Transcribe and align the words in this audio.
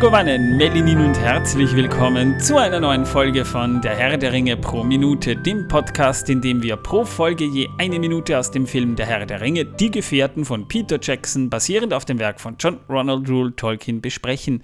Megovanen, 0.00 0.56
Melinin 0.56 0.98
und 0.98 1.20
herzlich 1.20 1.76
willkommen 1.76 2.40
zu 2.40 2.56
einer 2.56 2.80
neuen 2.80 3.04
Folge 3.04 3.44
von 3.44 3.82
Der 3.82 3.94
Herr 3.94 4.16
der 4.16 4.32
Ringe 4.32 4.56
pro 4.56 4.82
Minute, 4.82 5.36
dem 5.36 5.68
Podcast, 5.68 6.30
in 6.30 6.40
dem 6.40 6.62
wir 6.62 6.78
pro 6.78 7.04
Folge 7.04 7.44
je 7.44 7.68
eine 7.76 7.98
Minute 7.98 8.38
aus 8.38 8.50
dem 8.50 8.66
Film 8.66 8.96
Der 8.96 9.04
Herr 9.04 9.26
der 9.26 9.42
Ringe, 9.42 9.66
Die 9.66 9.90
Gefährten 9.90 10.46
von 10.46 10.66
Peter 10.68 10.98
Jackson, 10.98 11.50
basierend 11.50 11.92
auf 11.92 12.06
dem 12.06 12.18
Werk 12.18 12.40
von 12.40 12.56
John 12.58 12.80
Ronald 12.88 13.28
Rule 13.28 13.54
Tolkien, 13.54 14.00
besprechen. 14.00 14.62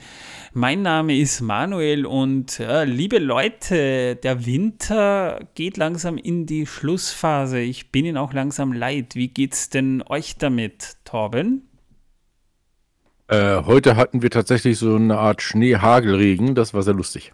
Mein 0.54 0.80
Name 0.80 1.14
ist 1.18 1.42
Manuel 1.42 2.06
und 2.06 2.58
äh, 2.58 2.86
liebe 2.86 3.18
Leute, 3.18 4.16
der 4.16 4.46
Winter 4.46 5.40
geht 5.54 5.76
langsam 5.76 6.16
in 6.16 6.46
die 6.46 6.64
Schlussphase. 6.64 7.60
Ich 7.60 7.92
bin 7.92 8.06
ihn 8.06 8.16
auch 8.16 8.32
langsam 8.32 8.72
leid. 8.72 9.14
Wie 9.14 9.28
geht's 9.28 9.68
denn 9.68 10.02
euch 10.08 10.38
damit, 10.38 10.96
Torben? 11.04 11.68
Äh, 13.28 13.62
heute 13.64 13.96
hatten 13.96 14.22
wir 14.22 14.30
tatsächlich 14.30 14.78
so 14.78 14.94
eine 14.94 15.18
Art 15.18 15.42
Schnee-Hagelregen, 15.42 16.54
das 16.54 16.74
war 16.74 16.82
sehr 16.82 16.94
lustig. 16.94 17.32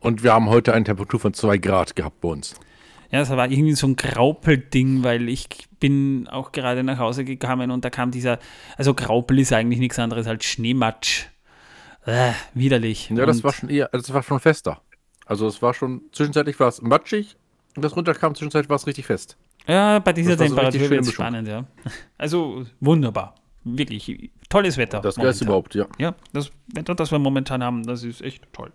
Und 0.00 0.22
wir 0.22 0.32
haben 0.32 0.48
heute 0.48 0.72
eine 0.72 0.84
Temperatur 0.84 1.20
von 1.20 1.34
2 1.34 1.58
Grad 1.58 1.96
gehabt 1.96 2.20
bei 2.20 2.28
uns. 2.28 2.54
Ja, 3.10 3.20
das 3.20 3.30
war 3.30 3.50
irgendwie 3.50 3.74
so 3.74 3.86
ein 3.86 3.96
Graupelding, 3.96 5.04
weil 5.04 5.28
ich 5.28 5.46
bin 5.78 6.26
auch 6.28 6.50
gerade 6.52 6.82
nach 6.82 6.98
Hause 6.98 7.24
gekommen 7.24 7.70
und 7.70 7.84
da 7.84 7.90
kam 7.90 8.10
dieser, 8.10 8.38
also 8.76 8.94
Graupel 8.94 9.38
ist 9.38 9.52
eigentlich 9.52 9.78
nichts 9.80 9.98
anderes 9.98 10.26
als 10.26 10.44
Schneematsch. 10.44 11.26
Äh, 12.04 12.32
widerlich. 12.54 13.10
Ja, 13.10 13.26
das 13.26 13.38
Und- 13.38 13.44
war 13.44 13.52
schon 13.52 13.68
eher, 13.68 13.88
das 13.92 14.12
war 14.12 14.22
schon 14.22 14.40
fester. 14.40 14.80
Also 15.26 15.46
es 15.46 15.60
war 15.60 15.74
schon, 15.74 16.02
zwischenzeitlich 16.12 16.58
war 16.60 16.68
es 16.68 16.80
matschig 16.80 17.36
und 17.74 17.84
das 17.84 17.94
runterkam, 17.96 18.34
zwischenzeitlich 18.34 18.70
war 18.70 18.76
es 18.76 18.86
richtig 18.86 19.06
fest. 19.06 19.36
Ja, 19.66 19.98
bei 19.98 20.12
dieser 20.12 20.38
war 20.38 20.48
so 20.48 20.54
Temperatur 20.54 20.90
wird 20.90 21.00
es 21.02 21.12
spannend, 21.12 21.48
ja. 21.48 21.64
Also 22.16 22.64
wunderbar. 22.80 23.34
Wirklich 23.64 24.30
tolles 24.48 24.76
Wetter. 24.76 25.00
Das 25.00 25.16
momentan. 25.16 25.46
überhaupt, 25.46 25.74
ja. 25.74 25.86
Ja, 25.98 26.14
das 26.32 26.50
Wetter, 26.68 26.94
das 26.94 27.10
wir 27.12 27.18
momentan 27.18 27.62
haben, 27.62 27.82
das 27.84 28.02
ist 28.02 28.22
echt 28.22 28.42
toll. 28.52 28.72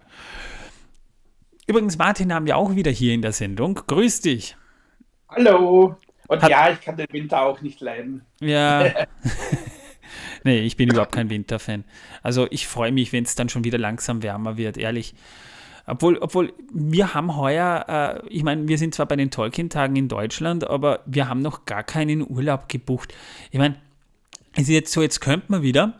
Übrigens, 1.68 1.98
Martin 1.98 2.34
haben 2.34 2.46
wir 2.46 2.58
auch 2.58 2.76
wieder 2.76 2.92
hier 2.92 3.14
in 3.14 3.22
der 3.22 3.32
Sendung. 3.32 3.76
Grüß 3.76 4.22
dich. 4.22 4.58
Hallo. 5.30 5.96
Und 6.28 6.42
Hat- 6.42 6.50
ja, 6.50 6.70
ich 6.72 6.82
kann 6.82 6.98
den 6.98 7.08
Winter 7.12 7.42
auch 7.42 7.62
nicht 7.62 7.82
leiden. 7.82 8.22
Ja. 8.40 8.86
nee, 10.44 10.60
ich 10.60 10.76
bin 10.78 10.90
überhaupt 10.90 11.12
kein 11.14 11.30
Winterfan. 11.30 11.84
Also 12.24 12.48
ich 12.52 12.68
freue 12.68 12.92
mich, 12.92 13.14
wenn 13.14 13.24
es 13.24 13.36
dann 13.36 13.50
schon 13.50 13.64
wieder 13.64 13.78
langsam 13.78 14.24
wärmer 14.24 14.58
wird, 14.58 14.78
ehrlich. 14.78 15.14
Obwohl, 15.88 16.18
obwohl 16.20 16.54
wir 16.72 17.14
haben 17.14 17.36
heuer, 17.36 18.22
äh, 18.24 18.28
ich 18.30 18.44
meine, 18.44 18.68
wir 18.68 18.78
sind 18.78 18.94
zwar 18.94 19.08
bei 19.08 19.16
den 19.16 19.32
Tolkien-Tagen 19.32 19.96
in 19.96 20.08
Deutschland, 20.08 20.66
aber 20.66 21.00
wir 21.06 21.28
haben 21.28 21.42
noch 21.42 21.66
gar 21.66 21.84
keinen 21.84 22.22
Urlaub 22.30 22.70
gebucht. 22.70 23.14
Ich 23.50 23.60
meine, 23.60 23.76
es 24.54 24.64
ist 24.64 24.70
jetzt 24.70 24.92
so, 24.92 25.02
jetzt 25.02 25.22
könnte 25.22 25.52
man 25.52 25.62
wieder. 25.62 26.00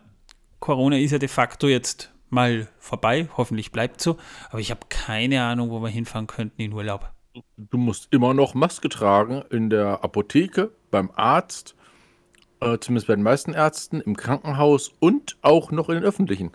Corona 0.60 0.98
ist 0.98 1.12
ja 1.12 1.18
de 1.18 1.30
facto 1.30 1.68
jetzt 1.68 2.12
mal 2.30 2.68
vorbei, 2.80 3.28
hoffentlich 3.38 3.72
bleibt 3.72 4.02
so. 4.02 4.18
Aber 4.50 4.60
ich 4.60 4.72
habe 4.72 4.82
keine 4.90 5.44
Ahnung, 5.44 5.70
wo 5.70 5.80
wir 5.82 5.90
hinfahren 5.90 6.28
könnten 6.28 6.62
in 6.62 6.74
Urlaub. 6.74 7.12
Du 7.58 7.78
musst 7.78 8.08
immer 8.12 8.34
noch 8.34 8.54
Maske 8.54 8.90
tragen 8.90 9.44
in 9.50 9.70
der 9.70 10.04
Apotheke, 10.04 10.72
beim 10.92 11.12
Arzt, 11.16 11.76
äh, 12.60 12.78
zumindest 12.80 13.08
bei 13.08 13.16
den 13.16 13.24
meisten 13.24 13.54
Ärzten, 13.54 14.02
im 14.02 14.18
Krankenhaus 14.18 14.92
und 15.00 15.38
auch 15.42 15.72
noch 15.72 15.90
in 15.90 15.96
den 15.96 16.04
öffentlichen. 16.04 16.52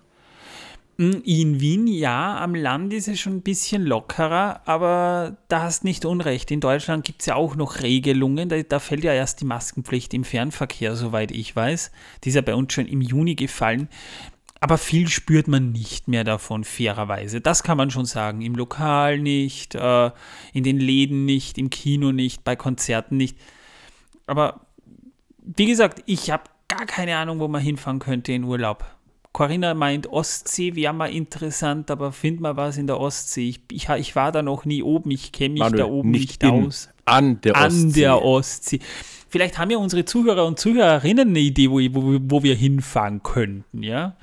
Mm, 0.98 1.20
In 1.24 1.60
Wien, 1.60 1.86
ja, 1.86 2.38
am 2.38 2.54
Land 2.54 2.92
ist 2.92 3.08
es 3.08 3.20
schon 3.20 3.36
ein 3.36 3.42
bisschen 3.42 3.84
lockerer, 3.84 4.62
aber 4.66 5.36
da 5.48 5.62
hast 5.62 5.84
nicht 5.84 6.04
Unrecht. 6.04 6.50
In 6.50 6.60
Deutschland 6.60 7.04
gibt 7.04 7.20
es 7.20 7.26
ja 7.26 7.34
auch 7.34 7.54
noch 7.54 7.82
Regelungen. 7.82 8.48
Da, 8.48 8.62
da 8.62 8.78
fällt 8.78 9.04
ja 9.04 9.12
erst 9.12 9.40
die 9.40 9.44
Maskenpflicht 9.44 10.14
im 10.14 10.24
Fernverkehr, 10.24 10.96
soweit 10.96 11.32
ich 11.32 11.54
weiß. 11.54 11.90
Die 12.24 12.30
ist 12.30 12.34
ja 12.34 12.40
bei 12.40 12.54
uns 12.54 12.72
schon 12.72 12.86
im 12.86 13.02
Juni 13.02 13.34
gefallen. 13.34 13.88
Aber 14.60 14.78
viel 14.78 15.08
spürt 15.08 15.48
man 15.48 15.72
nicht 15.72 16.08
mehr 16.08 16.24
davon, 16.24 16.64
fairerweise. 16.64 17.42
Das 17.42 17.62
kann 17.62 17.76
man 17.76 17.90
schon 17.90 18.06
sagen. 18.06 18.40
Im 18.40 18.54
Lokal 18.54 19.18
nicht, 19.18 19.74
äh, 19.74 20.10
in 20.54 20.64
den 20.64 20.80
Läden 20.80 21.26
nicht, 21.26 21.58
im 21.58 21.68
Kino 21.68 22.10
nicht, 22.10 22.42
bei 22.42 22.56
Konzerten 22.56 23.18
nicht. 23.18 23.36
Aber 24.26 24.62
wie 25.42 25.66
gesagt, 25.66 26.02
ich 26.06 26.30
habe 26.30 26.44
gar 26.68 26.86
keine 26.86 27.18
Ahnung, 27.18 27.38
wo 27.38 27.48
man 27.48 27.60
hinfahren 27.62 27.98
könnte 27.98 28.32
in 28.32 28.44
Urlaub. 28.44 28.95
Corinna 29.36 29.74
meint, 29.74 30.06
Ostsee 30.06 30.76
wäre 30.76 30.94
mal 30.94 31.12
interessant, 31.12 31.90
aber 31.90 32.10
find 32.10 32.40
mal 32.40 32.56
was 32.56 32.78
in 32.78 32.86
der 32.86 32.98
Ostsee. 32.98 33.50
Ich, 33.50 33.60
ich, 33.70 33.86
ich 33.90 34.16
war 34.16 34.32
da 34.32 34.40
noch 34.40 34.64
nie 34.64 34.82
oben, 34.82 35.10
ich 35.10 35.30
kenne 35.30 35.52
mich 35.52 35.60
Manuel, 35.60 35.78
da 35.78 35.84
oben 35.84 36.10
nicht, 36.10 36.42
in, 36.42 36.48
aus. 36.66 36.88
An 37.04 37.42
der 37.42 37.54
An 37.54 37.66
Ostsee. 37.66 38.00
der 38.00 38.22
Ostsee. 38.22 38.80
Vielleicht 39.28 39.58
haben 39.58 39.70
ja 39.70 39.76
unsere 39.76 40.06
Zuhörer 40.06 40.46
und 40.46 40.58
Zuhörerinnen 40.58 41.28
eine 41.28 41.40
Idee, 41.40 41.70
wo, 41.70 41.80
wo, 41.80 42.18
wo 42.18 42.42
wir 42.44 42.54
hinfahren 42.54 43.22
könnten, 43.22 43.82
ja. 43.82 44.16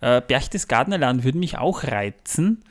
Äh, 0.00 0.20
Berchtesgadener 0.20 0.98
Land 0.98 1.22
würde 1.22 1.38
mich 1.38 1.58
auch 1.58 1.84
reizen, 1.84 2.64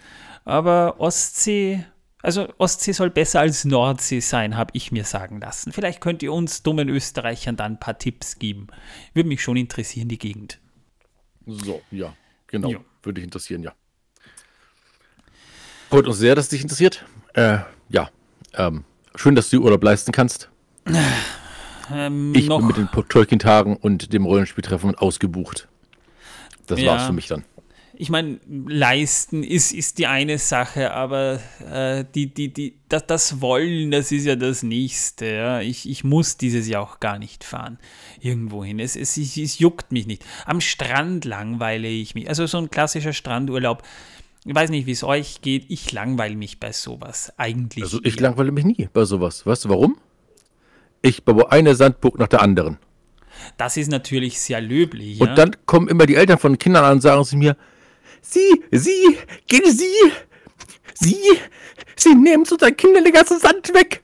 aber 0.43 0.99
Ostsee, 0.99 1.85
also 2.21 2.49
Ostsee 2.57 2.91
soll 2.91 3.09
besser 3.09 3.39
als 3.39 3.63
Nordsee 3.63 4.19
sein, 4.19 4.57
habe 4.57 4.71
ich 4.73 4.91
mir 4.91 5.05
sagen 5.05 5.39
lassen. 5.39 5.71
Vielleicht 5.71 6.01
könnt 6.01 6.23
ihr 6.23 6.33
uns 6.33 6.61
dummen 6.61 6.89
Österreichern 6.89 7.55
dann 7.55 7.75
ein 7.75 7.79
paar 7.79 7.97
Tipps 7.97 8.37
geben. 8.37 8.67
Würde 9.13 9.29
mich 9.29 9.41
schon 9.41 9.55
interessieren, 9.55 10.09
die 10.09 10.19
Gegend. 10.19 10.59
So, 11.47 11.81
ja, 11.91 12.13
genau. 12.47 12.69
Ja. 12.69 12.79
Würde 13.03 13.15
dich 13.15 13.23
interessieren, 13.25 13.61
ja. 13.63 13.73
Freut 15.89 16.07
uns 16.07 16.17
sehr, 16.17 16.35
dass 16.35 16.45
es 16.45 16.49
dich 16.49 16.61
interessiert. 16.61 17.05
Äh, 17.33 17.59
ja, 17.89 18.09
ähm, 18.55 18.83
schön, 19.15 19.35
dass 19.35 19.49
du 19.49 19.61
Urlaub 19.61 19.83
leisten 19.83 20.11
kannst. 20.11 20.49
Ähm, 21.93 22.33
Ich 22.35 22.47
noch, 22.47 22.57
bin 22.57 22.67
mit 22.67 22.77
den 22.77 22.89
Tolkien-Tagen 23.09 23.75
und 23.77 24.11
dem 24.11 24.25
Rollenspieltreffen 24.25 24.95
ausgebucht. 24.95 25.67
Das 26.65 26.79
Ja. 26.79 26.93
war's 26.93 27.05
für 27.05 27.13
mich 27.13 27.27
dann. 27.27 27.43
Ich 27.97 28.09
meine, 28.09 28.39
leisten 28.47 29.43
ist, 29.43 29.71
ist 29.73 29.97
die 29.97 30.07
eine 30.07 30.37
Sache, 30.37 30.91
aber 30.91 31.39
äh, 31.71 32.05
die, 32.15 32.33
die, 32.33 32.53
die, 32.53 32.77
das, 32.89 33.05
das 33.07 33.41
Wollen, 33.41 33.91
das 33.91 34.11
ist 34.11 34.25
ja 34.25 34.35
das 34.35 34.63
Nächste. 34.63 35.25
Ja? 35.25 35.61
Ich, 35.61 35.89
ich 35.89 36.03
muss 36.03 36.37
dieses 36.37 36.67
Jahr 36.67 36.81
auch 36.81 36.99
gar 36.99 37.19
nicht 37.19 37.43
fahren. 37.43 37.79
Irgendwohin. 38.19 38.79
Es, 38.79 38.95
es, 38.95 39.17
es, 39.17 39.37
es 39.37 39.59
juckt 39.59 39.91
mich 39.91 40.07
nicht. 40.07 40.23
Am 40.45 40.61
Strand 40.61 41.25
langweile 41.25 41.87
ich 41.87 42.15
mich. 42.15 42.29
Also 42.29 42.45
so 42.45 42.57
ein 42.57 42.69
klassischer 42.69 43.13
Strandurlaub. 43.13 43.83
Ich 44.45 44.53
weiß 44.53 44.69
nicht, 44.69 44.85
wie 44.85 44.91
es 44.91 45.03
euch 45.03 45.41
geht. 45.41 45.65
Ich 45.69 45.91
langweile 45.91 46.35
mich 46.35 46.59
bei 46.59 46.71
sowas. 46.71 47.33
Eigentlich. 47.37 47.83
Also 47.83 47.99
ich 48.03 48.17
eher. 48.17 48.23
langweile 48.23 48.51
mich 48.51 48.65
nie 48.65 48.89
bei 48.91 49.05
sowas. 49.05 49.45
Weißt 49.45 49.65
du 49.65 49.69
warum? 49.69 49.97
Ich 51.01 51.23
baue 51.23 51.51
eine 51.51 51.75
Sandburg 51.75 52.19
nach 52.19 52.27
der 52.27 52.41
anderen. 52.41 52.77
das 53.57 53.77
ist 53.77 53.91
natürlich 53.91 54.39
sehr 54.39 54.61
löblich. 54.61 55.19
Ja? 55.19 55.27
Und 55.27 55.37
dann 55.37 55.55
kommen 55.65 55.87
immer 55.87 56.05
die 56.05 56.15
Eltern 56.15 56.37
von 56.37 56.57
Kindern 56.57 56.83
an 56.83 56.93
und 56.93 57.01
sagen 57.01 57.23
zu 57.23 57.37
mir, 57.37 57.55
Sie, 58.27 58.63
Sie, 58.71 59.17
gehen 59.47 59.69
Sie, 59.71 59.85
Sie, 60.95 61.17
Sie 61.95 62.15
nehmen 62.15 62.45
zu 62.45 62.55
unseren 62.55 62.75
Kindern 62.75 63.03
den 63.03 63.13
ganzen 63.13 63.39
Sand 63.39 63.73
weg. 63.73 64.03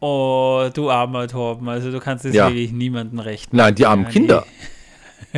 oh, 0.00 0.68
du 0.72 0.90
armer 0.90 1.26
Torben. 1.28 1.68
Also 1.68 1.90
du 1.90 2.00
kannst 2.00 2.24
es 2.24 2.34
Ja. 2.34 2.48
wirklich 2.48 2.72
niemandem 2.72 3.18
recht 3.18 3.52
Nein, 3.52 3.74
die 3.74 3.86
armen 3.86 4.04
Ja, 4.04 4.08
nee. 4.08 4.12
Kinder. 4.12 4.46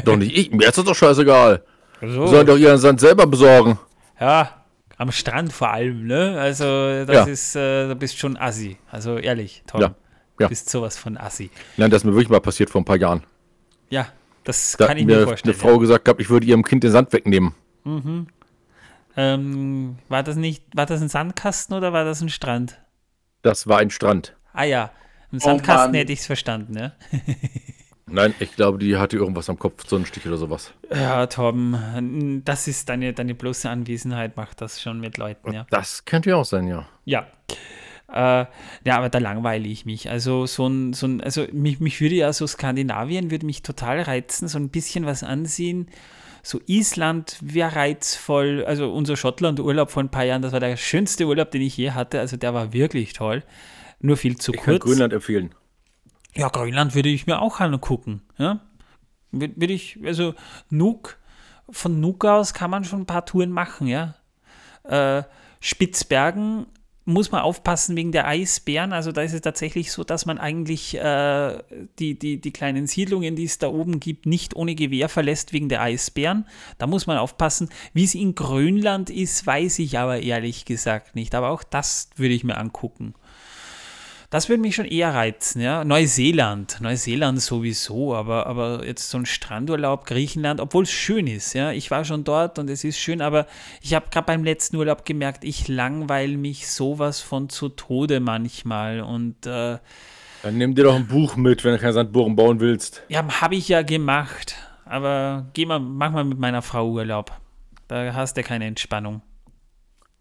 Doch 0.05 0.17
nicht 0.17 0.37
ich, 0.37 0.51
mir 0.51 0.69
ist 0.69 0.77
das 0.79 0.85
doch 0.85 0.95
scheißegal. 0.95 1.63
So. 2.01 2.07
Die 2.25 2.29
sollen 2.29 2.47
doch 2.47 2.57
ihren 2.59 2.79
Sand 2.79 3.01
selber 3.01 3.27
besorgen. 3.27 3.79
Ja, 4.21 4.65
am 4.97 5.11
Strand 5.13 5.53
vor 5.53 5.71
allem, 5.71 6.07
ne? 6.07 6.39
Also, 6.39 6.65
das 7.05 7.15
Ja. 7.15 7.25
ist, 7.25 7.57
äh, 7.57 7.89
du 7.89 7.95
bist 7.97 8.19
schon 8.19 8.37
assi. 8.37 8.77
Also, 8.91 9.19
ehrlich, 9.19 9.63
Tom. 9.67 9.81
Ja, 9.81 9.87
ja. 9.89 9.95
Du 10.39 10.49
bist 10.49 10.69
sowas 10.71 10.97
von 10.97 11.17
assi. 11.17 11.51
Nein, 11.77 11.91
das 11.91 12.03
ist 12.03 12.05
mir 12.05 12.13
wirklich 12.13 12.29
mal 12.29 12.41
passiert 12.41 12.71
vor 12.71 12.81
ein 12.81 12.85
paar 12.85 12.97
Jahren. 12.97 13.23
Ja, 13.91 14.09
das 14.45 14.77
Da 14.79 14.87
kann 14.87 14.93
hat 14.93 15.01
ich 15.01 15.07
mir 15.07 15.13
mir 15.13 15.17
eine 15.19 15.27
vorstellen. 15.27 15.57
Frau 15.57 15.79
gesagt 15.79 16.05
gehabt, 16.05 16.21
ich 16.21 16.31
würde 16.31 16.47
ihrem 16.47 16.63
Kind 16.63 16.85
den 16.85 16.91
Sand 16.93 17.13
wegnehmen. 17.13 17.55
ja. 17.85 18.25
ähm, 19.17 19.97
war 20.09 20.23
das 20.23 20.37
nicht, 20.37 20.65
war 20.75 20.87
das 20.87 21.01
ein 21.03 21.09
Sandkasten 21.09 21.77
oder 21.77 21.93
war 21.93 22.05
das 22.05 22.21
ein 22.21 22.29
Strand? 22.29 22.81
Das 23.43 23.67
war 23.67 23.79
ein 23.79 23.91
Strand. 23.91 24.37
Ah 24.53 24.65
ja, 24.65 24.91
im 25.33 25.39
Oh 25.39 25.41
Sandkasten 25.45 25.91
Mann. 25.93 25.95
hätte 25.95 26.13
ich 26.13 26.21
es 26.21 26.27
verstanden, 26.27 26.77
ja. 26.79 26.93
Nein, 28.07 28.35
ich 28.39 28.55
glaube, 28.55 28.79
die 28.79 28.97
hatte 28.97 29.17
irgendwas 29.17 29.49
am 29.49 29.59
Kopf, 29.59 29.85
so 29.89 29.97
einen 29.97 30.07
Stich 30.07 30.27
oder 30.27 30.37
sowas. 30.37 30.73
Ja, 30.95 31.27
Torben, 31.27 32.43
das 32.45 32.69
ist 32.69 32.89
deine, 32.89 33.13
deine 33.13 33.35
bloße 33.35 33.69
Anwesenheit, 33.69 34.37
macht 34.37 34.61
das 34.61 34.81
schon 34.81 35.01
mit 35.01 35.17
Leuten, 35.17 35.53
ja. 35.53 35.67
Das 35.71 36.05
könnte 36.05 36.31
ja 36.31 36.37
auch 36.37 36.45
sein, 36.45 36.69
ja. 36.69 36.87
Ja. 37.05 37.27
Äh, 38.15 38.47
ja, 38.87 38.97
aber 38.97 39.09
da 39.09 39.19
langweile 39.19 39.67
ich 39.67 39.87
mich. 39.87 40.09
Also 40.09 40.47
so 40.47 40.69
ein, 40.69 40.93
so 40.93 41.07
ein 41.07 41.21
also 41.21 41.47
mich, 41.53 41.81
mich 41.81 42.01
würde 42.01 42.15
ja 42.15 42.33
so 42.33 42.47
Skandinavien 42.47 43.33
würde 43.33 43.45
mich 43.45 43.63
total 43.63 44.01
reizen, 44.03 44.47
so 44.47 44.57
ein 44.57 44.69
bisschen 44.69 45.05
was 45.05 45.25
ansehen. 45.25 45.89
So 46.45 46.61
Island 46.67 47.37
wäre 47.41 47.75
reizvoll. 47.75 48.65
Also 48.67 48.93
unser 48.93 49.17
Schottland-Urlaub 49.17 49.91
vor 49.91 50.05
ein 50.05 50.11
paar 50.11 50.25
Jahren, 50.25 50.43
das 50.43 50.53
war 50.53 50.61
der 50.61 50.77
schönste 50.77 51.27
Urlaub, 51.27 51.51
den 51.51 51.63
ich 51.63 51.77
je 51.77 51.91
hatte. 51.91 52.21
Also 52.21 52.37
der 52.37 52.55
war 52.55 52.73
wirklich 52.73 53.15
toll. 53.15 53.43
Nur 53.99 54.17
viel 54.17 54.37
zu 54.37 54.53
Ich 54.53 54.59
kann 54.59 54.75
kurz. 54.75 54.85
Grönland 54.85 55.13
empfehlen. 55.13 55.53
Ja, 56.37 56.49
Grönland 56.49 56.95
würde 56.95 57.09
ich 57.09 57.27
mir 57.27 57.43
auch 57.43 57.59
angucken. 57.59 58.23
Ja? 58.39 58.61
Würde 59.33 59.55
würde 59.57 59.73
ich, 59.73 59.99
also 60.05 60.35
Nuuk, 60.71 61.17
von 61.69 61.99
Nuuk 61.99 62.25
aus 62.27 62.55
kann 62.55 62.71
man 62.71 62.85
schon 62.85 63.01
ein 63.01 63.07
paar 63.07 63.27
Touren 63.27 63.51
machen, 63.51 63.89
ja. 63.89 64.15
Äh, 64.85 65.25
Spitzbergen 65.61 66.67
muss 67.05 67.31
man 67.31 67.43
aufpassen 67.43 67.97
wegen 67.97 68.13
der 68.13 68.27
Eisbären. 68.27 68.93
Also 68.93 69.13
da 69.13 69.23
ist 69.23 69.35
es 69.35 69.43
tatsächlich 69.43 69.93
so, 69.93 70.05
dass 70.05 70.27
man 70.27 70.39
eigentlich 70.39 70.97
äh, 70.97 71.59
die, 71.99 72.19
die, 72.19 72.41
die 72.41 72.51
kleinen 72.51 72.87
Siedlungen, 72.87 73.37
die 73.37 73.45
es 73.45 73.59
da 73.59 73.69
oben 73.69 74.01
gibt, 74.01 74.27
nicht 74.27 74.57
ohne 74.57 74.75
Gewehr 74.75 75.09
verlässt 75.09 75.53
wegen 75.53 75.69
der 75.69 75.83
Eisbären. 75.83 76.47
Da 76.79 76.87
muss 76.87 77.07
man 77.07 77.19
aufpassen. 77.19 77.69
Wie 77.93 78.05
es 78.05 78.15
in 78.15 78.35
Grönland 78.35 79.11
ist, 79.11 79.47
weiß 79.47 79.79
ich 79.81 79.99
aber 79.99 80.21
ehrlich 80.21 80.65
gesagt 80.65 81.15
nicht. 81.15 81.35
Aber 81.35 81.51
auch 81.51 81.63
das 81.63 82.09
würde 82.17 82.35
ich 82.35 82.45
mir 82.45 82.57
angucken. 82.57 83.15
Das 84.35 84.49
würde 84.49 84.63
mich 84.63 84.75
schon 84.75 84.87
eher 84.87 85.15
reizen, 85.15 85.61
ja. 85.61 85.85
Neuseeland, 85.85 86.81
Neuseeland 86.81 87.41
sowieso, 87.41 88.17
aber, 88.17 88.49
aber 88.49 88.85
jetzt 88.85 89.09
so 89.09 89.17
ein 89.17 89.27
Strandurlaub, 89.27 90.07
Griechenland, 90.07 90.61
obwohl 90.61 90.83
es 90.83 90.91
schön 90.91 91.29
ist, 91.29 91.53
ja. 91.53 91.71
Ich 91.71 91.93
war 91.93 92.05
schon 92.05 92.25
dort 92.25 92.59
und 92.59 92.69
es 92.69 92.83
ist 92.83 92.99
schön, 92.99 93.23
aber 93.23 93.47
ich 93.81 93.95
habe 93.95 94.07
gerade 94.11 94.27
beim 94.27 94.43
letzten 94.43 94.75
Urlaub 94.75 95.05
gemerkt, 95.05 95.45
ich 95.45 95.69
langweile 95.69 96.37
mich 96.37 96.67
sowas 96.67 97.21
von 97.21 97.49
zu 97.49 97.69
Tode 97.69 98.19
manchmal 98.19 99.03
und 99.03 99.47
äh, 99.47 99.79
Dann 100.43 100.59
nimm 100.59 100.75
dir 100.75 100.83
doch 100.83 100.97
ein 100.97 101.07
Buch 101.07 101.37
mit, 101.37 101.63
wenn 101.63 101.75
du 101.75 101.79
keine 101.79 101.93
Sandbohren 101.93 102.35
bauen 102.35 102.59
willst. 102.59 103.05
ja, 103.09 103.25
habe 103.41 103.55
ich 103.55 103.69
ja 103.69 103.83
gemacht, 103.83 104.57
aber 104.85 105.47
geh 105.53 105.65
mal, 105.65 105.79
mach 105.79 106.11
mal 106.11 106.25
mit 106.25 106.41
meiner 106.41 106.63
Frau 106.63 106.91
Urlaub. 106.91 107.31
Da 107.87 108.13
hast 108.15 108.37
du 108.37 108.43
keine 108.43 108.67
Entspannung. 108.67 109.23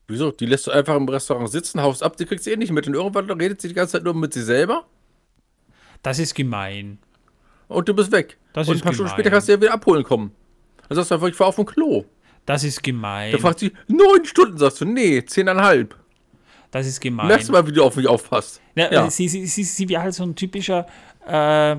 Wieso? 0.07 0.31
Die 0.31 0.45
lässt 0.45 0.67
du 0.67 0.71
einfach 0.71 0.95
im 0.95 1.07
Restaurant 1.07 1.50
sitzen, 1.50 1.81
haust 1.81 2.03
ab, 2.03 2.17
die 2.17 2.25
kriegt 2.25 2.44
sie 2.44 2.51
eh 2.51 2.57
nicht 2.57 2.71
mit. 2.71 2.88
Und 2.88 2.94
irgendwann 2.94 3.29
redet 3.31 3.61
sie 3.61 3.69
die 3.69 3.73
ganze 3.73 3.94
Zeit 3.94 4.03
nur 4.03 4.13
mit 4.13 4.33
sich 4.33 4.44
selber 4.44 4.85
Das 6.01 6.19
ist 6.19 6.35
gemein. 6.35 7.00
und 7.67 7.88
du 7.88 7.94
bist 7.94 8.11
weg. 8.11 8.38
Das 8.53 8.67
und 8.67 8.75
ist 8.75 8.81
ein 8.81 8.83
paar 8.83 8.94
Stunden 8.94 9.07
gemein. 9.09 9.15
später 9.19 9.29
kannst 9.31 9.47
du 9.47 9.53
ja 9.53 9.61
wieder 9.61 9.73
abholen 9.73 10.03
kommen. 10.03 10.31
Dann 10.89 10.95
sagst 10.97 11.11
du 11.11 11.15
einfach, 11.15 11.27
ich 11.27 11.39
war 11.39 11.47
auf 11.47 11.55
dem 11.55 11.65
Klo. 11.65 12.03
Das 12.45 12.63
ist 12.65 12.83
gemein. 12.83 13.31
Da 13.31 13.38
fragt 13.38 13.59
sie, 13.59 13.71
neun 13.88 14.25
Stunden, 14.25 14.57
sagst 14.57 14.81
du, 14.81 14.85
nee, 14.85 15.23
zehneinhalb. 15.25 15.95
Das 16.71 16.85
ist 16.85 16.99
gemein. 16.99 17.27
Merkst 17.27 17.47
du 17.47 17.53
mal, 17.53 17.65
wie 17.65 17.71
du 17.71 17.83
auf 17.83 17.95
mich 17.95 18.07
aufpasst. 18.07 18.59
Ja, 18.75 18.91
Ja. 18.91 19.09
Sie, 19.09 19.29
sie, 19.29 19.45
sie, 19.45 19.63
sie 19.63 19.88
wäre 19.89 20.01
halt 20.01 20.13
so 20.13 20.23
ein 20.23 20.35
typischer, 20.35 20.85
äh, 21.25 21.77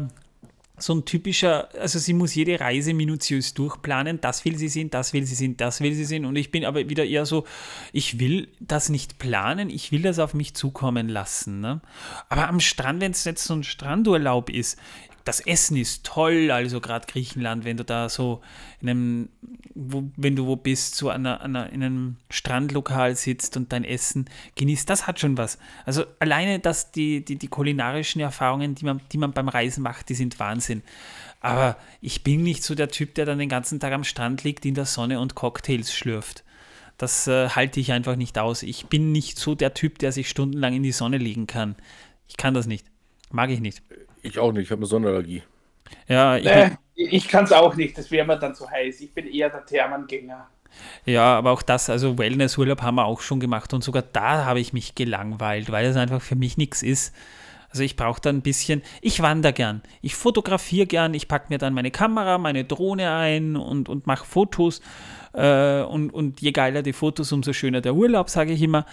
so 0.76 0.92
ein 0.94 1.04
typischer, 1.04 1.68
also 1.78 1.98
sie 1.98 2.14
muss 2.14 2.34
jede 2.34 2.58
Reise 2.58 2.94
minutiös 2.94 3.54
durchplanen, 3.54 4.20
das 4.20 4.44
will 4.44 4.58
sie 4.58 4.68
sehen, 4.68 4.90
das 4.90 5.12
will 5.12 5.24
sie 5.24 5.36
sehen, 5.36 5.56
das 5.56 5.80
will 5.80 5.94
sie 5.94 6.04
sehen 6.04 6.24
und 6.24 6.34
ich 6.34 6.50
bin 6.50 6.64
aber 6.64 6.88
wieder 6.88 7.04
eher 7.04 7.26
so, 7.26 7.44
ich 7.92 8.18
will 8.18 8.48
das 8.60 8.88
nicht 8.88 9.18
planen, 9.18 9.70
ich 9.70 9.92
will 9.92 10.02
das 10.02 10.18
auf 10.18 10.34
mich 10.34 10.54
zukommen 10.54 11.08
lassen. 11.08 11.60
Ne? 11.60 11.80
Aber 12.28 12.48
am 12.48 12.58
Strand, 12.58 13.00
wenn 13.00 13.12
es 13.12 13.24
jetzt 13.24 13.44
so 13.44 13.54
ein 13.54 13.62
Strandurlaub 13.62 14.50
ist, 14.50 14.78
das 15.24 15.40
Essen 15.40 15.76
ist 15.76 16.04
toll, 16.04 16.50
also 16.50 16.80
gerade 16.80 17.06
Griechenland, 17.06 17.64
wenn 17.64 17.78
du 17.78 17.84
da 17.84 18.08
so 18.10 18.42
in 18.80 18.90
einem, 18.90 19.28
wo, 19.74 20.04
wenn 20.16 20.36
du 20.36 20.46
wo 20.46 20.56
bist, 20.56 20.96
so 20.96 21.08
an 21.08 21.26
einer, 21.26 21.40
an 21.40 21.56
einer, 21.56 21.72
in 21.72 21.82
einem 21.82 22.16
Strandlokal 22.28 23.16
sitzt 23.16 23.56
und 23.56 23.72
dein 23.72 23.84
Essen 23.84 24.26
genießt, 24.56 24.88
das 24.88 25.06
hat 25.06 25.18
schon 25.18 25.38
was. 25.38 25.58
Also 25.86 26.04
alleine, 26.18 26.58
dass 26.58 26.92
die, 26.92 27.24
die, 27.24 27.36
die 27.36 27.48
kulinarischen 27.48 28.20
Erfahrungen, 28.20 28.74
die 28.74 28.84
man, 28.84 29.00
die 29.12 29.18
man 29.18 29.32
beim 29.32 29.48
Reisen 29.48 29.82
macht, 29.82 30.10
die 30.10 30.14
sind 30.14 30.38
Wahnsinn. 30.38 30.82
Aber 31.40 31.76
ich 32.00 32.22
bin 32.22 32.42
nicht 32.42 32.62
so 32.62 32.74
der 32.74 32.88
Typ, 32.88 33.14
der 33.14 33.26
dann 33.26 33.38
den 33.38 33.48
ganzen 33.48 33.80
Tag 33.80 33.92
am 33.92 34.04
Strand 34.04 34.44
liegt 34.44 34.64
in 34.64 34.74
der 34.74 34.86
Sonne 34.86 35.20
und 35.20 35.34
Cocktails 35.34 35.94
schlürft. 35.94 36.44
Das 36.98 37.26
äh, 37.26 37.48
halte 37.48 37.80
ich 37.80 37.92
einfach 37.92 38.16
nicht 38.16 38.38
aus. 38.38 38.62
Ich 38.62 38.86
bin 38.86 39.12
nicht 39.12 39.38
so 39.38 39.54
der 39.54 39.74
Typ, 39.74 39.98
der 39.98 40.12
sich 40.12 40.28
stundenlang 40.28 40.74
in 40.74 40.82
die 40.82 40.92
Sonne 40.92 41.18
legen 41.18 41.46
kann. 41.46 41.76
Ich 42.28 42.36
kann 42.36 42.54
das 42.54 42.66
nicht. 42.66 42.86
Mag 43.30 43.50
ich 43.50 43.60
nicht. 43.60 43.82
Ich 44.24 44.38
auch 44.38 44.52
nicht, 44.52 44.64
ich 44.64 44.70
habe 44.70 44.80
eine 44.80 44.86
Sonnenallergie. 44.86 45.42
Ja, 46.08 46.36
ich, 46.36 46.46
Äh, 46.46 46.70
ich 46.94 47.28
kann 47.28 47.44
es 47.44 47.52
auch 47.52 47.74
nicht, 47.76 47.96
das 47.96 48.10
wäre 48.10 48.26
mir 48.26 48.38
dann 48.38 48.54
zu 48.54 48.68
heiß. 48.68 49.00
Ich 49.00 49.12
bin 49.12 49.26
eher 49.26 49.50
der 49.50 49.64
Thermengänger. 49.64 50.48
Ja, 51.04 51.36
aber 51.36 51.52
auch 51.52 51.62
das, 51.62 51.88
also 51.90 52.18
Wellnessurlaub 52.18 52.82
haben 52.82 52.96
wir 52.96 53.04
auch 53.04 53.20
schon 53.20 53.38
gemacht 53.38 53.72
und 53.74 53.84
sogar 53.84 54.02
da 54.02 54.44
habe 54.44 54.58
ich 54.60 54.72
mich 54.72 54.94
gelangweilt, 54.94 55.70
weil 55.70 55.86
es 55.86 55.96
einfach 55.96 56.20
für 56.20 56.34
mich 56.34 56.56
nichts 56.56 56.82
ist. 56.82 57.14
Also 57.70 57.82
ich 57.82 57.96
brauche 57.96 58.20
da 58.20 58.30
ein 58.30 58.42
bisschen, 58.42 58.82
ich 59.00 59.20
wandere 59.20 59.52
gern, 59.52 59.82
ich 60.00 60.14
fotografiere 60.14 60.86
gern, 60.86 61.12
ich 61.12 61.28
packe 61.28 61.46
mir 61.48 61.58
dann 61.58 61.74
meine 61.74 61.90
Kamera, 61.90 62.38
meine 62.38 62.64
Drohne 62.64 63.12
ein 63.12 63.56
und, 63.56 63.88
und 63.88 64.06
mache 64.06 64.24
Fotos 64.24 64.80
äh, 65.32 65.82
und, 65.82 66.10
und 66.10 66.40
je 66.40 66.52
geiler 66.52 66.82
die 66.82 66.92
Fotos, 66.92 67.32
umso 67.32 67.52
schöner 67.52 67.80
der 67.80 67.94
Urlaub, 67.94 68.30
sage 68.30 68.52
ich 68.52 68.62
immer. 68.62 68.86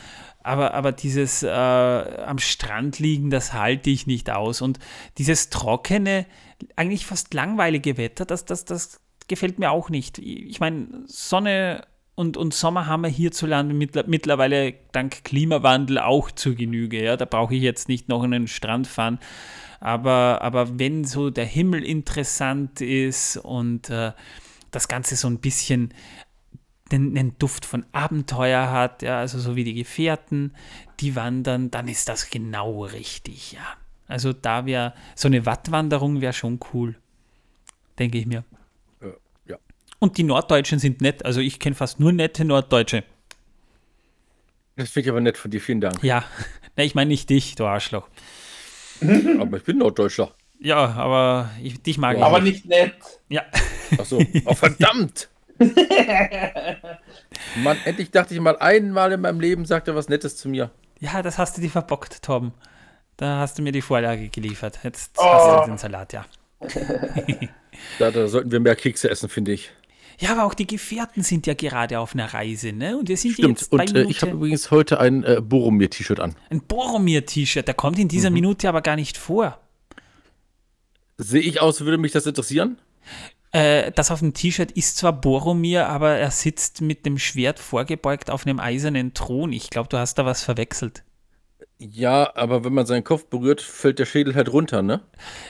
Aber, 0.43 0.73
aber 0.73 0.91
dieses 0.91 1.43
äh, 1.43 1.49
am 1.49 2.39
Strand 2.39 2.99
liegen, 2.99 3.29
das 3.29 3.53
halte 3.53 3.89
ich 3.89 4.07
nicht 4.07 4.29
aus. 4.29 4.61
Und 4.61 4.79
dieses 5.17 5.49
trockene, 5.49 6.25
eigentlich 6.75 7.05
fast 7.05 7.33
langweilige 7.33 7.97
Wetter, 7.97 8.25
das, 8.25 8.45
das, 8.45 8.65
das 8.65 8.99
gefällt 9.27 9.59
mir 9.59 9.71
auch 9.71 9.89
nicht. 9.89 10.17
Ich 10.17 10.59
meine, 10.59 11.03
Sonne 11.05 11.85
und, 12.15 12.37
und 12.37 12.53
Sommer 12.53 12.87
haben 12.87 13.01
wir 13.01 13.09
hierzulande 13.09 13.73
mittler, 13.73 14.03
mittlerweile 14.07 14.73
dank 14.91 15.23
Klimawandel 15.23 15.99
auch 15.99 16.31
zur 16.31 16.55
Genüge. 16.55 17.03
Ja? 17.03 17.17
Da 17.17 17.25
brauche 17.25 17.55
ich 17.55 17.61
jetzt 17.61 17.87
nicht 17.87 18.09
noch 18.09 18.23
einen 18.23 18.47
Strand 18.47 18.87
fahren. 18.87 19.19
Aber, 19.79 20.39
aber 20.41 20.77
wenn 20.77 21.05
so 21.05 21.29
der 21.29 21.45
Himmel 21.45 21.83
interessant 21.83 22.81
ist 22.81 23.37
und 23.37 23.89
äh, 23.89 24.11
das 24.69 24.87
Ganze 24.87 25.15
so 25.15 25.27
ein 25.27 25.39
bisschen 25.39 25.93
den, 26.91 27.15
den 27.15 27.37
Duft 27.39 27.65
von 27.65 27.85
Abenteuer 27.91 28.69
hat, 28.71 29.01
ja, 29.01 29.19
also 29.19 29.39
so 29.39 29.55
wie 29.55 29.63
die 29.63 29.73
Gefährten, 29.73 30.53
die 30.99 31.15
wandern, 31.15 31.71
dann 31.71 31.87
ist 31.87 32.09
das 32.09 32.29
genau 32.29 32.83
richtig, 32.85 33.53
ja. 33.53 33.65
Also 34.07 34.33
da 34.33 34.65
wäre 34.65 34.93
so 35.15 35.27
eine 35.27 35.45
Wattwanderung 35.45 36.21
wäre 36.21 36.33
schon 36.33 36.59
cool, 36.73 36.95
denke 37.97 38.17
ich 38.17 38.25
mir. 38.25 38.43
Äh, 38.99 39.07
ja. 39.47 39.57
Und 39.99 40.17
die 40.17 40.23
Norddeutschen 40.23 40.79
sind 40.79 41.01
nett, 41.01 41.25
also 41.25 41.39
ich 41.39 41.59
kenne 41.59 41.75
fast 41.75 41.99
nur 41.99 42.11
nette 42.11 42.43
Norddeutsche. 42.43 43.03
Das 44.75 44.89
finde 44.89 45.07
ich 45.07 45.11
aber 45.11 45.21
nett 45.21 45.37
von 45.37 45.51
dir, 45.51 45.61
vielen 45.61 45.81
Dank. 45.81 46.03
Ja, 46.03 46.23
Na, 46.75 46.83
ich 46.83 46.95
meine 46.95 47.09
nicht 47.09 47.29
dich, 47.29 47.55
du 47.55 47.65
Arschloch. 47.65 48.07
Aber 49.39 49.57
ich 49.57 49.63
bin 49.63 49.79
Norddeutscher. 49.79 50.33
Ja, 50.63 50.91
aber 50.91 51.49
ich, 51.61 51.81
dich 51.81 51.97
mag 51.97 52.17
ich 52.17 52.23
Aber 52.23 52.39
nicht. 52.39 52.65
nett. 52.67 52.93
Ja. 53.29 53.41
Achso, 53.97 54.23
oh 54.45 54.53
verdammt! 54.53 55.27
Mann, 57.63 57.77
endlich 57.85 58.11
dachte 58.11 58.33
ich 58.33 58.39
mal 58.39 58.57
einmal 58.57 59.11
in 59.11 59.21
meinem 59.21 59.39
Leben, 59.39 59.65
sagt 59.65 59.87
er 59.87 59.95
was 59.95 60.09
Nettes 60.09 60.37
zu 60.37 60.49
mir. 60.49 60.71
ja, 60.99 61.21
das 61.21 61.37
hast 61.37 61.57
du 61.57 61.61
dir 61.61 61.69
verbockt, 61.69 62.21
Torben. 62.23 62.53
Da 63.17 63.39
hast 63.39 63.57
du 63.57 63.61
mir 63.61 63.71
die 63.71 63.81
Vorlage 63.81 64.29
geliefert. 64.29 64.79
Jetzt 64.83 65.11
Oh. 65.17 65.23
hast 65.23 65.65
du 65.67 65.71
den 65.71 65.77
Salat, 65.77 66.13
ja. 66.13 66.25
Da, 67.99 68.11
da 68.11 68.27
sollten 68.27 68.51
wir 68.51 68.59
mehr 68.59 68.75
Kekse 68.75 69.09
essen, 69.09 69.27
finde 69.29 69.53
ich. 69.53 69.71
Ja, 70.19 70.33
aber 70.33 70.43
auch 70.43 70.53
die 70.53 70.67
Gefährten 70.67 71.23
sind 71.23 71.47
ja 71.47 71.55
gerade 71.55 71.99
auf 71.99 72.13
einer 72.13 72.31
Reise, 72.31 72.73
ne? 72.73 72.95
Und 72.97 73.09
wir 73.09 73.17
sind 73.17 73.33
Stimmt. 73.33 73.59
jetzt 73.59 73.71
bei 73.71 73.83
Und 73.83 73.95
äh, 73.95 74.03
ich 74.03 74.21
habe 74.21 74.33
übrigens 74.33 74.69
heute 74.69 74.99
ein 74.99 75.23
äh, 75.23 75.41
Boromir-T-Shirt 75.41 76.19
an. 76.19 76.35
ein 76.51 76.61
Boromir-T-Shirt. 76.61 77.67
Der 77.67 77.73
kommt 77.73 77.97
in 77.97 78.07
dieser 78.07 78.29
Mhm. 78.29 78.35
Minute 78.35 78.69
aber 78.69 78.81
gar 78.81 78.95
nicht 78.97 79.17
vor. 79.17 79.57
Sehe 81.17 81.41
ich 81.41 81.59
aus, 81.61 81.81
würde 81.81 81.97
mich 81.97 82.11
das 82.11 82.27
interessieren? 82.27 82.77
Äh, 83.53 83.91
das 83.91 84.11
auf 84.11 84.19
dem 84.19 84.33
T-Shirt 84.33 84.71
ist 84.71 84.97
zwar 84.97 85.11
Boromir, 85.13 85.87
aber 85.89 86.11
er 86.17 86.31
sitzt 86.31 86.81
mit 86.81 87.05
dem 87.05 87.17
Schwert 87.17 87.59
vorgebeugt 87.59 88.29
auf 88.29 88.45
einem 88.45 88.59
eisernen 88.59 89.13
Thron. 89.13 89.51
Ich 89.51 89.69
glaube, 89.69 89.89
du 89.89 89.97
hast 89.97 90.15
da 90.15 90.25
was 90.25 90.41
verwechselt. 90.43 91.03
Ja, 91.79 92.31
aber 92.35 92.63
wenn 92.63 92.73
man 92.73 92.85
seinen 92.85 93.03
Kopf 93.03 93.25
berührt, 93.25 93.59
fällt 93.61 93.99
der 93.99 94.05
Schädel 94.05 94.35
halt 94.35 94.53
runter, 94.53 94.81
ne? 94.81 95.01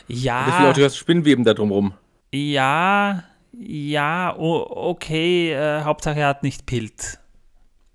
Deswegen 0.08 0.26
Ja, 0.26 0.70
auch 0.72 0.74
das 0.74 0.96
Spinnweben 0.98 1.44
da 1.44 1.54
drumrum. 1.54 1.94
ja, 2.34 3.24
ja, 3.54 4.34
o- 4.38 4.66
okay. 4.90 5.52
Äh, 5.52 5.82
Hauptsache, 5.84 6.22
er 6.22 6.28
hat 6.30 6.42
nicht 6.44 6.66
Pilz. 6.66 7.20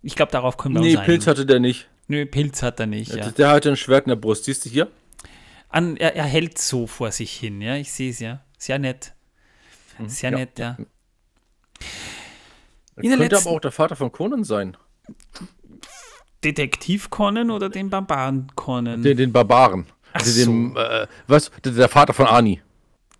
Ich 0.03 0.15
glaube, 0.15 0.31
darauf 0.31 0.59
können 0.59 0.75
wir 0.75 0.83
Nee, 0.83 0.97
uns 0.97 1.05
Pilz 1.07 1.27
einigen. 1.27 1.31
hatte 1.31 1.47
der 1.47 1.61
nicht. 1.61 1.89
Nö, 2.09 2.27
Pilz 2.27 2.63
hat 2.63 2.79
er 2.79 2.87
nicht, 2.87 3.13
ja. 3.15 3.31
Der 3.31 3.49
hatte 3.49 3.71
ein 3.71 3.77
Schwert 3.77 4.05
in 4.05 4.11
der 4.11 4.17
Brust. 4.17 4.45
Siehst 4.45 4.67
du 4.67 4.69
hier? 4.71 4.89
An, 5.71 5.97
er, 5.97 6.15
er 6.15 6.25
hält 6.25 6.59
so 6.59 6.87
vor 6.87 7.11
sich 7.11 7.33
hin, 7.33 7.61
ja. 7.63 7.75
Ich 7.77 7.91
sehe 7.91 8.11
es 8.11 8.21
ja. 8.21 8.43
Sehr 8.59 8.79
nett. 8.79 9.15
Sehr 10.07 10.31
ja. 10.31 10.39
nett, 10.39 10.59
ja. 10.59 10.77
Das 11.79 13.05
In 13.05 13.11
der 13.11 13.19
könnte 13.19 13.35
letzten- 13.35 13.49
aber 13.49 13.57
auch 13.57 13.61
der 13.61 13.73
Vater 13.73 13.97
von 13.97 14.11
Conan 14.13 14.45
sein. 14.45 14.77
Detektiv 16.45 17.11
Conan 17.11 17.51
oder 17.51 17.69
den 17.69 17.91
Barbaren 17.91 18.49
Conan? 18.55 19.03
Den, 19.03 19.17
den 19.17 19.33
Barbaren. 19.33 19.87
Ach 20.13 20.23
Den, 20.23 20.35
dem, 20.35 20.77
äh, 20.77 21.07
was? 21.27 21.51
Der, 21.65 21.89
Vater 21.89 22.15
von 22.15 22.27
Ani. 22.27 22.63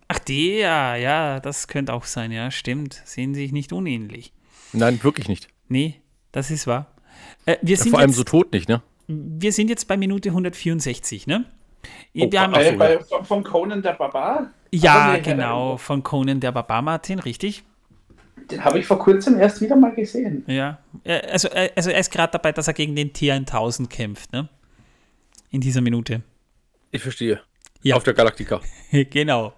Ach, 0.07 0.19
der, 0.19 0.95
ja, 0.95 1.39
das 1.39 1.67
könnte 1.67 1.93
auch 1.93 2.05
sein, 2.05 2.31
ja, 2.31 2.49
stimmt. 2.49 3.01
Sehen 3.05 3.35
sich 3.35 3.51
nicht 3.51 3.73
unähnlich. 3.73 4.33
Nein, 4.73 5.03
wirklich 5.03 5.27
nicht. 5.27 5.49
Nee, 5.67 6.01
das 6.31 6.49
ist 6.49 6.65
wahr. 6.65 6.87
Äh, 7.45 7.57
wir, 7.61 7.77
sind 7.77 7.91
Vor 7.91 7.99
allem 7.99 8.09
jetzt, 8.09 8.17
so 8.17 8.23
tot 8.23 8.53
nicht, 8.53 8.69
ne? 8.69 8.81
wir 9.07 9.51
sind 9.53 9.69
jetzt 9.69 9.87
bei 9.87 9.97
Minute 9.97 10.29
164, 10.29 11.27
ne? 11.27 11.45
Oh, 12.17 12.31
wir 12.31 12.41
haben, 12.41 12.53
so, 12.53 12.77
Bei, 12.77 12.99
ja. 13.09 13.23
von 13.23 13.43
Conan 13.43 13.81
der 13.81 13.93
Barbar? 13.93 14.51
Ja, 14.71 15.17
genau, 15.17 15.77
von 15.77 16.03
Conan 16.03 16.39
der 16.39 16.51
Barbar 16.51 16.81
Martin, 16.81 17.19
richtig? 17.19 17.63
Den 18.51 18.63
habe 18.63 18.79
ich 18.79 18.85
vor 18.85 18.99
kurzem 18.99 19.37
erst 19.37 19.61
wieder 19.61 19.75
mal 19.75 19.93
gesehen. 19.93 20.43
Ja. 20.47 20.79
Äh, 21.03 21.21
Also, 21.31 21.49
äh, 21.49 21.71
also 21.75 21.89
er 21.89 21.99
ist 21.99 22.11
gerade 22.11 22.31
dabei, 22.31 22.51
dass 22.51 22.67
er 22.67 22.73
gegen 22.73 22.95
den 22.95 23.11
T1000 23.11 23.87
kämpft, 23.87 24.31
ne? 24.31 24.47
In 25.49 25.61
dieser 25.61 25.81
Minute. 25.81 26.21
Ich 26.91 27.01
verstehe. 27.01 27.41
Ja. 27.81 27.95
Auf 27.95 28.03
der 28.03 28.13
Galaktika. 28.13 28.61
genau. 28.91 29.53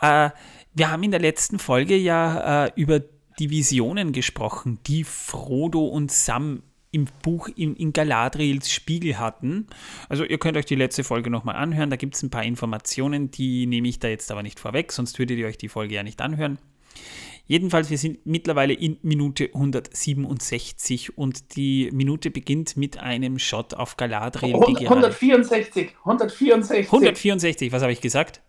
Äh, 0.00 0.30
wir 0.74 0.90
haben 0.90 1.02
in 1.02 1.10
der 1.10 1.20
letzten 1.20 1.58
Folge 1.58 1.96
ja 1.96 2.66
äh, 2.66 2.72
über 2.76 3.00
die 3.38 3.50
Visionen 3.50 4.12
gesprochen, 4.12 4.78
die 4.86 5.04
Frodo 5.04 5.86
und 5.86 6.10
Sam 6.10 6.62
im 6.90 7.06
Buch 7.22 7.48
in, 7.54 7.76
in 7.76 7.92
Galadriels 7.92 8.70
Spiegel 8.70 9.18
hatten. 9.18 9.66
Also 10.08 10.24
ihr 10.24 10.38
könnt 10.38 10.56
euch 10.56 10.66
die 10.66 10.74
letzte 10.74 11.04
Folge 11.04 11.30
nochmal 11.30 11.56
anhören, 11.56 11.90
da 11.90 11.96
gibt 11.96 12.14
es 12.14 12.22
ein 12.22 12.30
paar 12.30 12.44
Informationen, 12.44 13.30
die 13.30 13.66
nehme 13.66 13.88
ich 13.88 13.98
da 13.98 14.08
jetzt 14.08 14.30
aber 14.30 14.42
nicht 14.42 14.58
vorweg, 14.60 14.92
sonst 14.92 15.18
würdet 15.18 15.38
ihr 15.38 15.46
euch 15.46 15.58
die 15.58 15.68
Folge 15.68 15.94
ja 15.94 16.02
nicht 16.02 16.20
anhören. 16.20 16.58
Jedenfalls, 17.46 17.88
wir 17.88 17.96
sind 17.96 18.26
mittlerweile 18.26 18.74
in 18.74 18.98
Minute 19.00 19.46
167 19.54 21.16
und 21.16 21.56
die 21.56 21.88
Minute 21.92 22.30
beginnt 22.30 22.76
mit 22.76 22.98
einem 22.98 23.38
Shot 23.38 23.72
auf 23.72 23.96
Galadriel. 23.96 24.54
164, 24.54 25.92
164. 26.00 26.86
164, 26.86 27.72
was 27.72 27.80
habe 27.80 27.92
ich 27.92 28.02
gesagt? 28.02 28.42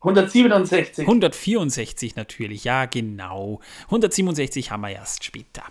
167. 0.00 1.06
164 1.06 2.16
natürlich, 2.16 2.64
ja 2.64 2.86
genau. 2.86 3.60
167 3.84 4.72
haben 4.72 4.80
wir 4.80 4.90
erst 4.90 5.22
später. 5.22 5.62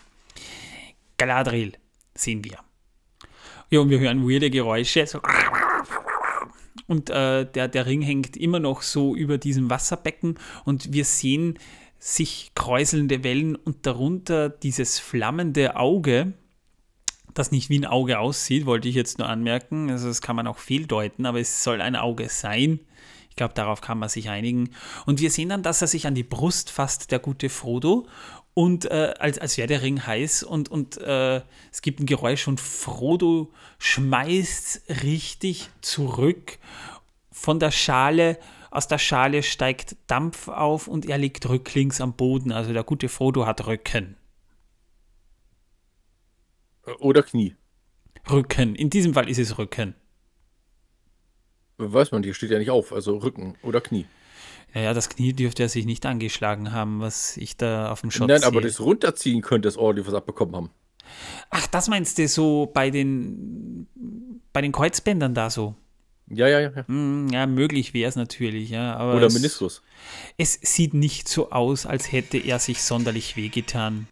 Galadriel 1.17 1.73
sehen 2.21 2.43
wir. 2.43 2.57
Ja, 3.69 3.79
und 3.79 3.89
wir 3.89 3.99
hören 3.99 4.27
weirde 4.29 4.49
Geräusche. 4.49 5.07
So. 5.07 5.21
Und 6.87 7.09
äh, 7.09 7.49
der, 7.49 7.67
der 7.67 7.85
Ring 7.85 8.01
hängt 8.01 8.35
immer 8.35 8.59
noch 8.59 8.81
so 8.81 9.15
über 9.15 9.37
diesem 9.37 9.69
Wasserbecken 9.69 10.37
und 10.65 10.91
wir 10.91 11.05
sehen 11.05 11.57
sich 11.99 12.51
kräuselnde 12.55 13.23
Wellen 13.23 13.55
und 13.55 13.85
darunter 13.85 14.49
dieses 14.49 14.99
flammende 14.99 15.75
Auge, 15.75 16.33
das 17.33 17.51
nicht 17.51 17.69
wie 17.69 17.79
ein 17.79 17.85
Auge 17.85 18.19
aussieht, 18.19 18.65
wollte 18.65 18.89
ich 18.89 18.95
jetzt 18.95 19.19
nur 19.19 19.29
anmerken. 19.29 19.89
Also 19.89 20.07
das 20.07 20.21
kann 20.21 20.35
man 20.35 20.47
auch 20.47 20.57
fehldeuten, 20.57 21.25
aber 21.25 21.39
es 21.39 21.63
soll 21.63 21.79
ein 21.79 21.95
Auge 21.95 22.27
sein. 22.27 22.79
Ich 23.29 23.37
glaube, 23.37 23.53
darauf 23.53 23.79
kann 23.79 23.97
man 23.97 24.09
sich 24.09 24.29
einigen. 24.29 24.71
Und 25.05 25.21
wir 25.21 25.31
sehen 25.31 25.47
dann, 25.47 25.63
dass 25.63 25.81
er 25.81 25.87
sich 25.87 26.07
an 26.07 26.15
die 26.15 26.23
Brust 26.23 26.69
fasst, 26.69 27.11
der 27.11 27.19
gute 27.19 27.47
Frodo, 27.47 28.07
und 28.53 28.85
äh, 28.85 29.13
als, 29.19 29.39
als 29.39 29.57
wäre 29.57 29.67
der 29.67 29.81
Ring 29.81 30.05
heiß 30.05 30.43
und, 30.43 30.69
und 30.69 30.97
äh, 30.97 31.41
es 31.71 31.81
gibt 31.81 31.99
ein 31.99 32.05
Geräusch 32.05 32.47
und 32.47 32.59
Frodo 32.59 33.51
schmeißt 33.79 35.03
richtig 35.03 35.69
zurück 35.81 36.57
von 37.31 37.59
der 37.59 37.71
Schale 37.71 38.37
aus 38.71 38.87
der 38.87 38.99
Schale 38.99 39.43
steigt 39.43 39.97
Dampf 40.07 40.47
auf 40.47 40.87
und 40.87 41.05
er 41.05 41.17
liegt 41.17 41.47
rücklings 41.47 41.99
am 41.99 42.13
Boden. 42.13 42.53
Also 42.53 42.71
der 42.71 42.85
gute 42.85 43.09
Frodo 43.09 43.45
hat 43.45 43.67
Rücken. 43.67 44.15
Oder 46.99 47.21
Knie. 47.21 47.55
Rücken. 48.29 48.75
In 48.75 48.89
diesem 48.89 49.13
Fall 49.13 49.29
ist 49.29 49.39
es 49.39 49.57
Rücken. 49.57 49.93
Weiß 51.77 52.11
man, 52.11 52.23
hier 52.23 52.33
steht 52.33 52.51
ja 52.51 52.59
nicht 52.59 52.71
auf. 52.71 52.93
Also 52.93 53.17
Rücken 53.17 53.57
oder 53.61 53.81
Knie. 53.81 54.05
Naja, 54.73 54.93
das 54.93 55.09
Knie 55.09 55.33
dürfte 55.33 55.63
er 55.63 55.69
sich 55.69 55.85
nicht 55.85 56.05
angeschlagen 56.05 56.71
haben, 56.71 57.01
was 57.01 57.37
ich 57.37 57.57
da 57.57 57.91
auf 57.91 58.01
dem 58.01 58.11
Shot 58.11 58.29
Nein, 58.29 58.39
sehe. 58.39 58.47
aber 58.47 58.61
das 58.61 58.79
Runterziehen 58.79 59.41
könnte 59.41 59.67
es 59.67 59.77
ordentlich 59.77 60.07
was 60.07 60.13
abbekommen 60.13 60.55
haben. 60.55 60.69
Ach, 61.49 61.67
das 61.67 61.89
meinst 61.89 62.17
du 62.17 62.27
so 62.27 62.71
bei 62.73 62.89
den, 62.89 63.87
bei 64.53 64.61
den 64.61 64.71
Kreuzbändern 64.71 65.33
da 65.33 65.49
so? 65.49 65.75
Ja, 66.33 66.47
ja, 66.47 66.61
ja. 66.61 66.87
Hm, 66.87 67.27
ja, 67.31 67.45
möglich 67.45 67.93
wäre 67.93 68.07
es 68.07 68.15
natürlich, 68.15 68.69
ja. 68.69 68.95
Aber 68.95 69.15
Oder 69.15 69.27
es, 69.27 69.33
Meniskus. 69.33 69.83
Es 70.37 70.53
sieht 70.61 70.93
nicht 70.93 71.27
so 71.27 71.51
aus, 71.51 71.85
als 71.85 72.11
hätte 72.11 72.37
er 72.37 72.59
sich 72.59 72.81
sonderlich 72.81 73.35
wehgetan. 73.35 74.07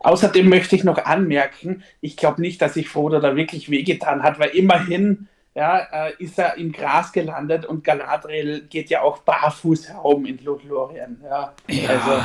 Außerdem 0.00 0.48
möchte 0.48 0.76
ich 0.76 0.84
noch 0.84 0.98
anmerken, 0.98 1.82
ich 2.00 2.16
glaube 2.16 2.42
nicht, 2.42 2.60
dass 2.60 2.74
sich 2.74 2.88
Frodo 2.88 3.20
da 3.20 3.36
wirklich 3.36 3.70
wehgetan 3.70 4.22
hat, 4.22 4.38
weil 4.38 4.50
immerhin 4.50 5.28
ja, 5.54 5.78
äh, 5.78 6.12
ist 6.18 6.38
er 6.38 6.56
im 6.56 6.72
Gras 6.72 7.12
gelandet 7.12 7.64
und 7.64 7.84
Galadriel 7.84 8.66
geht 8.68 8.90
ja 8.90 9.02
auch 9.02 9.18
barfuß 9.18 9.88
herum 9.88 10.26
in 10.26 10.42
Lothlorien. 10.42 11.20
Ja, 11.22 11.54
ja 11.68 11.88
also. 11.90 12.24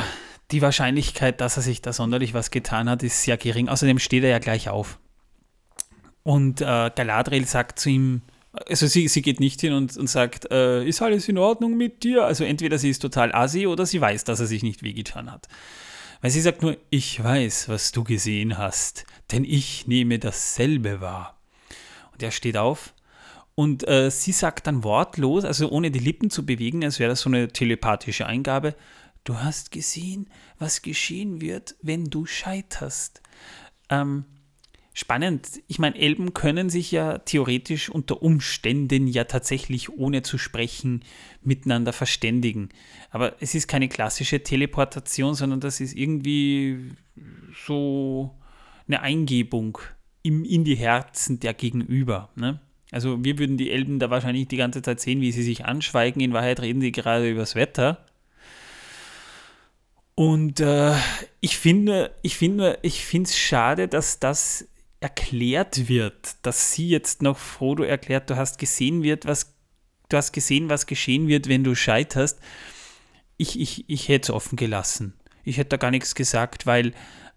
Die 0.50 0.62
Wahrscheinlichkeit, 0.62 1.40
dass 1.40 1.56
er 1.56 1.62
sich 1.62 1.80
da 1.80 1.92
sonderlich 1.92 2.34
was 2.34 2.50
getan 2.50 2.90
hat, 2.90 3.04
ist 3.04 3.22
sehr 3.22 3.36
gering. 3.36 3.68
Außerdem 3.68 4.00
steht 4.00 4.24
er 4.24 4.30
ja 4.30 4.40
gleich 4.40 4.68
auf. 4.68 4.98
Und 6.24 6.60
äh, 6.60 6.90
Galadriel 6.94 7.46
sagt 7.46 7.78
zu 7.78 7.88
ihm, 7.88 8.22
also 8.68 8.88
sie, 8.88 9.06
sie 9.06 9.22
geht 9.22 9.38
nicht 9.38 9.60
hin 9.60 9.74
und, 9.74 9.96
und 9.96 10.08
sagt, 10.08 10.50
äh, 10.50 10.84
ist 10.84 11.00
alles 11.00 11.28
in 11.28 11.38
Ordnung 11.38 11.76
mit 11.76 12.02
dir? 12.02 12.24
Also 12.24 12.42
entweder 12.42 12.78
sie 12.78 12.90
ist 12.90 12.98
total 12.98 13.32
assi 13.32 13.68
oder 13.68 13.86
sie 13.86 14.00
weiß, 14.00 14.24
dass 14.24 14.40
er 14.40 14.46
sich 14.46 14.64
nicht 14.64 14.82
wehgetan 14.82 15.30
hat. 15.30 15.46
Weil 16.20 16.32
sie 16.32 16.40
sagt 16.40 16.62
nur, 16.62 16.76
ich 16.90 17.22
weiß, 17.22 17.68
was 17.68 17.92
du 17.92 18.02
gesehen 18.02 18.58
hast, 18.58 19.06
denn 19.30 19.44
ich 19.44 19.86
nehme 19.86 20.18
dasselbe 20.18 21.00
wahr. 21.00 21.38
Und 22.12 22.24
er 22.24 22.32
steht 22.32 22.56
auf 22.56 22.92
und 23.60 23.86
äh, 23.86 24.10
sie 24.10 24.32
sagt 24.32 24.66
dann 24.66 24.84
wortlos, 24.84 25.44
also 25.44 25.68
ohne 25.68 25.90
die 25.90 25.98
Lippen 25.98 26.30
zu 26.30 26.46
bewegen, 26.46 26.82
als 26.82 26.98
wäre 26.98 27.10
das 27.10 27.20
so 27.20 27.28
eine 27.28 27.48
telepathische 27.48 28.24
Eingabe, 28.24 28.74
du 29.24 29.36
hast 29.36 29.70
gesehen, 29.70 30.30
was 30.58 30.80
geschehen 30.80 31.42
wird, 31.42 31.76
wenn 31.82 32.06
du 32.06 32.24
scheiterst. 32.24 33.20
Ähm, 33.90 34.24
spannend. 34.94 35.60
Ich 35.66 35.78
meine, 35.78 35.98
Elben 35.98 36.32
können 36.32 36.70
sich 36.70 36.90
ja 36.90 37.18
theoretisch 37.18 37.90
unter 37.90 38.22
Umständen 38.22 39.06
ja 39.06 39.24
tatsächlich 39.24 39.90
ohne 39.90 40.22
zu 40.22 40.38
sprechen 40.38 41.04
miteinander 41.42 41.92
verständigen. 41.92 42.70
Aber 43.10 43.42
es 43.42 43.54
ist 43.54 43.68
keine 43.68 43.90
klassische 43.90 44.42
Teleportation, 44.42 45.34
sondern 45.34 45.60
das 45.60 45.80
ist 45.80 45.94
irgendwie 45.94 46.92
so 47.66 48.38
eine 48.88 49.02
Eingebung 49.02 49.76
im, 50.22 50.46
in 50.46 50.64
die 50.64 50.76
Herzen 50.76 51.40
der 51.40 51.52
Gegenüber. 51.52 52.30
Ne? 52.36 52.58
Also 52.90 53.24
wir 53.24 53.38
würden 53.38 53.56
die 53.56 53.70
Elben 53.70 53.98
da 53.98 54.10
wahrscheinlich 54.10 54.48
die 54.48 54.56
ganze 54.56 54.82
Zeit 54.82 55.00
sehen, 55.00 55.20
wie 55.20 55.32
sie 55.32 55.42
sich 55.42 55.64
anschweigen. 55.64 56.20
In 56.20 56.32
Wahrheit 56.32 56.60
reden 56.60 56.80
sie 56.80 56.92
gerade 56.92 57.30
übers 57.30 57.54
Wetter. 57.54 58.04
Und 60.16 60.60
äh, 60.60 60.94
ich 61.40 61.56
finde, 61.56 62.12
ich 62.22 62.36
finde, 62.36 62.78
ich 62.82 63.04
finde 63.04 63.28
es 63.28 63.38
schade, 63.38 63.88
dass 63.88 64.18
das 64.18 64.66
erklärt 65.00 65.88
wird, 65.88 66.36
dass 66.42 66.72
sie 66.72 66.88
jetzt 66.88 67.22
noch 67.22 67.38
Frodo 67.38 67.84
erklärt, 67.84 68.28
du 68.28 68.36
hast 68.36 68.58
gesehen 68.58 69.02
wird, 69.02 69.24
was 69.24 69.54
du 70.10 70.16
hast 70.16 70.32
gesehen, 70.32 70.68
was 70.68 70.86
geschehen 70.86 71.26
wird, 71.26 71.48
wenn 71.48 71.64
du 71.64 71.74
scheiterst. 71.74 72.38
Ich, 73.38 73.58
ich, 73.58 73.88
ich 73.88 74.08
hätte 74.08 74.24
es 74.24 74.30
offen 74.30 74.56
gelassen. 74.56 75.14
Ich 75.42 75.56
hätte 75.56 75.70
da 75.70 75.76
gar 75.78 75.90
nichts 75.90 76.14
gesagt, 76.14 76.66
weil 76.66 76.92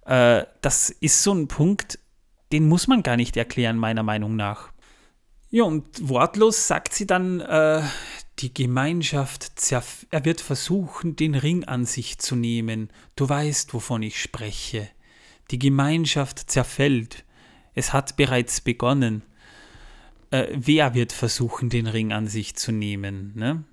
äh, 0.05 0.43
das 0.59 0.89
ist 0.89 1.23
so 1.23 1.33
ein 1.33 1.47
Punkt, 1.47 1.99
den 2.51 2.67
muss 2.67 2.87
man 2.87 3.01
gar 3.01 3.15
nicht 3.15 3.37
erklären, 3.37 3.77
meiner 3.77 4.03
Meinung 4.03 4.35
nach. 4.35 4.72
Ja, 5.53 5.65
und 5.65 6.09
wortlos 6.09 6.67
sagt 6.67 6.95
sie 6.95 7.05
dann, 7.05 7.39
äh, 7.39 7.83
die 8.39 8.51
Gemeinschaft, 8.51 9.51
er 10.09 10.25
wird 10.25 10.41
versuchen, 10.41 11.15
den 11.15 11.35
Ring 11.35 11.63
an 11.65 11.85
sich 11.85 12.17
zu 12.17 12.35
nehmen. 12.35 12.89
Du 13.15 13.29
weißt, 13.29 13.71
wovon 13.75 14.01
ich 14.01 14.19
spreche. 14.19 14.89
Die 15.51 15.59
Gemeinschaft 15.59 16.49
zerfällt. 16.49 17.23
Es 17.75 17.93
hat 17.93 18.15
bereits 18.15 18.61
begonnen. 18.61 19.21
Äh, 20.31 20.47
wer 20.55 20.95
wird 20.95 21.11
versuchen, 21.11 21.69
den 21.69 21.85
Ring 21.85 22.13
an 22.13 22.25
sich 22.25 22.55
zu 22.55 22.71
nehmen? 22.71 23.33
Ne? 23.35 23.63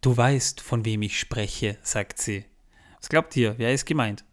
Du 0.00 0.16
weißt, 0.16 0.60
von 0.60 0.84
wem 0.84 1.02
ich 1.02 1.20
spreche, 1.20 1.78
sagt 1.82 2.18
sie. 2.18 2.46
Was 2.98 3.08
glaubt 3.08 3.36
ihr? 3.36 3.54
Wer 3.58 3.72
ist 3.72 3.86
gemeint? 3.86 4.24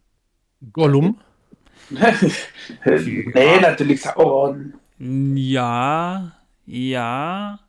Gollum? 0.73 1.21
nee, 1.91 3.59
natürlich 3.61 4.01
Sauron. 4.01 4.73
Ja, 4.97 6.38
ja. 6.69 7.59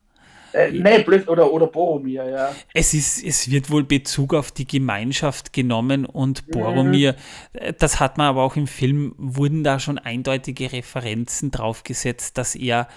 Äh, 0.53 0.73
nee, 0.73 1.03
blöd, 1.03 1.29
oder, 1.29 1.53
oder 1.53 1.69
Boromir, 1.69 2.29
ja. 2.29 2.53
Es, 2.75 2.93
ist, 2.93 3.23
es 3.23 3.51
wird 3.51 3.71
wohl 3.71 3.85
Bezug 3.85 4.35
auf 4.35 4.51
die 4.51 4.67
Gemeinschaft 4.67 5.53
genommen 5.53 6.05
und 6.05 6.47
mhm. 6.47 6.51
Boromir, 6.51 7.15
mhm. 7.53 7.75
das 7.79 8.01
hat 8.01 8.19
man 8.19 8.27
aber 8.27 8.43
auch 8.43 8.57
im 8.57 8.67
Film, 8.67 9.15
wurden 9.17 9.63
da 9.63 9.79
schon 9.79 9.99
eindeutige 9.99 10.73
Referenzen 10.73 11.51
draufgesetzt, 11.51 12.37
dass 12.37 12.57
er 12.57 12.89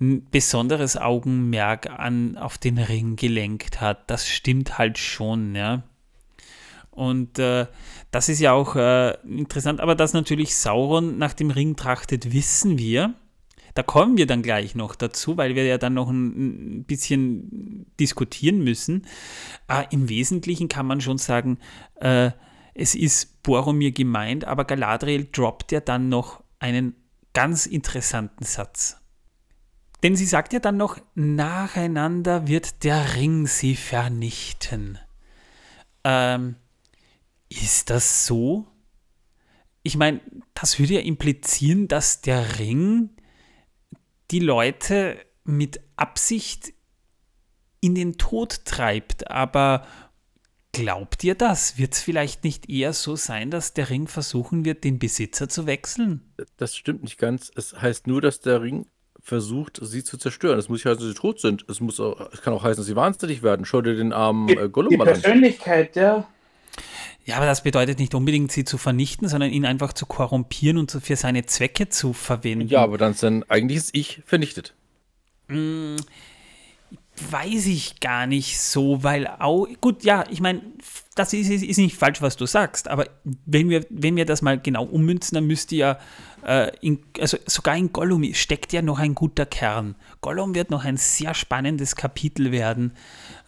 ein 0.00 0.26
besonderes 0.30 0.96
Augenmerk 0.96 1.90
an, 1.90 2.36
auf 2.36 2.58
den 2.58 2.78
Ring 2.78 3.16
gelenkt 3.16 3.80
hat. 3.80 4.10
Das 4.10 4.26
stimmt 4.26 4.78
halt 4.78 4.98
schon, 4.98 5.54
ja. 5.54 5.82
Und 6.90 7.38
äh, 7.38 7.66
das 8.12 8.28
ist 8.28 8.40
ja 8.40 8.52
auch 8.52 8.76
äh, 8.76 9.16
interessant, 9.26 9.80
aber 9.80 9.94
dass 9.94 10.12
natürlich 10.12 10.56
Sauron 10.56 11.18
nach 11.18 11.34
dem 11.34 11.50
Ring 11.50 11.76
trachtet, 11.76 12.32
wissen 12.32 12.78
wir. 12.78 13.14
Da 13.74 13.82
kommen 13.82 14.16
wir 14.16 14.26
dann 14.26 14.42
gleich 14.42 14.76
noch 14.76 14.94
dazu, 14.94 15.36
weil 15.36 15.56
wir 15.56 15.64
ja 15.64 15.78
dann 15.78 15.94
noch 15.94 16.08
ein, 16.08 16.84
bisschen 16.84 17.86
diskutieren 17.98 18.62
müssen. 18.62 19.06
Äh, 19.68 19.84
Im 19.90 20.08
Wesentlichen 20.08 20.68
kann 20.68 20.86
man 20.86 21.00
schon 21.00 21.18
sagen, 21.18 21.58
äh, 21.96 22.30
es 22.74 22.94
ist 22.94 23.42
Boromir 23.42 23.92
gemeint, 23.92 24.44
aber 24.44 24.64
Galadriel 24.64 25.28
droppt 25.30 25.72
ja 25.72 25.80
dann 25.80 26.08
noch 26.08 26.42
einen 26.58 26.94
ganz 27.32 27.66
interessanten 27.66 28.44
Satz. 28.44 28.98
Denn 30.02 30.16
sie 30.16 30.26
sagt 30.26 30.52
ja 30.52 30.60
dann 30.60 30.76
noch, 30.76 30.98
nacheinander 31.14 32.46
wird 32.46 32.84
der 32.84 33.16
Ring 33.16 33.46
sie 33.46 33.74
vernichten. 33.74 34.98
Ähm, 36.04 36.56
ist 37.48 37.90
das 37.90 38.26
so? 38.26 38.66
Ich 39.82 39.96
meine, 39.96 40.20
das 40.52 40.78
würde 40.78 40.94
ja 40.94 41.00
implizieren, 41.00 41.88
dass 41.88 42.20
der 42.20 42.58
Ring 42.58 43.10
die 44.30 44.40
Leute 44.40 45.18
mit 45.44 45.80
Absicht 45.96 46.72
in 47.80 47.94
den 47.94 48.16
Tod 48.16 48.64
treibt. 48.64 49.30
Aber 49.30 49.86
Glaubt 50.74 51.22
ihr 51.22 51.36
das? 51.36 51.78
Wird 51.78 51.94
es 51.94 52.00
vielleicht 52.00 52.42
nicht 52.42 52.68
eher 52.68 52.92
so 52.92 53.14
sein, 53.14 53.52
dass 53.52 53.74
der 53.74 53.90
Ring 53.90 54.08
versuchen 54.08 54.64
wird, 54.64 54.82
den 54.82 54.98
Besitzer 54.98 55.48
zu 55.48 55.66
wechseln? 55.66 56.34
Das 56.56 56.74
stimmt 56.74 57.04
nicht 57.04 57.16
ganz. 57.16 57.52
Es 57.54 57.80
heißt 57.80 58.08
nur, 58.08 58.20
dass 58.20 58.40
der 58.40 58.60
Ring 58.60 58.86
versucht, 59.20 59.78
sie 59.80 60.02
zu 60.02 60.18
zerstören. 60.18 60.58
Es 60.58 60.68
muss 60.68 60.78
nicht 60.78 60.86
heißen, 60.86 60.98
dass 60.98 61.14
sie 61.14 61.20
tot 61.20 61.38
sind. 61.40 61.64
Es, 61.68 61.78
muss 61.80 62.00
auch, 62.00 62.28
es 62.32 62.42
kann 62.42 62.52
auch 62.52 62.64
heißen, 62.64 62.78
dass 62.78 62.86
sie 62.86 62.96
wahnsinnig 62.96 63.44
werden. 63.44 63.64
Schau 63.64 63.82
dir 63.82 63.94
den 63.94 64.12
armen 64.12 64.48
äh, 64.48 64.68
Gollum 64.68 64.90
Die 64.90 64.96
mal 64.96 65.06
an. 65.08 65.14
Persönlichkeit, 65.14 65.94
ja. 65.94 66.26
Ja, 67.24 67.36
aber 67.36 67.46
das 67.46 67.62
bedeutet 67.62 67.98
nicht 67.98 68.14
unbedingt, 68.14 68.52
sie 68.52 68.64
zu 68.64 68.76
vernichten, 68.76 69.28
sondern 69.28 69.50
ihn 69.50 69.64
einfach 69.64 69.92
zu 69.92 70.04
korrumpieren 70.06 70.76
und 70.76 70.90
für 70.90 71.16
seine 71.16 71.46
Zwecke 71.46 71.88
zu 71.88 72.12
verwenden. 72.12 72.68
Ja, 72.68 72.82
aber 72.82 72.98
dann 72.98 73.12
ist 73.12 73.20
sein 73.20 73.48
eigentliches 73.48 73.90
Ich 73.92 74.22
vernichtet. 74.26 74.74
Weiß 77.30 77.66
ich 77.66 78.00
gar 78.00 78.26
nicht 78.26 78.60
so, 78.60 79.02
weil 79.04 79.26
auch, 79.26 79.68
gut, 79.80 80.02
ja, 80.02 80.24
ich 80.30 80.40
meine, 80.40 80.62
das 81.14 81.32
ist, 81.32 81.48
ist, 81.48 81.62
ist 81.62 81.78
nicht 81.78 81.96
falsch, 81.96 82.20
was 82.20 82.36
du 82.36 82.44
sagst, 82.46 82.88
aber 82.88 83.06
wenn 83.46 83.70
wir, 83.70 83.86
wenn 83.88 84.16
wir 84.16 84.24
das 84.24 84.42
mal 84.42 84.58
genau 84.58 84.84
ummünzen, 84.84 85.36
dann 85.36 85.46
müsste 85.46 85.76
ja, 85.76 85.98
äh, 86.44 86.72
in, 86.80 86.98
also 87.20 87.38
sogar 87.46 87.76
in 87.76 87.92
Gollum 87.92 88.24
steckt 88.34 88.72
ja 88.72 88.82
noch 88.82 88.98
ein 88.98 89.14
guter 89.14 89.46
Kern. 89.46 89.94
Gollum 90.22 90.56
wird 90.56 90.70
noch 90.70 90.84
ein 90.84 90.96
sehr 90.96 91.34
spannendes 91.34 91.94
Kapitel 91.94 92.50
werden. 92.50 92.92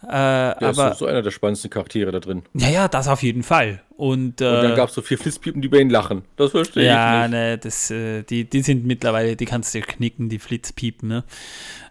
Äh, 0.03 0.07
Der 0.11 0.61
aber, 0.61 0.91
ist 0.91 0.99
so, 0.99 1.05
einer 1.05 1.21
der 1.21 1.31
spannendsten 1.31 1.69
Charaktere 1.69 2.11
da 2.11 2.19
drin. 2.21 2.43
ja, 2.53 2.69
ja, 2.69 2.87
das 2.87 3.09
auf 3.09 3.21
jeden 3.21 3.43
Fall. 3.43 3.81
Und, 3.97 4.39
äh, 4.39 4.47
Und 4.47 4.63
dann 4.63 4.75
gab 4.75 4.89
es 4.89 4.95
so 4.95 5.01
vier 5.01 5.17
Flitzpiepen, 5.17 5.61
die 5.61 5.67
über 5.67 5.79
ihn 5.79 5.89
lachen. 5.89 6.21
Das 6.37 6.51
verstehe 6.51 6.85
ja, 6.85 7.25
ich 7.25 7.31
nicht. 7.31 7.37
ne, 7.37 7.57
das, 7.57 7.91
äh, 7.91 8.23
die, 8.23 8.49
die 8.49 8.61
sind 8.61 8.85
mittlerweile, 8.85 9.35
die 9.35 9.45
kannst 9.45 9.75
du 9.75 9.81
knicken, 9.81 10.29
die 10.29 10.39
Flitzpiepen, 10.39 11.09
ne? 11.09 11.23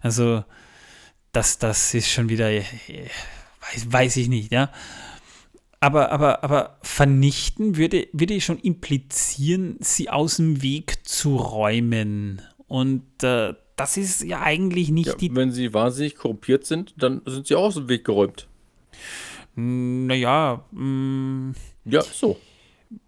Also, 0.01 0.43
das, 1.31 1.57
das 1.59 1.93
ist 1.93 2.09
schon 2.09 2.29
wieder, 2.29 2.49
äh, 2.51 2.63
weiß, 3.73 3.91
weiß 3.91 4.17
ich 4.17 4.27
nicht, 4.29 4.51
ja. 4.51 4.71
Aber, 5.79 6.11
aber, 6.11 6.43
aber 6.43 6.77
vernichten 6.81 7.77
würde, 7.77 8.07
würde 8.11 8.33
ich 8.33 8.45
schon 8.45 8.57
implizieren, 8.59 9.77
sie 9.79 10.09
aus 10.09 10.37
dem 10.37 10.63
Weg 10.63 11.07
zu 11.07 11.35
räumen. 11.35 12.41
Und 12.67 13.03
äh, 13.23 13.53
das 13.75 13.95
ist 13.95 14.23
ja 14.23 14.41
eigentlich 14.41 14.89
nicht 14.89 15.07
Ja, 15.07 15.13
die 15.13 15.35
wenn 15.35 15.51
sie 15.51 15.73
wahnsinnig 15.73 16.15
korrumpiert 16.15 16.65
sind, 16.65 16.95
dann 16.97 17.21
sind 17.25 17.45
sie 17.45 17.55
auch 17.55 17.65
aus 17.65 17.75
dem 17.75 17.89
Weg 17.89 18.05
geräumt. 18.05 18.47
Naja, 19.55 20.65
mh, 20.71 21.53
Ja, 21.85 22.01
ist 22.01 22.19
so. 22.19 22.37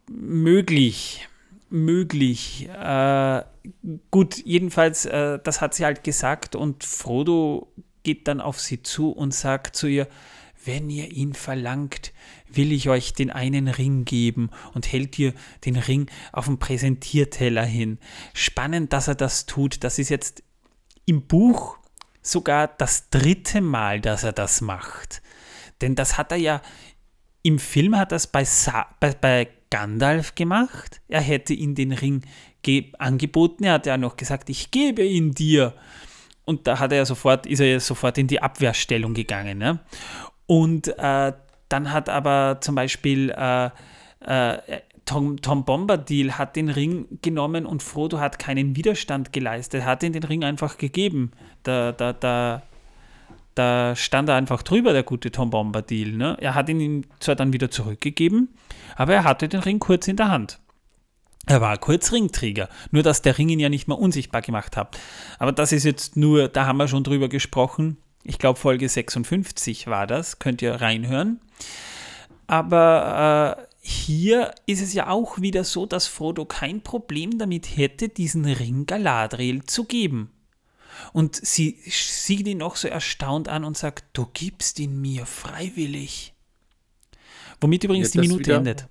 möglich. 0.08 1.28
Möglich. 1.72 2.68
Äh, 2.70 3.44
gut, 4.10 4.38
jedenfalls, 4.46 5.06
äh, 5.06 5.40
das 5.44 5.62
hat 5.62 5.74
sie 5.76 5.86
halt 5.86 6.04
gesagt 6.04 6.56
und 6.56 6.84
Frodo 6.84 7.72
geht 8.04 8.28
dann 8.28 8.42
auf 8.42 8.60
sie 8.60 8.84
zu 8.84 9.12
und 9.12 9.34
sagt 9.34 9.76
zu 9.76 9.88
ihr, 9.88 10.08
wenn 10.66 10.90
ihr 10.90 11.12
ihn 11.12 11.34
verlangt, 11.34 12.12
will 12.52 12.72
ich 12.74 12.90
euch 12.90 13.14
den 13.14 13.32
einen 13.32 13.68
Ring 13.68 14.04
geben 14.04 14.50
und 14.74 14.92
hält 14.92 15.18
ihr 15.18 15.34
den 15.66 15.78
Ring 15.78 16.10
auf 16.34 16.46
dem 16.46 16.60
Präsentierteller 16.60 17.64
hin. 17.64 17.98
Spannend, 18.34 18.92
dass 18.92 19.08
er 19.08 19.16
das 19.16 19.46
tut. 19.46 19.84
Das 19.84 20.00
ist 20.00 20.10
jetzt 20.10 20.44
im 21.06 21.26
Buch 21.28 21.78
sogar 22.22 22.68
das 22.68 23.10
dritte 23.10 23.62
Mal, 23.62 24.02
dass 24.02 24.24
er 24.24 24.34
das 24.34 24.60
macht. 24.62 25.22
Denn 25.82 25.96
das 25.96 26.18
hat 26.18 26.32
er 26.32 26.38
ja 26.38 26.62
im 27.42 27.58
Film 27.58 27.96
hat 27.96 28.12
er 28.12 28.22
bei, 28.32 28.44
Sa 28.44 28.88
bei, 29.00 29.14
bei 29.14 29.48
Gandalf 29.70 30.36
gemacht. 30.36 31.00
Er 31.08 31.22
hätte 31.22 31.54
ihm 31.54 31.74
den 31.74 31.94
Ring 31.94 32.24
ge- 32.64 32.92
angeboten. 33.00 33.64
Er 33.64 33.74
hat 33.74 33.86
ja 33.86 33.98
noch 33.98 34.18
gesagt, 34.18 34.50
ich 34.50 34.72
gebe 34.72 35.04
ihn 35.04 35.32
dir. 35.32 35.74
Und 36.50 36.66
da 36.66 36.80
hat 36.80 36.92
er 36.92 37.06
sofort, 37.06 37.46
ist 37.46 37.60
er 37.60 37.68
ja 37.68 37.80
sofort 37.80 38.18
in 38.18 38.26
die 38.26 38.42
Abwehrstellung 38.42 39.14
gegangen. 39.14 39.60
Ne? 39.60 39.78
Und 40.48 40.88
äh, 40.98 41.32
dann 41.70 41.94
hat 41.94 42.10
aber 42.10 42.58
zum 42.60 42.74
Beispiel 42.74 43.30
äh, 43.30 43.70
äh, 44.22 44.58
Tom, 45.06 45.40
Tom 45.44 45.64
Bombadil 45.64 46.40
hat 46.40 46.56
den 46.56 46.70
Ring 46.70 47.20
genommen 47.22 47.68
und 47.68 47.84
Frodo 47.84 48.20
hat 48.20 48.40
keinen 48.40 48.76
Widerstand 48.76 49.32
geleistet, 49.32 49.86
hat 49.86 50.02
ihn 50.02 50.14
den 50.14 50.24
Ring 50.24 50.44
einfach 50.44 50.80
gegeben. 50.80 51.34
Da, 51.62 51.92
da, 51.92 52.14
da, 52.14 52.64
da 53.54 53.96
stand 53.96 54.28
er 54.30 54.36
einfach 54.36 54.64
drüber, 54.64 54.92
der 54.92 55.04
gute 55.04 55.30
Tom 55.30 55.52
Bombadil. 55.52 56.18
Ne? 56.18 56.36
Er 56.40 56.56
hat 56.56 56.68
ihn 56.70 56.80
ihm 56.80 57.04
zwar 57.20 57.36
dann 57.36 57.54
wieder 57.54 57.70
zurückgegeben, 57.70 58.50
aber 58.96 59.14
er 59.14 59.24
hatte 59.24 59.48
den 59.50 59.60
Ring 59.60 59.78
kurz 59.78 60.08
in 60.08 60.16
der 60.16 60.32
Hand. 60.32 60.60
Er 61.50 61.62
war 61.62 61.80
kurz 61.80 62.12
Ringträger, 62.12 62.70
nur 62.92 63.02
dass 63.02 63.24
der 63.24 63.40
Ring 63.40 63.50
ihn 63.50 63.60
ja 63.60 63.70
nicht 63.70 63.88
mehr 63.88 63.98
unsichtbar 63.98 64.44
gemacht 64.44 64.78
hat. 64.78 65.00
Aber 65.40 65.52
das 65.52 65.72
ist 65.72 65.84
jetzt 65.84 66.16
nur, 66.16 66.48
da 66.48 66.68
haben 66.68 66.78
wir 66.78 66.88
schon 66.88 67.04
drüber 67.04 67.28
gesprochen. 67.28 67.98
Ich 68.24 68.38
glaube, 68.38 68.60
Folge 68.60 68.88
56 68.88 69.88
war 69.88 70.06
das, 70.06 70.38
könnt 70.38 70.62
ihr 70.62 70.76
reinhören. 70.76 71.42
Aber 72.46 73.58
äh, 73.58 73.68
hier 73.82 74.54
ist 74.68 74.80
es 74.80 74.94
ja 74.94 75.10
auch 75.10 75.42
wieder 75.42 75.64
so, 75.64 75.88
dass 75.88 76.06
Frodo 76.06 76.46
kein 76.46 76.82
Problem 76.82 77.40
damit 77.40 77.76
hätte, 77.76 78.10
diesen 78.10 78.46
Ring 78.46 78.86
Galadriel 78.86 79.64
zu 79.64 79.86
geben. 79.86 80.30
Und 81.14 81.36
sie 81.36 81.80
sieht 81.88 82.48
ihn 82.48 82.60
noch 82.60 82.76
so 82.76 82.88
erstaunt 82.88 83.48
an 83.48 83.64
und 83.64 83.76
sagt, 83.76 84.06
du 84.14 84.28
gibst 84.32 84.80
ihn 84.80 85.02
mir 85.02 85.26
freiwillig. 85.26 86.36
Womit 87.60 87.86
übrigens 87.86 88.14
Ja, 88.14 88.22
die 88.22 88.28
Minute 88.28 88.54
endet. 88.54 88.88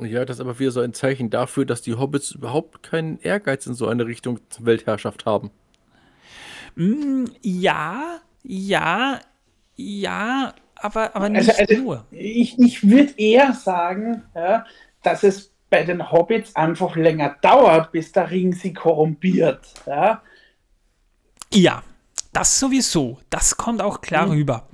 Ja, 0.00 0.24
das 0.24 0.36
ist 0.38 0.40
aber 0.40 0.58
wieder 0.58 0.70
so 0.70 0.80
ein 0.80 0.94
Zeichen 0.94 1.28
dafür, 1.30 1.66
dass 1.66 1.82
die 1.82 1.94
Hobbits 1.94 2.32
überhaupt 2.32 2.82
keinen 2.82 3.18
Ehrgeiz 3.20 3.66
in 3.66 3.74
so 3.74 3.86
eine 3.88 4.06
Richtung 4.06 4.40
Weltherrschaft 4.58 5.26
haben. 5.26 5.50
Mm, 6.76 7.26
ja, 7.42 8.20
ja, 8.42 9.20
ja, 9.76 10.54
aber, 10.76 11.14
aber 11.14 11.26
Also- 11.26 11.50
nicht 11.52 11.60
also- 11.70 11.82
nur. 11.82 12.06
Ich, 12.10 12.58
ich 12.58 12.88
würde 12.88 13.12
eher 13.18 13.52
sagen, 13.52 14.22
ja, 14.34 14.64
dass 15.02 15.22
es 15.22 15.52
bei 15.68 15.84
den 15.84 16.10
Hobbits 16.10 16.56
einfach 16.56 16.96
länger 16.96 17.36
dauert, 17.42 17.92
bis 17.92 18.12
der 18.12 18.30
Ring 18.30 18.52
sie 18.52 18.72
korrumpiert. 18.72 19.74
Ja? 19.86 20.22
Ja, 21.52 21.82
das 22.32 22.58
sowieso. 22.58 23.18
Das 23.30 23.56
kommt 23.56 23.80
auch 23.82 24.00
klar 24.00 24.28
rüber. 24.30 24.68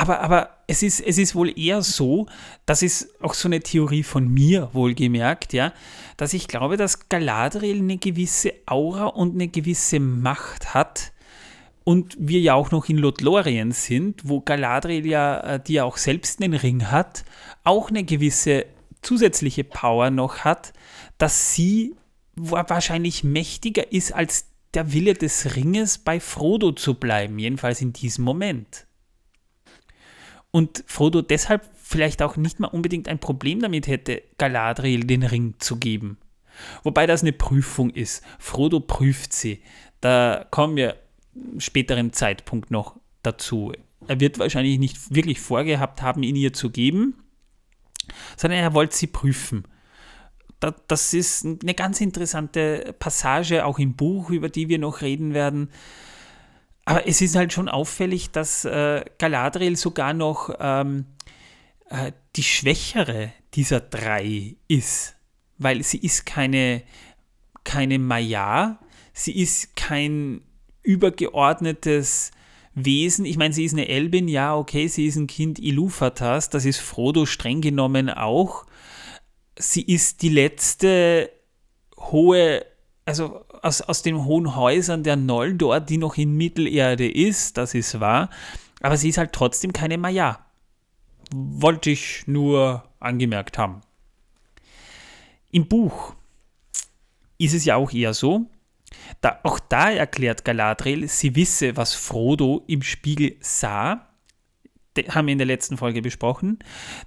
Aber, 0.00 0.20
aber 0.20 0.48
es, 0.66 0.82
ist, 0.82 1.00
es 1.00 1.18
ist 1.18 1.34
wohl 1.34 1.58
eher 1.58 1.82
so, 1.82 2.24
das 2.64 2.80
ist 2.80 3.22
auch 3.22 3.34
so 3.34 3.48
eine 3.48 3.60
Theorie 3.60 4.02
von 4.02 4.26
mir 4.28 4.70
wohlgemerkt, 4.72 5.52
ja, 5.52 5.74
dass 6.16 6.32
ich 6.32 6.48
glaube, 6.48 6.78
dass 6.78 7.10
Galadriel 7.10 7.80
eine 7.80 7.98
gewisse 7.98 8.54
Aura 8.64 9.08
und 9.08 9.34
eine 9.34 9.48
gewisse 9.48 10.00
Macht 10.00 10.72
hat. 10.72 11.12
Und 11.84 12.16
wir 12.18 12.40
ja 12.40 12.54
auch 12.54 12.70
noch 12.70 12.88
in 12.88 12.96
Lothlorien 12.96 13.72
sind, 13.72 14.26
wo 14.26 14.40
Galadriel 14.40 15.04
ja, 15.04 15.40
äh, 15.40 15.60
die 15.62 15.74
ja 15.74 15.84
auch 15.84 15.98
selbst 15.98 16.42
einen 16.42 16.54
Ring 16.54 16.90
hat, 16.90 17.22
auch 17.62 17.90
eine 17.90 18.02
gewisse 18.04 18.64
zusätzliche 19.02 19.64
Power 19.64 20.08
noch 20.08 20.44
hat, 20.44 20.72
dass 21.18 21.52
sie 21.52 21.94
wa- 22.36 22.64
wahrscheinlich 22.68 23.22
mächtiger 23.22 23.92
ist 23.92 24.12
als 24.14 24.46
der 24.72 24.94
Wille 24.94 25.12
des 25.12 25.56
Ringes 25.56 25.98
bei 25.98 26.20
Frodo 26.20 26.72
zu 26.72 26.94
bleiben, 26.94 27.38
jedenfalls 27.38 27.82
in 27.82 27.92
diesem 27.92 28.24
Moment. 28.24 28.86
Und 30.50 30.84
Frodo 30.86 31.22
deshalb 31.22 31.68
vielleicht 31.76 32.22
auch 32.22 32.36
nicht 32.36 32.60
mal 32.60 32.68
unbedingt 32.68 33.08
ein 33.08 33.18
Problem 33.18 33.60
damit 33.60 33.86
hätte, 33.86 34.22
Galadriel 34.38 35.04
den 35.04 35.22
Ring 35.22 35.54
zu 35.58 35.76
geben. 35.76 36.18
Wobei 36.82 37.06
das 37.06 37.22
eine 37.22 37.32
Prüfung 37.32 37.90
ist. 37.90 38.22
Frodo 38.38 38.80
prüft 38.80 39.32
sie. 39.32 39.62
Da 40.00 40.46
kommen 40.50 40.76
wir 40.76 40.96
späteren 41.58 42.12
Zeitpunkt 42.12 42.70
noch 42.70 42.96
dazu. 43.22 43.72
Er 44.08 44.20
wird 44.20 44.38
wahrscheinlich 44.38 44.78
nicht 44.78 45.14
wirklich 45.14 45.40
vorgehabt 45.40 46.02
haben, 46.02 46.22
ihn 46.22 46.36
ihr 46.36 46.52
zu 46.52 46.70
geben, 46.70 47.14
sondern 48.36 48.60
er 48.60 48.74
wollte 48.74 48.96
sie 48.96 49.06
prüfen. 49.06 49.64
Da, 50.58 50.74
das 50.88 51.14
ist 51.14 51.44
eine 51.44 51.74
ganz 51.74 52.00
interessante 52.00 52.94
Passage, 52.98 53.64
auch 53.64 53.78
im 53.78 53.94
Buch, 53.94 54.30
über 54.30 54.48
die 54.48 54.68
wir 54.68 54.78
noch 54.78 55.00
reden 55.00 55.32
werden. 55.32 55.70
Aber 56.90 57.06
es 57.06 57.20
ist 57.20 57.36
halt 57.36 57.52
schon 57.52 57.68
auffällig, 57.68 58.32
dass 58.32 58.64
äh, 58.64 59.04
Galadriel 59.18 59.76
sogar 59.76 60.12
noch 60.12 60.52
ähm, 60.58 61.04
äh, 61.88 62.10
die 62.34 62.42
schwächere 62.42 63.32
dieser 63.54 63.78
drei 63.78 64.56
ist. 64.66 65.14
Weil 65.56 65.84
sie 65.84 65.98
ist 65.98 66.26
keine, 66.26 66.82
keine 67.62 68.00
Maya, 68.00 68.80
sie 69.12 69.40
ist 69.40 69.76
kein 69.76 70.40
übergeordnetes 70.82 72.32
Wesen. 72.74 73.24
Ich 73.24 73.36
meine, 73.36 73.54
sie 73.54 73.66
ist 73.66 73.74
eine 73.74 73.86
Elbin, 73.86 74.26
ja, 74.26 74.56
okay, 74.56 74.88
sie 74.88 75.06
ist 75.06 75.14
ein 75.14 75.28
Kind 75.28 75.60
Iluvatas, 75.60 76.50
das 76.50 76.64
ist 76.64 76.80
Frodo 76.80 77.24
streng 77.24 77.60
genommen 77.60 78.10
auch. 78.10 78.66
Sie 79.56 79.82
ist 79.82 80.22
die 80.22 80.28
letzte 80.28 81.30
hohe, 81.96 82.66
also 83.04 83.44
aus, 83.62 83.82
aus 83.82 84.02
den 84.02 84.24
hohen 84.24 84.56
Häusern 84.56 85.02
der 85.02 85.16
Noldor, 85.16 85.80
die 85.80 85.98
noch 85.98 86.16
in 86.16 86.36
Mittelerde 86.36 87.10
ist, 87.10 87.56
das 87.56 87.74
ist 87.74 88.00
wahr, 88.00 88.30
aber 88.80 88.96
sie 88.96 89.08
ist 89.08 89.18
halt 89.18 89.32
trotzdem 89.32 89.72
keine 89.72 89.98
Maya. 89.98 90.44
Wollte 91.32 91.90
ich 91.90 92.26
nur 92.26 92.84
angemerkt 92.98 93.58
haben. 93.58 93.80
Im 95.52 95.66
Buch 95.68 96.14
ist 97.38 97.54
es 97.54 97.64
ja 97.64 97.76
auch 97.76 97.92
eher 97.92 98.14
so, 98.14 98.46
da, 99.20 99.40
auch 99.42 99.58
da 99.58 99.90
erklärt 99.90 100.44
Galadriel, 100.44 101.08
sie 101.08 101.36
wisse, 101.36 101.76
was 101.76 101.94
Frodo 101.94 102.64
im 102.66 102.82
Spiegel 102.82 103.36
sah. 103.40 104.08
haben 105.08 105.26
wir 105.26 105.32
in 105.32 105.38
der 105.38 105.46
letzten 105.46 105.76
Folge 105.76 106.02
besprochen, 106.02 106.58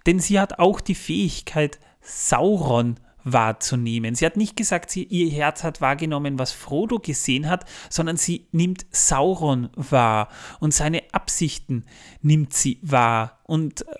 denn 0.06 0.20
sie 0.20 0.39
hat 0.39 0.60
auch 0.60 0.82
die 0.82 0.96
Fähigkeit, 0.96 1.80
Sauron 2.02 3.00
wahrzunehmen. 3.24 4.16
Sie 4.16 4.26
hat 4.26 4.38
nicht 4.38 4.56
gesagt, 4.56 4.92
sie, 4.92 5.04
ihr 5.04 5.32
Herz 5.32 5.64
hat 5.64 5.82
wahrgenommen, 5.82 6.40
was 6.40 6.52
Frodo 6.52 7.00
gesehen 7.00 7.50
hat, 7.50 7.66
sondern 7.90 8.18
sie 8.18 8.48
nimmt 8.52 8.86
Sauron 8.92 9.70
wahr 9.76 10.30
und 10.60 10.74
seine 10.74 11.04
Absichten 11.14 11.86
nimmt 12.22 12.54
sie 12.54 12.80
wahr. 12.82 13.40
Und, 13.44 13.88
äh, 13.88 13.96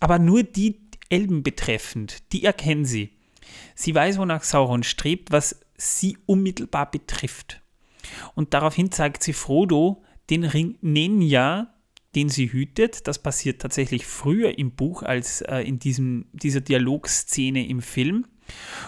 aber 0.00 0.18
nur 0.18 0.42
die 0.42 0.80
Elben 1.08 1.42
betreffend, 1.42 2.32
die 2.32 2.44
erkennen 2.44 2.84
sie. 2.84 3.10
Sie 3.74 3.94
weiß, 3.94 4.18
wonach 4.18 4.42
Sauron 4.42 4.82
strebt, 4.82 5.30
was 5.30 5.60
sie 5.76 6.18
unmittelbar 6.26 6.90
betrifft. 6.90 7.62
Und 8.34 8.54
daraufhin 8.54 8.90
zeigt 8.90 9.22
sie 9.22 9.32
Frodo 9.32 10.02
den 10.30 10.44
Ring 10.44 10.76
Nenya, 10.80 11.74
den 12.14 12.28
sie 12.28 12.52
hütet. 12.52 13.06
Das 13.06 13.22
passiert 13.22 13.62
tatsächlich 13.62 14.06
früher 14.06 14.58
im 14.58 14.72
Buch 14.72 15.02
als 15.02 15.42
äh, 15.42 15.60
in 15.60 15.78
diesem, 15.78 16.26
dieser 16.32 16.60
Dialogszene 16.60 17.66
im 17.66 17.80
Film. 17.80 18.26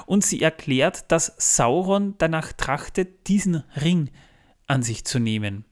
Und 0.06 0.24
sie 0.24 0.42
erklärt, 0.42 1.10
dass 1.10 1.34
Sauron 1.38 2.14
danach 2.18 2.52
trachtet, 2.52 3.28
diesen 3.28 3.64
Ring 3.80 4.10
an 4.66 4.82
sich 4.82 5.04
zu 5.04 5.18
nehmen. 5.18 5.64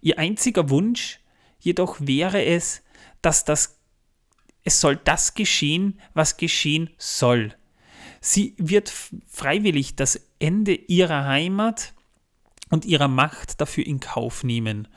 Ihr 0.00 0.18
einziger 0.18 0.70
Wunsch 0.70 1.20
jedoch 1.58 1.96
wäre 2.00 2.44
es, 2.44 2.82
dass 3.22 3.44
das 3.44 3.80
es 4.62 4.80
soll 4.80 4.96
das 4.96 5.34
geschehen, 5.34 5.98
was 6.14 6.36
geschehen 6.36 6.90
soll. 6.98 7.54
Sie 8.20 8.54
wird 8.58 8.92
freiwillig 9.26 9.96
das 9.96 10.20
Ende 10.38 10.74
ihrer 10.74 11.24
Heimat 11.24 11.94
und 12.68 12.84
ihrer 12.84 13.08
Macht 13.08 13.60
dafür 13.60 13.86
in 13.86 14.00
Kauf 14.00 14.44
nehmen. 14.44 14.88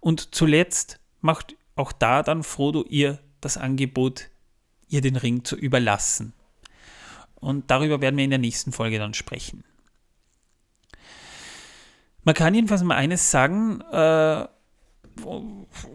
Und 0.00 0.34
zuletzt 0.34 0.98
macht 1.20 1.56
auch 1.76 1.92
da 1.92 2.22
dann 2.22 2.42
Frodo 2.42 2.84
ihr 2.88 3.20
das 3.40 3.56
Angebot, 3.56 4.28
ihr 4.88 5.00
den 5.00 5.16
Ring 5.16 5.44
zu 5.44 5.56
überlassen. 5.56 6.34
Und 7.42 7.70
darüber 7.70 8.00
werden 8.00 8.16
wir 8.16 8.24
in 8.24 8.30
der 8.30 8.38
nächsten 8.38 8.72
Folge 8.72 8.98
dann 8.98 9.12
sprechen. 9.12 9.64
Man 12.24 12.34
kann 12.34 12.54
jedenfalls 12.54 12.82
mal 12.84 12.94
eines 12.94 13.30
sagen, 13.30 13.80
äh, 13.90 14.46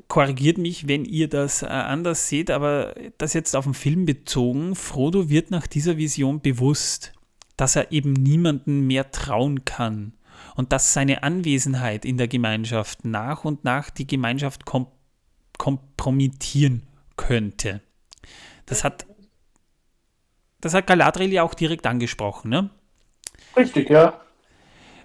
korrigiert 0.08 0.58
mich, 0.58 0.88
wenn 0.88 1.06
ihr 1.06 1.30
das 1.30 1.64
äh, 1.64 1.68
anders 1.68 2.28
seht, 2.28 2.52
aber 2.52 2.94
das 3.18 3.34
jetzt 3.34 3.56
auf 3.56 3.64
den 3.64 3.74
Film 3.74 4.06
bezogen, 4.06 4.76
Frodo 4.76 5.30
wird 5.30 5.50
nach 5.50 5.68
dieser 5.68 5.98
Vision 5.98 6.42
bewusst, 6.42 7.14
dass 7.56 7.76
er 7.76 7.92
eben 7.92 8.14
niemanden 8.14 8.86
mehr 8.86 9.12
trauen 9.12 9.66
kann 9.66 10.14
und 10.56 10.72
dass 10.74 10.94
seine 10.94 11.24
Anwesenheit 11.24 12.06
in 12.06 12.18
der 12.18 12.28
Gemeinschaft 12.28 13.06
nach 13.06 13.46
und 13.46 13.64
nach 13.64 13.90
die 13.90 14.08
Gemeinschaft 14.08 14.66
kom 14.66 14.88
kompromittieren 15.58 16.84
könnte. 17.16 17.82
Das 18.68 18.84
hat, 18.84 19.08
das 20.62 20.74
hat 20.74 20.88
Galadriel 20.88 21.32
ja 21.32 21.44
auch 21.44 21.54
direkt 21.54 21.86
angesprochen, 21.86 22.50
ne? 22.50 22.70
Richtig, 23.56 23.90
ja. 23.90 24.20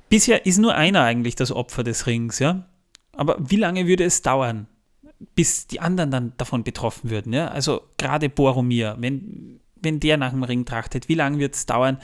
Bisher 0.08 0.44
ist 0.46 0.58
nur 0.58 0.74
einer 0.74 1.02
eigentlich 1.02 1.36
das 1.36 1.52
Opfer 1.52 1.84
des 1.84 2.06
Rings, 2.06 2.38
ja? 2.38 2.66
Aber 3.12 3.36
wie 3.38 3.56
lange 3.56 3.86
würde 3.86 4.04
es 4.04 4.22
dauern, 4.22 4.66
bis 5.34 5.66
die 5.66 5.80
anderen 5.80 6.10
dann 6.10 6.32
davon 6.36 6.64
betroffen 6.64 7.10
würden? 7.10 7.32
Ja? 7.32 7.48
Also 7.48 7.82
gerade 7.98 8.28
Boromir, 8.28 8.96
wenn, 8.98 9.60
wenn 9.76 10.00
der 10.00 10.16
nach 10.16 10.30
dem 10.30 10.42
Ring 10.42 10.64
trachtet, 10.64 11.08
wie 11.08 11.14
lange 11.14 11.38
wird 11.38 11.54
es 11.54 11.66
dauern, 11.66 11.98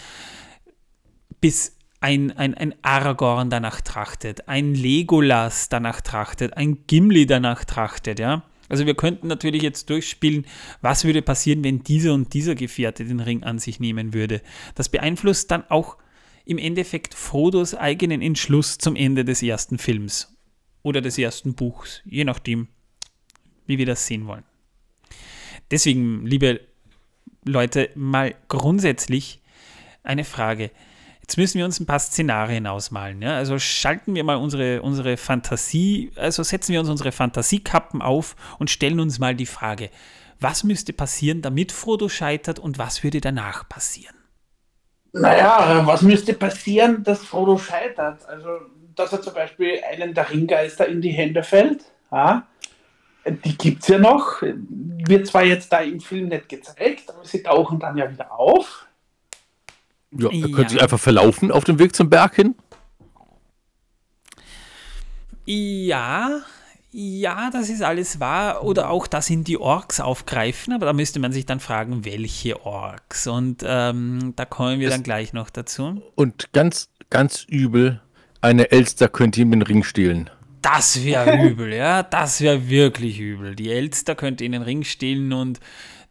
bis 1.40 1.76
ein, 2.00 2.36
ein, 2.36 2.54
ein 2.54 2.74
Aragorn 2.82 3.50
danach 3.50 3.80
trachtet, 3.80 4.48
ein 4.48 4.74
Legolas 4.74 5.68
danach 5.68 6.00
trachtet, 6.00 6.56
ein 6.56 6.86
Gimli 6.86 7.26
danach 7.26 7.64
trachtet, 7.64 8.18
ja? 8.18 8.42
Also 8.68 8.86
wir 8.86 8.94
könnten 8.94 9.26
natürlich 9.28 9.62
jetzt 9.62 9.90
durchspielen, 9.90 10.46
was 10.80 11.04
würde 11.04 11.22
passieren, 11.22 11.64
wenn 11.64 11.82
dieser 11.82 12.14
und 12.14 12.34
dieser 12.34 12.54
Gefährte 12.54 13.04
den 13.04 13.20
Ring 13.20 13.42
an 13.42 13.58
sich 13.58 13.80
nehmen 13.80 14.14
würde. 14.14 14.42
Das 14.74 14.88
beeinflusst 14.88 15.50
dann 15.50 15.64
auch 15.68 15.96
im 16.44 16.58
Endeffekt 16.58 17.14
Frodos 17.14 17.74
eigenen 17.74 18.22
Entschluss 18.22 18.78
zum 18.78 18.96
Ende 18.96 19.24
des 19.24 19.42
ersten 19.42 19.78
Films 19.78 20.36
oder 20.82 21.00
des 21.00 21.18
ersten 21.18 21.54
Buchs, 21.54 22.02
je 22.04 22.24
nachdem, 22.24 22.68
wie 23.66 23.78
wir 23.78 23.86
das 23.86 24.06
sehen 24.06 24.26
wollen. 24.26 24.44
Deswegen, 25.70 26.24
liebe 26.24 26.60
Leute, 27.44 27.90
mal 27.94 28.34
grundsätzlich 28.48 29.42
eine 30.02 30.24
Frage. 30.24 30.70
Jetzt 31.28 31.36
müssen 31.36 31.58
wir 31.58 31.66
uns 31.66 31.78
ein 31.78 31.84
paar 31.84 31.98
Szenarien 31.98 32.66
ausmalen. 32.66 33.20
Ja? 33.20 33.36
Also 33.36 33.58
schalten 33.58 34.14
wir 34.14 34.24
mal 34.24 34.36
unsere, 34.36 34.80
unsere 34.80 35.18
Fantasie, 35.18 36.10
also 36.16 36.42
setzen 36.42 36.72
wir 36.72 36.80
uns 36.80 36.88
unsere 36.88 37.12
Fantasiekappen 37.12 38.00
auf 38.00 38.34
und 38.58 38.70
stellen 38.70 38.98
uns 38.98 39.18
mal 39.18 39.34
die 39.34 39.44
Frage, 39.44 39.90
was 40.40 40.64
müsste 40.64 40.94
passieren, 40.94 41.42
damit 41.42 41.70
Frodo 41.70 42.08
scheitert 42.08 42.58
und 42.58 42.78
was 42.78 43.04
würde 43.04 43.20
danach 43.20 43.68
passieren? 43.68 44.14
Naja, 45.12 45.82
was 45.84 46.00
müsste 46.00 46.32
passieren, 46.32 47.04
dass 47.04 47.22
Frodo 47.22 47.58
scheitert? 47.58 48.26
Also 48.26 48.48
dass 48.94 49.12
er 49.12 49.20
zum 49.20 49.34
Beispiel 49.34 49.80
einen 49.86 50.14
der 50.14 50.30
Ringgeister 50.30 50.88
in 50.88 51.02
die 51.02 51.10
Hände 51.10 51.42
fällt. 51.42 51.84
Ja? 52.10 52.46
Die 53.26 53.58
gibt 53.58 53.82
es 53.82 53.88
ja 53.88 53.98
noch. 53.98 54.40
Wird 54.40 55.26
zwar 55.26 55.44
jetzt 55.44 55.70
da 55.70 55.80
im 55.80 56.00
Film 56.00 56.28
nicht 56.28 56.48
gezeigt, 56.48 57.10
aber 57.10 57.22
sie 57.26 57.42
tauchen 57.42 57.78
dann 57.78 57.98
ja 57.98 58.10
wieder 58.10 58.32
auf. 58.32 58.87
Ja, 60.12 60.28
er 60.30 60.34
ja. 60.34 60.48
könnte 60.48 60.70
sich 60.70 60.82
einfach 60.82 61.00
verlaufen 61.00 61.50
auf 61.50 61.64
dem 61.64 61.78
Weg 61.78 61.94
zum 61.94 62.08
Berg 62.08 62.34
hin. 62.34 62.54
Ja, 65.44 66.42
ja, 66.90 67.50
das 67.50 67.68
ist 67.68 67.82
alles 67.82 68.18
wahr. 68.18 68.64
Oder 68.64 68.90
auch, 68.90 69.06
dass 69.06 69.28
ihn 69.28 69.44
die 69.44 69.58
Orks 69.58 70.00
aufgreifen, 70.00 70.72
aber 70.72 70.86
da 70.86 70.92
müsste 70.92 71.20
man 71.20 71.32
sich 71.32 71.44
dann 71.46 71.60
fragen, 71.60 72.04
welche 72.04 72.64
Orks. 72.64 73.26
Und 73.26 73.62
ähm, 73.66 74.32
da 74.36 74.44
kommen 74.44 74.80
wir 74.80 74.88
das 74.88 74.96
dann 74.96 75.04
gleich 75.04 75.32
noch 75.32 75.50
dazu. 75.50 76.02
Und 76.14 76.52
ganz, 76.52 76.88
ganz 77.10 77.44
übel, 77.48 78.00
eine 78.40 78.70
Elster 78.70 79.08
könnte 79.08 79.40
ihm 79.40 79.50
den 79.50 79.62
Ring 79.62 79.82
stehlen. 79.84 80.30
Das 80.62 81.04
wäre 81.04 81.42
übel, 81.48 81.74
ja. 81.74 82.02
Das 82.02 82.40
wäre 82.40 82.68
wirklich 82.68 83.20
übel. 83.20 83.54
Die 83.54 83.70
Elster 83.70 84.14
könnte 84.14 84.44
ihn 84.44 84.52
den 84.52 84.62
Ring 84.62 84.82
stehlen 84.84 85.32
und 85.32 85.60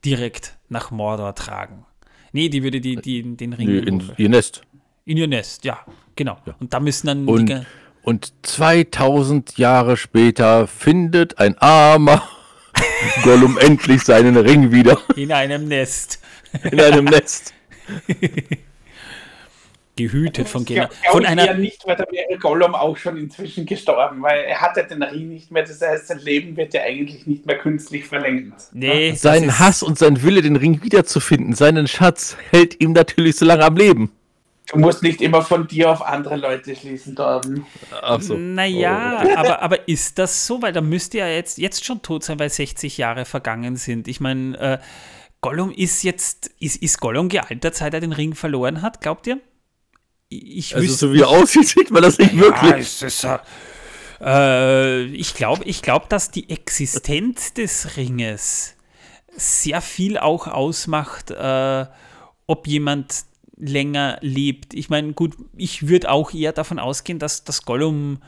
direkt 0.05 0.57
nach 0.69 0.91
Mordor 0.91 1.33
tragen. 1.33 1.85
Nee, 2.31 2.49
die 2.49 2.63
würde 2.63 2.81
die, 2.81 2.95
die, 2.95 3.23
den 3.35 3.53
Ring. 3.53 3.67
Nee, 3.67 3.79
in 3.79 4.03
ihr 4.17 4.29
Nest. 4.29 4.61
In 5.05 5.17
ihr 5.17 5.27
Nest, 5.27 5.63
ja, 5.65 5.79
genau. 6.15 6.37
Ja. 6.45 6.55
Und 6.59 6.73
da 6.73 6.79
müssen 6.79 7.07
dann. 7.07 7.27
Und, 7.27 7.65
und 8.03 8.33
2000 8.43 9.57
Jahre 9.57 9.97
später 9.97 10.67
findet 10.67 11.39
ein 11.39 11.57
armer 11.57 12.27
Gollum 13.23 13.57
endlich 13.57 14.03
seinen 14.03 14.37
Ring 14.37 14.71
wieder. 14.71 14.97
In 15.15 15.31
einem 15.31 15.67
Nest. 15.67 16.19
In 16.71 16.79
einem 16.79 17.05
Nest. 17.05 17.53
gehütet 19.97 20.47
von, 20.47 20.63
Gena 20.63 20.89
von 21.11 21.25
einer. 21.25 21.45
Ja 21.45 21.53
nicht, 21.53 21.85
weil 21.85 21.97
da 21.97 22.05
wäre 22.09 22.39
Gollum 22.39 22.73
auch 22.75 22.95
schon 22.95 23.17
inzwischen 23.17 23.65
gestorben, 23.65 24.21
weil 24.21 24.45
er 24.45 24.61
hatte 24.61 24.85
den 24.85 25.03
Ring 25.03 25.27
nicht 25.27 25.51
mehr. 25.51 25.63
Das 25.63 25.81
heißt, 25.81 26.07
sein 26.07 26.19
Leben 26.19 26.55
wird 26.55 26.73
ja 26.73 26.83
eigentlich 26.83 27.27
nicht 27.27 27.45
mehr 27.45 27.57
künstlich 27.57 28.05
verlängert. 28.05 28.69
Nee, 28.71 29.11
sein 29.13 29.59
Hass 29.59 29.83
und 29.83 29.99
sein 29.99 30.23
Wille, 30.23 30.41
den 30.41 30.55
Ring 30.55 30.81
wiederzufinden, 30.81 31.53
seinen 31.53 31.87
Schatz, 31.87 32.37
hält 32.51 32.79
ihm 32.79 32.93
natürlich 32.93 33.35
so 33.35 33.45
lange 33.45 33.65
am 33.65 33.75
Leben. 33.75 34.11
Du 34.67 34.79
musst 34.79 35.01
nicht 35.01 35.21
immer 35.21 35.41
von 35.41 35.65
dir 35.67 35.89
auf 35.89 36.01
andere 36.01 36.35
Leute 36.35 36.75
schließen, 36.75 37.15
Torben. 37.15 37.65
Ach 38.01 38.21
so. 38.21 38.35
Naja, 38.35 39.23
oh. 39.25 39.29
aber, 39.37 39.61
aber 39.61 39.87
ist 39.87 40.19
das 40.19 40.45
so? 40.45 40.61
Weil 40.61 40.73
da 40.73 40.81
müsste 40.81 41.19
er 41.19 41.33
jetzt, 41.33 41.57
jetzt 41.57 41.85
schon 41.85 42.01
tot 42.01 42.23
sein, 42.23 42.37
weil 42.37 42.49
60 42.49 42.97
Jahre 42.97 43.23
vergangen 43.23 43.77
sind. 43.77 44.09
Ich 44.09 44.19
meine, 44.19 44.57
äh, 44.59 44.77
Gollum 45.39 45.71
ist 45.71 46.03
jetzt, 46.03 46.51
ist, 46.59 46.81
ist 46.81 46.99
Gollum 46.99 47.29
gealtert, 47.29 47.75
seit 47.75 47.93
er 47.93 48.01
den 48.01 48.11
Ring 48.11 48.35
verloren 48.35 48.81
hat, 48.81 48.99
glaubt 48.99 49.27
ihr? 49.27 49.39
Ich 50.29 50.75
also 50.75 50.93
so 50.93 51.13
wie 51.13 51.21
er 51.21 51.29
aussieht, 51.29 51.67
sieht 51.67 51.91
man 51.91 52.03
das 52.03 52.17
nicht 52.17 52.33
ja, 52.33 52.41
wirklich. 52.41 53.01
Ist, 53.01 53.27
äh, 54.21 55.03
ich 55.05 55.33
glaube, 55.33 55.63
ich 55.65 55.81
glaub, 55.81 56.09
dass 56.09 56.31
die 56.31 56.49
Existenz 56.49 57.53
des 57.53 57.97
Ringes 57.97 58.75
sehr 59.35 59.81
viel 59.81 60.17
auch 60.17 60.47
ausmacht, 60.47 61.31
äh, 61.31 61.85
ob 62.47 62.67
jemand 62.67 63.25
länger 63.57 64.17
lebt. 64.21 64.73
Ich 64.73 64.89
meine, 64.89 65.13
gut, 65.13 65.35
ich 65.55 65.87
würde 65.87 66.09
auch 66.09 66.33
eher 66.33 66.51
davon 66.51 66.79
ausgehen, 66.79 67.19
dass 67.19 67.43
das 67.43 67.63
Gollum 67.63 68.21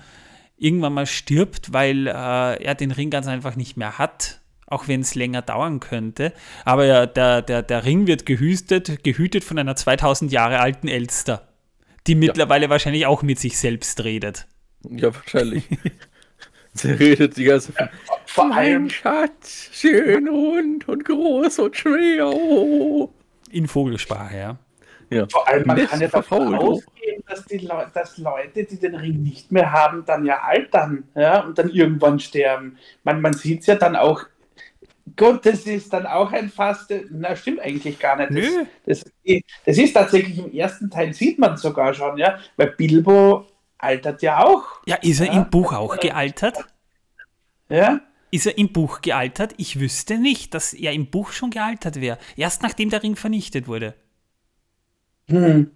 irgendwann 0.57 0.93
mal 0.93 1.05
stirbt, 1.05 1.73
weil 1.73 2.07
äh, 2.07 2.11
er 2.11 2.75
den 2.75 2.91
Ring 2.91 3.09
ganz 3.09 3.27
einfach 3.27 3.55
nicht 3.55 3.77
mehr 3.77 3.97
hat, 3.97 4.41
auch 4.67 4.87
wenn 4.87 5.01
es 5.01 5.15
länger 5.15 5.41
dauern 5.41 5.79
könnte. 5.79 6.33
Aber 6.65 6.85
ja, 6.85 7.05
der, 7.05 7.41
der, 7.41 7.63
der 7.63 7.85
Ring 7.85 8.07
wird 8.07 8.25
gehütet, 8.25 9.03
gehütet 9.03 9.43
von 9.43 9.57
einer 9.57 9.75
2000 9.75 10.31
Jahre 10.31 10.59
alten 10.59 10.87
Elster 10.87 11.48
die 12.09 12.15
mittlerweile 12.15 12.65
ja. 12.65 12.69
wahrscheinlich 12.69 13.05
auch 13.05 13.21
mit 13.21 13.39
sich 13.39 13.57
selbst 13.57 14.03
redet. 14.03 14.47
Ja, 14.89 15.13
wahrscheinlich. 15.13 15.63
Sie 16.73 16.91
redet 16.91 17.37
die 17.37 17.45
ganze 17.45 17.73
Zeit. 17.73 17.89
Ja, 18.07 18.15
vor 18.25 18.53
allem 18.53 18.89
Schatz, 18.89 19.69
schön 19.71 20.27
rund 20.27 20.87
und 20.87 21.05
groß 21.05 21.59
und 21.59 21.75
schwer. 21.75 22.27
Oh. 22.27 23.13
In 23.51 23.67
Vogelsprache, 23.67 24.37
ja. 24.37 24.57
ja. 25.09 25.27
Vor 25.29 25.47
allem, 25.47 25.67
man 25.67 25.77
das 25.77 25.89
kann 25.89 26.01
ja 26.01 26.07
davon 26.07 26.55
ausgehen, 26.55 27.23
dass, 27.27 27.45
die 27.45 27.57
Le 27.57 27.91
dass 27.93 28.17
Leute, 28.17 28.63
die 28.63 28.79
den 28.79 28.95
Ring 28.95 29.21
nicht 29.21 29.51
mehr 29.51 29.71
haben, 29.71 30.03
dann 30.05 30.25
ja 30.25 30.41
altern 30.41 31.03
ja, 31.15 31.41
und 31.41 31.57
dann 31.57 31.69
irgendwann 31.69 32.19
sterben. 32.19 32.77
Man, 33.03 33.21
man 33.21 33.33
sieht 33.33 33.61
es 33.61 33.67
ja 33.67 33.75
dann 33.75 33.95
auch 33.95 34.23
Gut, 35.15 35.45
das 35.45 35.65
ist 35.65 35.93
dann 35.93 36.05
auch 36.05 36.31
ein 36.31 36.49
Fass. 36.49 36.87
Na, 37.09 37.35
stimmt 37.35 37.59
eigentlich 37.61 37.99
gar 37.99 38.17
nicht. 38.17 38.31
Nö. 38.31 38.65
Das, 38.85 39.03
das, 39.03 39.41
das 39.65 39.77
ist 39.77 39.93
tatsächlich 39.93 40.37
im 40.37 40.51
ersten 40.51 40.89
Teil, 40.89 41.13
sieht 41.13 41.39
man 41.39 41.57
sogar 41.57 41.93
schon, 41.93 42.17
ja, 42.17 42.39
weil 42.57 42.71
Bilbo 42.71 43.47
altert 43.77 44.21
ja 44.21 44.43
auch. 44.45 44.65
Ja, 44.85 44.95
ist 44.97 45.21
er 45.21 45.27
Ja. 45.27 45.33
im 45.33 45.49
Buch 45.49 45.73
auch 45.73 45.99
gealtert? 45.99 46.65
Ja, 47.69 48.01
Ist 48.31 48.47
er 48.47 48.57
im 48.57 48.73
Buch 48.73 49.01
gealtert? 49.01 49.53
Ich 49.57 49.79
wüsste 49.79 50.17
nicht, 50.17 50.53
dass 50.55 50.73
er 50.73 50.93
im 50.93 51.09
Buch 51.11 51.31
schon 51.31 51.51
gealtert 51.51 52.01
wäre. 52.01 52.17
Erst 52.35 52.63
nachdem 52.63 52.89
der 52.89 53.03
Ring 53.03 53.15
vernichtet 53.15 53.67
wurde. 53.67 53.93
hm. 55.29 55.71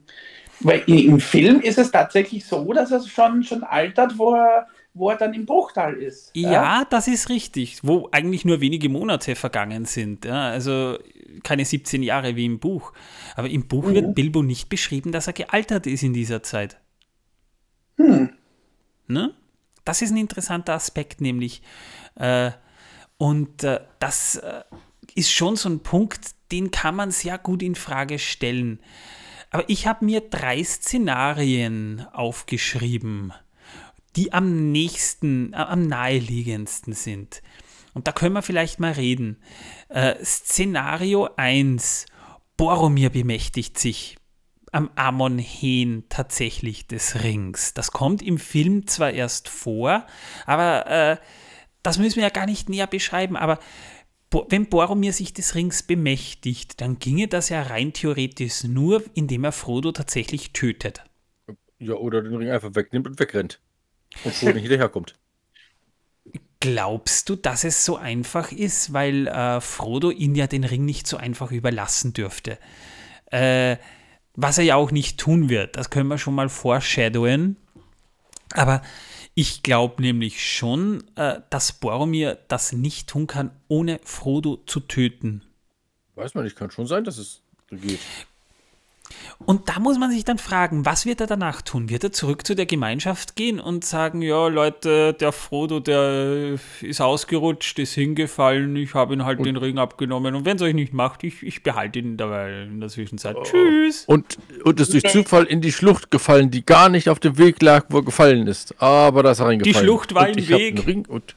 Weil 0.62 0.84
im 0.88 1.20
Film 1.20 1.62
ist 1.62 1.78
es 1.78 1.92
tatsächlich 1.92 2.46
so, 2.46 2.72
dass 2.74 2.92
er 2.92 3.02
schon, 3.08 3.44
schon 3.44 3.64
altert, 3.64 4.18
wo 4.18 4.36
er, 4.36 4.68
wo 4.94 5.10
er 5.10 5.18
dann 5.18 5.34
im 5.34 5.46
Bruchtal 5.46 5.96
ist. 5.96 6.32
Ja, 6.36 6.86
das 6.86 7.08
ist 7.08 7.30
richtig. 7.30 7.80
Wo 7.84 8.10
eigentlich 8.12 8.46
nur 8.46 8.62
wenige 8.62 8.90
Monate 8.90 9.36
vergangen 9.36 9.86
sind. 9.86 10.26
Ja, 10.26 10.50
also 10.50 11.00
keine 11.44 11.66
17 11.66 12.04
Jahre 12.04 12.36
wie 12.36 12.46
im 12.46 12.60
Buch. 12.60 12.94
Aber 13.36 13.50
im 13.50 13.68
Buch 13.68 13.88
wird 13.88 14.14
Bilbo 14.14 14.44
nicht 14.44 14.70
beschrieben, 14.70 15.12
dass 15.12 15.28
er 15.28 15.34
gealtert 15.34 15.88
ist 15.88 16.04
in 16.04 16.14
dieser 16.14 16.44
Zeit. 16.44 16.78
Ne? 17.98 19.34
Das 19.86 20.02
ist 20.02 20.12
ein 20.12 20.18
interessanter 20.18 20.74
Aspekt, 20.74 21.22
nämlich. 21.22 21.62
Äh, 22.16 22.52
und 23.18 23.64
äh, 23.64 23.82
das 24.00 24.36
äh, 24.38 24.64
ist 25.16 25.32
schon 25.32 25.56
so 25.56 25.70
ein 25.70 25.80
Punkt, 25.80 26.32
den 26.52 26.72
kann 26.72 26.96
man 26.96 27.12
sehr 27.12 27.38
gut 27.38 27.64
in 27.64 27.76
Frage 27.76 28.20
stellen. 28.20 28.80
Aber 29.50 29.70
ich 29.70 29.86
habe 29.86 30.06
mir 30.06 30.22
drei 30.22 30.64
Szenarien 30.64 32.06
aufgeschrieben, 32.12 33.34
die 34.16 34.34
am 34.34 34.72
nächsten, 34.72 35.54
am 35.54 35.88
naheliegendsten 35.88 36.94
sind. 36.94 37.42
Und 37.94 38.08
da 38.08 38.12
können 38.12 38.34
wir 38.34 38.42
vielleicht 38.42 38.80
mal 38.80 38.92
reden. 38.92 39.38
Äh, 39.90 40.16
Szenario 40.24 41.30
1. 41.38 42.06
Boromir 42.58 43.10
bemächtigt 43.10 43.78
sich 43.78 44.18
am 44.72 44.90
Amon 44.96 45.38
Hen 45.38 46.04
tatsächlich 46.10 46.88
des 46.88 47.24
Rings. 47.24 47.74
Das 47.74 47.92
kommt 47.92 48.22
im 48.22 48.40
Film 48.40 48.88
zwar 48.88 49.12
erst 49.12 49.48
vor, 49.48 50.06
aber 50.46 50.88
äh, 50.88 51.18
das 51.84 52.00
müssen 52.00 52.16
wir 52.16 52.24
ja 52.24 52.30
gar 52.30 52.48
nicht 52.48 52.70
näher 52.70 52.88
beschreiben. 52.88 53.36
Aber 53.36 53.60
wenn 54.50 54.70
Boromir 54.70 55.14
sich 55.14 55.34
des 55.34 55.54
Rings 55.54 55.84
bemächtigt, 55.84 56.82
dann 56.82 56.98
ginge 56.98 57.28
das 57.28 57.50
ja 57.50 57.62
rein 57.62 57.94
theoretisch 57.94 58.64
nur, 58.64 59.04
indem 59.14 59.44
er 59.44 59.52
Frodo 59.52 59.92
tatsächlich 59.92 60.54
tötet. 60.54 61.04
Ja, 61.78 61.94
oder 61.94 62.24
den 62.24 62.34
Ring 62.34 62.50
einfach 62.50 62.74
wegnimmt 62.74 63.06
und 63.06 63.20
wegrennt. 63.20 63.62
Und 64.24 64.34
Frodo 64.34 64.54
nicht 64.54 64.64
hinterherkommt. 64.64 65.16
Glaubst 66.60 67.28
du, 67.28 67.36
dass 67.36 67.64
es 67.64 67.84
so 67.84 67.98
einfach 67.98 68.52
ist, 68.52 68.94
weil 68.94 69.28
äh, 69.28 69.60
Frodo 69.60 70.12
ihn 70.12 70.34
ja 70.36 70.48
den 70.48 70.64
Ring 70.64 70.86
nicht 70.86 71.08
so 71.08 71.18
einfach 71.18 71.52
überlassen 71.52 72.14
dürfte? 72.14 72.58
Äh, 73.26 73.78
was 74.36 74.58
er 74.58 74.64
ja 74.64 74.76
auch 74.76 74.92
nicht 74.92 75.20
tun 75.20 75.50
wird, 75.50 75.76
das 75.76 75.90
können 75.90 76.08
wir 76.08 76.18
schon 76.18 76.36
mal 76.36 76.50
foreshadowen. 76.50 77.58
Aber 78.54 78.82
ich 79.36 79.64
glaube 79.64 80.02
nämlich 80.02 80.48
schon, 80.48 81.04
äh, 81.16 81.42
dass 81.50 81.74
Boromir 81.74 82.38
das 82.48 82.72
nicht 82.72 83.10
tun 83.10 83.28
kann, 83.28 83.52
ohne 83.68 84.00
Frodo 84.04 84.58
zu 84.66 84.80
töten. 84.80 85.44
Weiß 86.16 86.36
man 86.36 86.44
nicht, 86.44 86.56
kann 86.56 86.72
schon 86.72 86.88
sein, 86.88 87.04
dass 87.04 87.18
es 87.18 87.42
so 87.70 87.76
geht. 87.78 88.00
Und 89.46 89.70
da 89.70 89.80
muss 89.80 90.00
man 90.00 90.12
sich 90.12 90.24
dann 90.24 90.38
fragen, 90.38 90.86
was 90.86 91.06
wird 91.06 91.22
er 91.22 91.28
danach 91.28 91.62
tun? 91.62 91.90
Wird 91.90 92.04
er 92.04 92.12
zurück 92.12 92.46
zu 92.46 92.56
der 92.56 92.66
Gemeinschaft 92.66 93.36
gehen 93.36 93.60
und 93.60 93.84
sagen, 93.84 94.22
ja 94.22 94.48
Leute, 94.48 95.14
der 95.14 95.32
Frodo, 95.32 95.80
der 95.80 96.58
ist 96.82 97.02
ausgerutscht, 97.02 97.80
ist 97.80 97.94
hingefallen, 97.94 98.76
ich 98.76 98.94
habe 98.94 99.14
ihn 99.14 99.26
halt 99.26 99.46
den 99.46 99.58
Ring 99.58 99.78
abgenommen 99.78 100.36
und 100.36 100.46
wenn 100.46 100.56
es 100.56 100.62
euch 100.62 100.74
nicht 100.74 100.94
macht, 100.94 101.24
ich, 101.24 101.44
ich 101.44 101.64
behalte 101.64 102.00
ihn 102.00 102.16
dabei 102.16 102.64
in 102.64 102.80
der 102.80 102.90
Zwischenzeit. 102.90 103.36
Tschüss. 103.44 104.06
Und, 104.06 104.38
und 104.64 104.80
ist 104.80 104.94
durch 104.94 105.04
Zufall 105.04 105.46
in 105.46 105.62
die 105.62 105.72
Schlucht 105.72 106.12
gefallen, 106.12 106.52
die 106.52 106.66
gar 106.66 106.90
nicht 106.90 107.10
auf 107.10 107.20
dem 107.20 107.38
Weg 107.38 107.62
lag, 107.62 107.86
wo 107.90 107.98
er 107.98 108.04
gefallen 108.04 108.48
ist. 108.48 108.82
Aber 108.82 109.24
da 109.24 109.32
ist 109.32 109.40
er 109.40 109.48
reingefallen. 109.48 109.86
Schlucht 109.86 110.14
war 110.14 110.28
und 110.28 110.38
im 110.38 110.48
Weg. 110.48 110.78
einen 110.78 110.86
Ring 110.86 111.06
und 111.08 111.36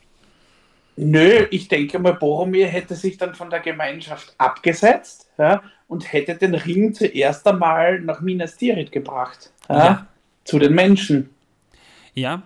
Nö, 0.98 1.46
ich 1.50 1.68
denke 1.68 1.98
mal, 1.98 2.14
Boromir 2.14 2.68
hätte 2.68 2.94
sich 2.94 3.18
dann 3.18 3.34
von 3.34 3.50
der 3.50 3.60
Gemeinschaft 3.60 4.34
abgesetzt 4.38 5.25
ja, 5.38 5.62
und 5.88 6.12
hätte 6.12 6.34
den 6.36 6.54
Ring 6.54 6.94
zuerst 6.94 7.46
einmal 7.46 8.00
nach 8.00 8.20
Minas 8.20 8.56
Tirith 8.56 8.90
gebracht. 8.90 9.52
Ja, 9.68 9.76
Ja. 9.76 10.06
Zu 10.44 10.60
den 10.60 10.74
Menschen. 10.74 11.30
Ja, 12.14 12.42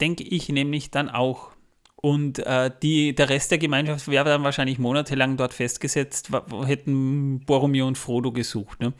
denke 0.00 0.22
ich 0.22 0.48
nämlich 0.48 0.90
dann 0.90 1.08
auch. 1.08 1.50
Und 1.96 2.40
äh, 2.40 2.70
die, 2.82 3.14
der 3.14 3.28
Rest 3.28 3.50
der 3.50 3.58
Gemeinschaft 3.58 4.08
wäre 4.08 4.24
dann 4.24 4.42
wahrscheinlich 4.42 4.78
monatelang 4.78 5.36
dort 5.36 5.54
festgesetzt, 5.54 6.30
hätten 6.66 7.40
Boromir 7.46 7.86
und 7.86 7.98
Frodo 7.98 8.32
gesucht. 8.32 8.80
Ne? 8.80 8.92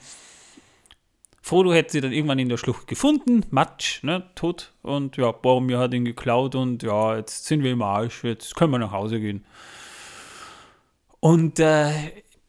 Frodo 1.41 1.73
hätte 1.73 1.93
sie 1.93 2.01
dann 2.01 2.13
irgendwann 2.13 2.39
in 2.39 2.49
der 2.49 2.57
Schlucht 2.57 2.87
gefunden, 2.87 3.45
Matsch, 3.51 4.05
ne, 4.05 4.23
tot. 4.37 4.73
Und 4.83 5.17
ja, 5.17 5.33
Boromir 5.33 5.81
hat 5.81 5.93
ihn 5.93 6.05
geklaut 6.05 6.55
und 6.55 6.85
ja, 6.85 7.17
jetzt 7.17 7.47
sind 7.47 7.65
wir 7.65 7.73
im 7.73 7.83
Arsch, 7.83 8.23
jetzt 8.23 8.55
können 8.55 8.71
wir 8.71 8.79
nach 8.79 8.93
Hause 8.93 9.19
gehen. 9.19 9.45
Und 11.19 11.59
äh, 11.59 11.91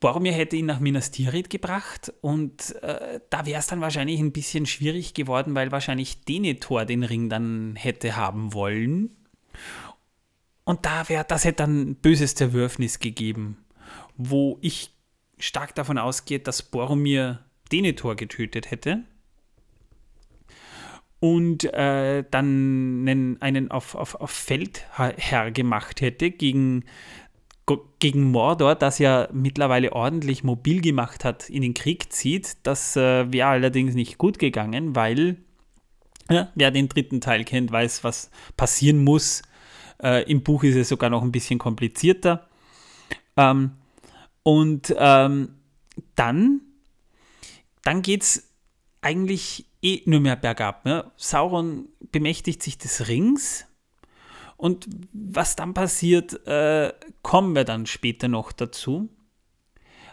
Boromir 0.04 0.34
hätte 0.34 0.58
ihn 0.58 0.66
nach 0.66 0.82
Minas 0.82 1.12
Tirith 1.12 1.50
gebracht 1.50 2.12
und 2.20 2.76
äh, 2.84 3.22
da 3.30 3.46
wäre 3.46 3.60
es 3.62 3.68
dann 3.68 3.80
wahrscheinlich 3.80 4.20
ein 4.20 4.34
bisschen 4.34 4.66
schwierig 4.66 5.13
geworden, 5.13 5.56
weil 5.56 5.72
wahrscheinlich 5.72 6.26
Denethor 6.26 6.84
den 6.84 7.04
Ring 7.04 7.30
dann 7.30 7.78
hätte 7.78 8.18
haben 8.18 8.52
wollen. 8.54 9.16
Und 10.66 10.86
da 10.86 11.08
wäre, 11.08 11.24
das 11.26 11.46
hätte 11.46 11.63
dann 11.63 11.96
böses 11.96 12.36
Zerwürfnis 12.36 13.00
gegeben, 13.00 13.63
wo 14.18 14.58
ich 14.60 14.92
stark 15.38 15.74
davon 15.74 15.98
ausgehe, 15.98 16.39
dass 16.39 16.63
Boromir 16.63 17.39
Denethor 17.72 18.18
getötet 18.18 18.72
hätte 18.72 19.06
und 21.22 21.63
äh, 21.74 22.26
dann 22.30 23.38
einen, 23.39 23.72
auf, 23.72 23.96
auf, 23.96 24.16
auf 24.16 24.32
Feldherr 24.32 25.52
gemacht 25.52 26.02
hätte 26.02 26.30
gegen, 26.30 26.84
gegen 27.99 28.32
Mordor, 28.32 28.76
das 28.76 28.99
ja 28.99 29.30
mittlerweile 29.32 29.93
ordentlich 29.93 30.43
mobil 30.43 30.82
gemacht 30.82 31.23
hat, 31.23 31.49
in 31.49 31.62
den 31.62 31.73
Krieg 31.73 32.12
zieht. 32.12 32.58
Das 32.63 32.97
äh, 32.97 33.32
wäre 33.32 33.47
allerdings 33.47 33.95
nicht 33.95 34.17
gut 34.17 34.39
gegangen, 34.39 34.95
weil 34.95 35.38
ja, 36.30 36.52
wer 36.56 36.71
den 36.71 36.89
dritten 36.89 37.21
Teil 37.21 37.43
kennt, 37.43 37.71
weiß, 37.71 38.04
was 38.04 38.30
passieren 38.58 39.04
muss. 39.04 39.41
Äh, 40.02 40.30
Im 40.30 40.43
Buch 40.43 40.63
ist 40.63 40.76
es 40.76 40.89
sogar 40.89 41.10
noch 41.10 41.21
ein 41.21 41.32
bisschen 41.32 41.60
komplizierter. 41.60 42.47
Ähm, 43.38 43.71
und 44.43 44.93
ähm, 44.97 45.56
dann, 46.15 46.62
dann 47.84 48.02
geht 48.02 48.23
es 48.23 48.49
eigentlich 49.02 49.65
eh 49.82 50.02
nur 50.06 50.19
mehr 50.19 50.36
bergab. 50.36 50.86
Ne? 50.86 51.12
Sauron 51.17 51.88
bemächtigt 52.12 52.63
sich 52.63 52.78
des 52.78 53.08
Rings. 53.08 53.65
Und 54.58 54.88
was 55.12 55.56
dann 55.56 55.74
passiert, 55.74 56.46
äh, 56.48 56.94
kommen 57.22 57.56
wir 57.56 57.63
dann 57.63 57.86
später 57.86 58.28
noch 58.28 58.52
dazu. 58.52 59.10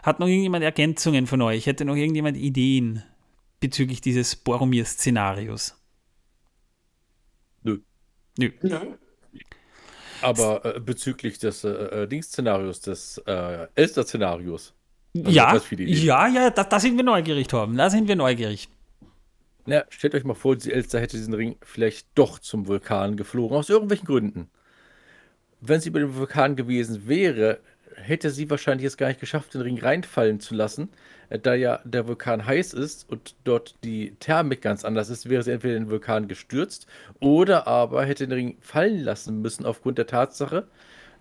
Hat 0.03 0.19
noch 0.19 0.27
irgendjemand 0.27 0.63
Ergänzungen 0.63 1.27
von 1.27 1.41
euch? 1.41 1.67
Hätte 1.67 1.85
noch 1.85 1.95
irgendjemand 1.95 2.37
Ideen 2.37 3.03
bezüglich 3.59 4.01
dieses 4.01 4.35
Boromir-Szenarios? 4.35 5.75
Nö. 7.63 7.79
Nö. 8.37 8.51
Aber 10.21 10.65
äh, 10.65 10.79
bezüglich 10.79 11.39
des 11.39 11.63
äh, 11.63 11.69
äh, 11.69 12.07
Dings-Szenarios, 12.07 12.81
des 12.81 13.17
äh, 13.25 13.67
Elster-Szenarios. 13.75 14.73
Ja, 15.13 15.59
die 15.59 15.73
Idee. 15.73 15.91
ja, 15.91 16.27
ja, 16.27 16.49
da, 16.49 16.63
da 16.63 16.79
sind 16.79 16.95
wir 16.95 17.03
neugierig, 17.03 17.47
Torben. 17.47 17.75
Da 17.75 17.89
sind 17.89 18.07
wir 18.07 18.15
neugierig. 18.15 18.69
Na, 19.65 19.85
stellt 19.89 20.15
euch 20.15 20.23
mal 20.23 20.33
vor, 20.33 20.55
die 20.55 20.71
Elster 20.71 20.99
hätte 20.99 21.17
diesen 21.17 21.33
Ring 21.33 21.55
vielleicht 21.61 22.07
doch 22.15 22.39
zum 22.39 22.67
Vulkan 22.67 23.15
geflogen, 23.15 23.55
aus 23.57 23.69
irgendwelchen 23.69 24.07
Gründen. 24.07 24.49
Wenn 25.59 25.79
sie 25.79 25.89
über 25.89 25.99
dem 25.99 26.15
Vulkan 26.15 26.55
gewesen 26.55 27.07
wäre, 27.07 27.59
hätte 27.95 28.31
sie 28.31 28.49
wahrscheinlich 28.49 28.87
es 28.87 28.97
gar 28.97 29.07
nicht 29.07 29.19
geschafft, 29.19 29.53
den 29.53 29.61
Ring 29.61 29.79
reinfallen 29.79 30.39
zu 30.39 30.55
lassen. 30.55 30.89
Äh, 31.29 31.39
Da 31.39 31.53
ja 31.53 31.79
der 31.83 32.07
Vulkan 32.07 32.45
heiß 32.45 32.73
ist 32.73 33.07
und 33.09 33.35
dort 33.43 33.75
die 33.83 34.15
Thermik 34.19 34.61
ganz 34.61 34.83
anders 34.85 35.09
ist, 35.09 35.29
wäre 35.29 35.43
sie 35.43 35.51
entweder 35.51 35.75
in 35.77 35.83
den 35.83 35.91
Vulkan 35.91 36.27
gestürzt 36.27 36.87
oder 37.19 37.67
aber 37.67 38.05
hätte 38.05 38.27
den 38.27 38.33
Ring 38.33 38.57
fallen 38.61 39.03
lassen 39.03 39.41
müssen 39.41 39.65
aufgrund 39.65 39.97
der 39.97 40.07
Tatsache, 40.07 40.67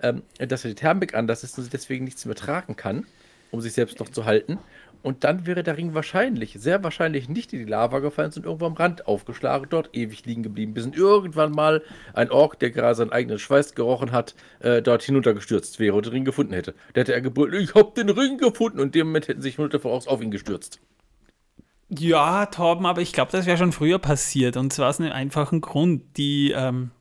ähm, 0.03 0.22
dass 0.38 0.62
die 0.62 0.74
Thermik 0.74 1.14
anders 1.14 1.44
ist 1.44 1.59
und 1.59 1.64
sie 1.64 1.70
deswegen 1.70 2.05
nichts 2.05 2.24
mehr 2.24 2.37
tragen 2.37 2.76
kann, 2.76 3.07
um 3.50 3.61
sich 3.61 3.72
selbst 3.74 4.00
noch 4.00 4.09
zu 4.09 4.24
halten. 4.24 4.59
Und 5.02 5.24
dann 5.24 5.46
wäre 5.46 5.62
der 5.62 5.76
Ring 5.76 5.94
wahrscheinlich, 5.94 6.56
sehr 6.58 6.84
wahrscheinlich 6.84 7.28
nicht 7.28 7.52
in 7.52 7.60
die 7.60 7.64
Lava 7.64 8.00
gefallen, 8.00 8.30
sondern 8.30 8.50
irgendwo 8.50 8.66
am 8.66 8.74
Rand 8.74 9.06
aufgeschlagen, 9.06 9.68
dort 9.70 9.90
ewig 9.94 10.26
liegen 10.26 10.42
geblieben, 10.42 10.74
bis 10.74 10.86
irgendwann 10.86 11.52
mal 11.52 11.82
ein 12.12 12.30
Ork, 12.30 12.58
der 12.58 12.70
gerade 12.70 12.94
seinen 12.94 13.12
eigenen 13.12 13.38
Schweiß 13.38 13.74
gerochen 13.74 14.12
hat, 14.12 14.34
äh, 14.60 14.82
dort 14.82 15.02
hinuntergestürzt 15.02 15.78
wäre 15.78 15.96
und 15.96 16.06
den 16.06 16.12
Ring 16.12 16.24
gefunden 16.24 16.52
hätte. 16.52 16.74
Da 16.92 17.00
hätte 17.00 17.14
er 17.14 17.22
gebrüllt, 17.22 17.54
ich 17.54 17.74
hab 17.74 17.94
den 17.94 18.10
Ring 18.10 18.36
gefunden 18.36 18.78
und 18.78 18.86
in 18.86 18.92
dem 18.92 19.06
Moment 19.08 19.28
hätten 19.28 19.42
sich 19.42 19.56
hunderte 19.56 19.80
voraus 19.80 20.06
auf 20.06 20.20
ihn 20.20 20.30
gestürzt. 20.30 20.80
Ja, 21.88 22.46
Torben, 22.46 22.86
aber 22.86 23.00
ich 23.00 23.12
glaube, 23.12 23.32
das 23.32 23.46
wäre 23.46 23.58
schon 23.58 23.72
früher 23.72 23.98
passiert. 23.98 24.56
Und 24.56 24.72
zwar 24.72 24.90
aus 24.90 25.00
einem 25.00 25.12
einfachen 25.12 25.60
Grund. 25.60 26.16
Die, 26.16 26.52
ähm, 26.52 26.92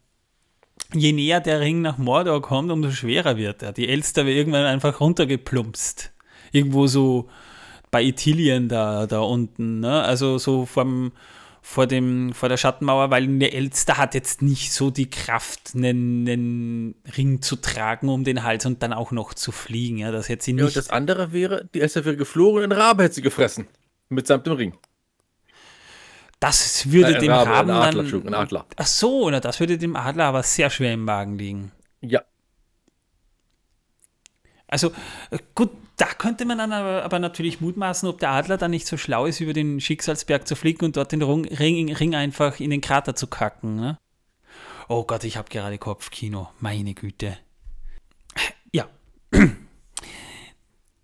je 0.94 1.12
näher 1.12 1.42
der 1.42 1.60
Ring 1.60 1.82
nach 1.82 2.00
Mordor 2.00 2.42
kommt, 2.42 2.72
umso 2.72 2.90
schwerer 2.90 3.38
wird 3.38 3.62
er. 3.62 3.72
Die 3.72 3.88
Elster 3.88 4.26
wird 4.26 4.36
irgendwann 4.36 4.66
einfach 4.66 5.00
runtergeplumpst. 5.00 6.12
Irgendwo 6.52 6.88
so 6.88 7.30
bei 7.92 8.04
Ithilien 8.04 8.70
da, 8.70 9.08
da 9.08 9.20
unten. 9.20 9.80
Ne? 9.80 10.02
Also 10.02 10.38
so 10.38 10.66
vom, 10.66 11.12
vor, 11.62 11.88
dem, 11.88 12.34
vor 12.34 12.50
der 12.50 12.58
Schattenmauer, 12.58 13.10
weil 13.10 13.24
eine 13.24 13.52
Elster 13.52 13.98
hat 13.98 14.14
jetzt 14.14 14.42
nicht 14.42 14.72
so 14.72 14.92
die 14.92 15.10
Kraft, 15.10 15.72
einen, 15.76 16.28
einen, 16.28 16.96
Ring 17.18 17.42
zu 17.42 17.56
tragen 17.56 18.10
um 18.10 18.24
den 18.24 18.44
Hals 18.44 18.66
und 18.66 18.82
dann 18.84 18.94
auch 18.94 19.12
noch 19.12 19.34
zu 19.34 19.52
fliegen. 19.52 19.98
Ja, 19.98 20.12
das 20.12 20.30
hätte 20.30 20.46
sie 20.46 20.54
nicht. 20.54 20.62
Ja, 20.62 20.68
und 20.68 20.76
das 20.76 20.90
andere 20.90 21.32
wäre, 21.32 21.70
die 21.74 21.82
Elster 21.82 22.06
wäre 22.06 22.18
geflogen 22.18 22.64
und 22.64 22.72
ein 22.72 22.78
Rabe 22.78 23.04
hätte 23.04 23.16
sie 23.16 23.22
gefressen. 23.22 23.68
Mitsamt 24.10 24.48
dem 24.48 24.54
Ring. 24.54 24.78
Das 26.40 26.90
würde 26.90 27.16
äh, 27.18 27.20
dem 27.20 27.32
Rabe, 27.32 27.50
Raben 27.50 27.70
ein 27.70 27.76
Adler, 27.76 28.04
dann, 28.04 28.28
ein 28.28 28.34
Adler. 28.34 28.66
Ach 28.78 28.88
so, 28.88 29.30
na, 29.30 29.40
das 29.40 29.60
würde 29.60 29.78
dem 29.78 29.96
Adler 29.96 30.26
aber 30.26 30.44
sehr 30.44 30.70
schwer 30.70 30.94
im 30.94 31.04
Magen 31.04 31.38
liegen. 31.38 31.72
Ja. 32.02 32.22
Also 34.68 34.92
äh, 35.32 35.40
gut, 35.54 35.72
da 36.00 36.06
könnte 36.06 36.46
man 36.46 36.58
dann 36.58 36.72
aber, 36.72 37.04
aber, 37.04 37.20
natürlich 37.20 37.60
mutmaßen, 37.60 38.08
ob 38.08 38.20
der 38.20 38.32
Adler 38.32 38.58
dann 38.58 38.72
nicht 38.72 38.88
so 38.88 38.96
schlau 38.96 39.26
ist, 39.26 39.42
über 39.42 39.52
den 39.52 39.82
Schicksalsberg 39.82 40.48
zu 40.48 40.56
fliegen 40.56 40.86
und 40.86 40.96
dort 40.96 41.12
den 41.12 41.22
Ring, 41.22 41.94
Ring 41.94 42.16
einfach 42.16 42.62
in 42.62 42.70
den 42.70 42.80
Krater 42.80 43.16
zu 43.16 43.28
kacken. 43.28 43.76
Ne? 43.76 43.98
Oh 44.88 45.04
Gott, 45.04 45.26
ich 45.26 45.36
habe 45.36 45.50
gerade 45.50 45.78
Kopfkino. 45.78 46.50
Meine 46.62 46.94
Güte. 46.94 47.38
Ja. 48.72 48.88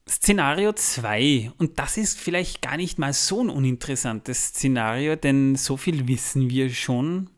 Szenario 0.09 0.71
2. 0.71 1.51
Und 1.57 1.77
das 1.77 1.97
ist 1.97 2.17
vielleicht 2.17 2.61
gar 2.61 2.77
nicht 2.77 2.97
mal 2.97 3.11
so 3.11 3.43
ein 3.43 3.49
uninteressantes 3.49 4.47
Szenario, 4.47 5.17
denn 5.17 5.57
so 5.57 5.75
viel 5.75 6.07
wissen 6.07 6.49
wir 6.49 6.69
schon. 6.69 7.29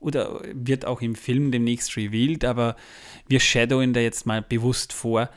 Oder 0.00 0.42
wird 0.52 0.84
auch 0.84 1.00
im 1.00 1.14
Film 1.14 1.52
demnächst 1.52 1.96
revealed, 1.96 2.44
aber 2.44 2.74
wir 3.28 3.38
shadowen 3.38 3.92
da 3.92 4.00
jetzt 4.00 4.26
mal 4.26 4.42
bewusst 4.42 4.92
vor 4.92 5.30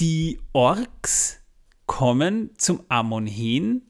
die 0.00 0.40
Orks 0.52 1.40
kommen 1.86 2.50
zum 2.58 2.82
Amon 2.88 3.26
hin, 3.26 3.82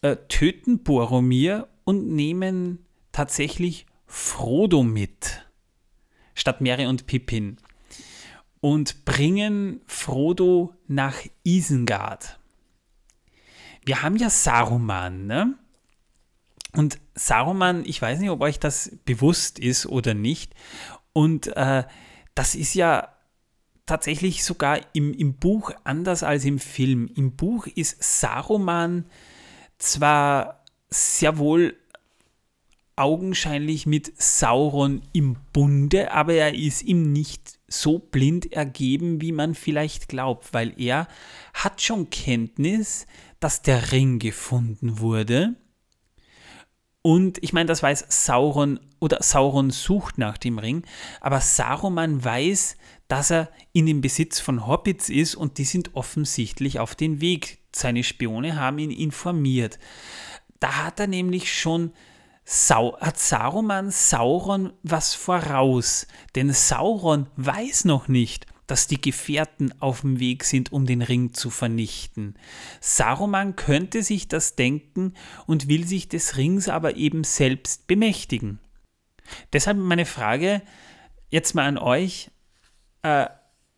äh, 0.00 0.16
töten 0.28 0.82
Boromir 0.82 1.68
und 1.84 2.08
nehmen 2.08 2.86
tatsächlich 3.12 3.86
Frodo 4.06 4.82
mit, 4.82 5.46
statt 6.34 6.60
Merry 6.60 6.86
und 6.86 7.06
Pippin. 7.06 7.58
Und 8.60 9.04
bringen 9.04 9.80
Frodo 9.86 10.74
nach 10.88 11.16
Isengard. 11.44 12.38
Wir 13.84 14.02
haben 14.02 14.16
ja 14.16 14.30
Saruman, 14.30 15.26
ne? 15.26 15.54
Und 16.72 16.98
Saruman, 17.14 17.84
ich 17.84 18.02
weiß 18.02 18.18
nicht, 18.18 18.30
ob 18.30 18.40
euch 18.40 18.58
das 18.58 18.98
bewusst 19.04 19.58
ist 19.58 19.86
oder 19.86 20.14
nicht. 20.14 20.54
Und 21.12 21.46
äh, 21.56 21.84
das 22.34 22.54
ist 22.54 22.74
ja 22.74 23.15
tatsächlich 23.86 24.44
sogar 24.44 24.80
im, 24.92 25.14
im 25.14 25.34
Buch 25.34 25.70
anders 25.84 26.22
als 26.22 26.44
im 26.44 26.58
Film. 26.58 27.08
Im 27.14 27.32
Buch 27.32 27.66
ist 27.66 28.02
Saruman 28.02 29.06
zwar 29.78 30.64
sehr 30.90 31.38
wohl 31.38 31.76
augenscheinlich 32.96 33.86
mit 33.86 34.20
Sauron 34.20 35.02
im 35.12 35.36
Bunde, 35.52 36.12
aber 36.12 36.32
er 36.32 36.54
ist 36.54 36.82
ihm 36.82 37.12
nicht 37.12 37.58
so 37.68 37.98
blind 37.98 38.52
ergeben, 38.52 39.20
wie 39.20 39.32
man 39.32 39.54
vielleicht 39.54 40.08
glaubt, 40.08 40.54
weil 40.54 40.72
er 40.80 41.06
hat 41.52 41.82
schon 41.82 42.10
Kenntnis, 42.10 43.06
dass 43.38 43.60
der 43.60 43.92
Ring 43.92 44.18
gefunden 44.18 44.98
wurde. 44.98 45.56
Und 47.02 47.42
ich 47.42 47.52
meine, 47.52 47.66
das 47.66 47.82
weiß 47.82 48.06
Sauron 48.08 48.80
oder 48.98 49.22
Sauron 49.22 49.70
sucht 49.70 50.16
nach 50.18 50.38
dem 50.38 50.58
Ring, 50.58 50.82
aber 51.20 51.40
Saruman 51.40 52.24
weiß, 52.24 52.76
dass 53.08 53.30
er 53.30 53.50
in 53.72 53.86
dem 53.86 54.00
Besitz 54.00 54.40
von 54.40 54.66
Hobbits 54.66 55.08
ist 55.08 55.34
und 55.34 55.58
die 55.58 55.64
sind 55.64 55.94
offensichtlich 55.94 56.78
auf 56.78 56.94
den 56.94 57.20
Weg. 57.20 57.58
Seine 57.74 58.02
Spione 58.02 58.56
haben 58.56 58.78
ihn 58.78 58.90
informiert. 58.90 59.78
Da 60.60 60.84
hat 60.84 61.00
er 61.00 61.06
nämlich 61.06 61.52
schon 61.52 61.92
Sau 62.48 62.96
hat 63.00 63.18
Saruman 63.18 63.90
Sauron 63.90 64.72
was 64.84 65.14
voraus, 65.14 66.06
denn 66.36 66.52
Sauron 66.52 67.26
weiß 67.34 67.86
noch 67.86 68.06
nicht, 68.06 68.46
dass 68.68 68.86
die 68.86 69.00
Gefährten 69.00 69.74
auf 69.80 70.02
dem 70.02 70.20
Weg 70.20 70.44
sind, 70.44 70.72
um 70.72 70.86
den 70.86 71.02
Ring 71.02 71.34
zu 71.34 71.50
vernichten. 71.50 72.34
Saruman 72.80 73.56
könnte 73.56 74.04
sich 74.04 74.28
das 74.28 74.54
denken 74.54 75.14
und 75.46 75.68
will 75.68 75.86
sich 75.88 76.08
des 76.08 76.36
Rings 76.36 76.68
aber 76.68 76.96
eben 76.96 77.24
selbst 77.24 77.88
bemächtigen. 77.88 78.60
Deshalb 79.52 79.78
meine 79.78 80.06
Frage 80.06 80.62
jetzt 81.30 81.54
mal 81.54 81.66
an 81.66 81.78
euch, 81.78 82.30
äh, 83.06 83.28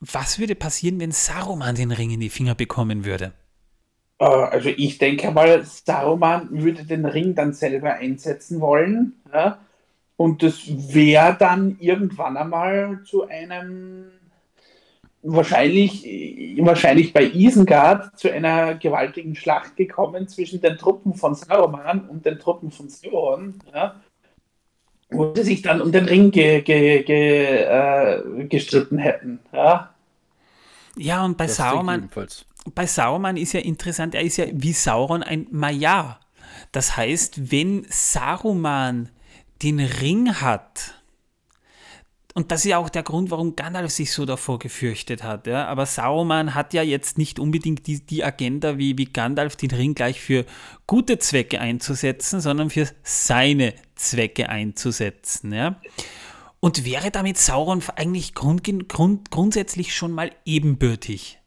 was 0.00 0.38
würde 0.38 0.54
passieren, 0.54 1.00
wenn 1.00 1.12
Saruman 1.12 1.74
den 1.74 1.90
Ring 1.90 2.10
in 2.10 2.20
die 2.20 2.30
Finger 2.30 2.54
bekommen 2.54 3.04
würde? 3.04 3.32
Äh, 4.18 4.24
also 4.24 4.70
ich 4.70 4.98
denke 4.98 5.30
mal, 5.30 5.64
Saruman 5.64 6.48
würde 6.50 6.84
den 6.84 7.04
Ring 7.04 7.34
dann 7.34 7.52
selber 7.52 7.94
einsetzen 7.94 8.60
wollen. 8.60 9.14
Ja? 9.32 9.58
Und 10.16 10.42
das 10.42 10.62
wäre 10.66 11.36
dann 11.38 11.76
irgendwann 11.80 12.36
einmal 12.36 13.02
zu 13.04 13.28
einem, 13.28 14.06
wahrscheinlich, 15.22 16.04
wahrscheinlich 16.60 17.12
bei 17.12 17.24
Isengard, 17.24 18.18
zu 18.18 18.32
einer 18.32 18.74
gewaltigen 18.74 19.34
Schlacht 19.34 19.76
gekommen 19.76 20.26
zwischen 20.26 20.60
den 20.60 20.76
Truppen 20.78 21.14
von 21.14 21.34
Saruman 21.34 22.08
und 22.08 22.24
den 22.24 22.38
Truppen 22.38 22.70
von 22.70 22.88
Sauron. 22.88 23.58
Ja? 23.74 24.00
Wo 25.10 25.34
sie 25.34 25.42
sich 25.42 25.62
dann 25.62 25.80
um 25.80 25.92
den 25.92 26.04
Ring 26.04 26.30
ge, 26.30 26.60
ge, 26.62 27.02
ge, 27.02 27.64
äh, 27.64 28.44
gestritten 28.48 28.98
hätten. 28.98 29.40
Ja, 29.52 29.94
ja 30.96 31.24
und 31.24 31.36
bei 31.36 31.46
das 31.46 31.56
Sauron, 31.56 32.08
bei 32.74 32.86
Sauron 32.86 33.36
ist 33.36 33.52
ja 33.52 33.60
interessant, 33.60 34.14
er 34.14 34.22
ist 34.22 34.36
ja 34.36 34.46
wie 34.52 34.72
Sauron 34.72 35.22
ein 35.22 35.46
Majar. 35.50 36.20
Das 36.72 36.96
heißt, 36.96 37.50
wenn 37.50 37.86
Saruman 37.88 39.08
den 39.62 39.80
Ring 39.80 40.34
hat, 40.34 40.94
und 42.34 42.52
das 42.52 42.60
ist 42.60 42.70
ja 42.70 42.78
auch 42.78 42.88
der 42.88 43.02
Grund, 43.02 43.32
warum 43.32 43.56
Gandalf 43.56 43.90
sich 43.90 44.12
so 44.12 44.24
davor 44.24 44.60
gefürchtet 44.60 45.24
hat. 45.24 45.48
Ja? 45.48 45.66
Aber 45.66 45.86
Sauron 45.86 46.54
hat 46.54 46.72
ja 46.72 46.82
jetzt 46.82 47.18
nicht 47.18 47.40
unbedingt 47.40 47.86
die, 47.88 48.04
die 48.04 48.22
Agenda, 48.22 48.78
wie, 48.78 48.96
wie 48.96 49.06
Gandalf 49.06 49.56
den 49.56 49.70
Ring 49.70 49.94
gleich 49.94 50.20
für 50.20 50.44
gute 50.86 51.18
Zwecke 51.18 51.60
einzusetzen, 51.60 52.40
sondern 52.40 52.70
für 52.70 52.88
seine 53.02 53.74
Zwecke 53.98 54.48
einzusetzen. 54.48 55.52
Ja? 55.52 55.80
Und 56.60 56.84
wäre 56.84 57.10
damit 57.10 57.38
Sauron 57.38 57.82
eigentlich 57.96 58.34
grund, 58.34 58.88
grund, 58.88 59.30
grundsätzlich 59.30 59.94
schon 59.94 60.12
mal 60.12 60.30
ebenbürtig. 60.44 61.38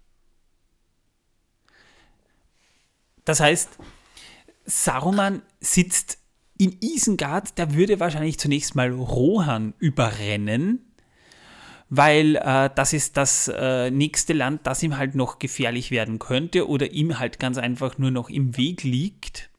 Das 3.26 3.40
heißt, 3.40 3.70
Saruman 4.66 5.42
sitzt 5.60 6.18
in 6.58 6.78
Isengard, 6.82 7.58
der 7.58 7.74
würde 7.74 8.00
wahrscheinlich 8.00 8.40
zunächst 8.40 8.76
mal 8.76 8.92
Rohan 8.92 9.74
überrennen, 9.80 10.94
weil 11.90 12.36
äh, 12.38 12.70
das 12.74 12.94
ist 12.94 13.18
das 13.18 13.52
äh, 13.54 13.92
nächste 13.92 14.34
Land, 14.34 14.66
das 14.66 14.82
ihm 14.84 14.98
halt 14.98 15.16
noch 15.16 15.40
gefährlich 15.40 15.92
werden 15.92 16.20
könnte 16.20 16.68
oder 16.68 16.92
ihm 16.92 17.20
halt 17.20 17.40
ganz 17.40 17.58
einfach 17.58 17.98
nur 17.98 18.12
noch 18.12 18.30
im 18.30 18.56
Weg 18.58 18.84
liegt. 18.84 19.51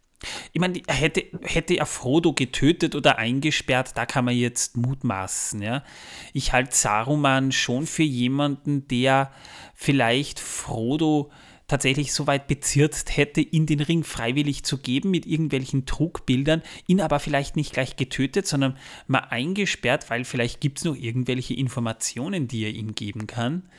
Ich 0.53 0.61
meine, 0.61 0.81
hätte, 0.89 1.25
hätte 1.43 1.75
er 1.75 1.87
Frodo 1.87 2.33
getötet 2.33 2.95
oder 2.95 3.19
eingesperrt, 3.19 3.93
da 3.97 4.07
kann 4.07 4.25
man 4.25 4.37
jetzt 4.37 4.77
mutmaßen. 4.77 5.63
Ja? 5.63 5.85
Ich 6.33 6.53
halte 6.53 6.75
Saruman 6.75 7.53
schon 7.53 7.87
für 7.87 8.03
jemanden, 8.03 8.87
der 8.89 9.33
vielleicht 9.75 10.41
Frodo 10.41 11.31
tatsächlich 11.73 12.13
so 12.13 12.27
weit 12.27 12.49
bezirzt 12.49 13.17
hätte, 13.17 13.41
ihn 13.41 13.65
den 13.65 13.81
Ring 13.81 14.05
freiwillig 14.05 14.63
zu 14.63 14.77
geben 14.77 15.11
mit 15.11 15.25
irgendwelchen 15.25 15.87
Trugbildern, 15.87 16.63
ihn 16.87 17.01
aber 17.01 17.19
vielleicht 17.19 17.57
nicht 17.57 17.73
gleich 17.73 17.97
getötet, 17.97 18.47
sondern 18.47 18.77
mal 19.07 19.21
eingesperrt, 19.31 20.11
weil 20.11 20.25
vielleicht 20.25 20.61
gibt 20.61 20.79
es 20.79 20.85
noch 20.85 20.97
irgendwelche 20.97 21.55
Informationen, 21.55 22.47
die 22.47 22.65
er 22.65 22.71
ihm 22.71 22.95
geben 22.95 23.27
kann. 23.27 23.71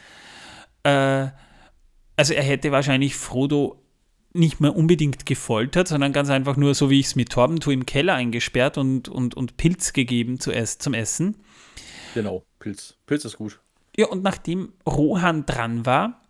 Äh, 0.82 1.28
also 2.15 2.34
er 2.34 2.43
hätte 2.43 2.72
wahrscheinlich 2.72 3.15
Frodo 3.15 3.82
nicht 4.34 4.59
mehr 4.59 4.75
unbedingt 4.75 5.25
gefoltert, 5.25 5.88
sondern 5.88 6.11
ganz 6.11 6.29
einfach 6.29 6.57
nur, 6.57 6.73
so 6.73 6.89
wie 6.89 6.99
ich 6.99 7.07
es 7.07 7.15
mit 7.15 7.29
Torben 7.29 7.59
tue, 7.59 7.73
im 7.73 7.86
Keller 7.86 8.15
eingesperrt 8.15 8.77
und, 8.77 9.07
und, 9.07 9.36
und 9.36 9.57
Pilz 9.57 9.93
gegeben 9.93 10.39
zu 10.39 10.51
ess, 10.51 10.79
zum 10.79 10.93
Essen. 10.93 11.36
Genau, 12.13 12.43
Pilz. 12.59 12.95
Pilz 13.05 13.25
ist 13.25 13.38
gut. 13.38 13.59
Ja, 13.95 14.07
und 14.07 14.23
nachdem 14.23 14.73
Rohan 14.88 15.45
dran 15.45 15.86
war, 15.86 16.21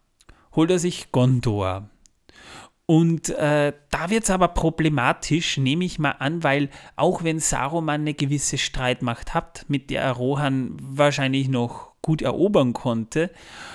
holt 0.53 0.69
er 0.69 0.79
sich 0.79 1.11
Gondor. 1.11 1.89
Und 2.85 3.29
äh, 3.29 3.71
da 3.89 4.09
wird 4.09 4.25
es 4.25 4.29
aber 4.29 4.49
problematisch, 4.49 5.57
nehme 5.57 5.85
ich 5.85 5.99
mal 5.99 6.11
an, 6.11 6.43
weil 6.43 6.69
auch 6.97 7.23
wenn 7.23 7.39
Saruman 7.39 8.01
eine 8.01 8.13
gewisse 8.13 8.57
Streitmacht 8.57 9.33
hat, 9.33 9.65
mit 9.69 9.89
der 9.89 10.01
er 10.01 10.11
Rohan 10.11 10.75
wahrscheinlich 10.81 11.47
noch 11.47 11.93
gut 12.01 12.21
erobern 12.21 12.73
konnte, 12.73 13.31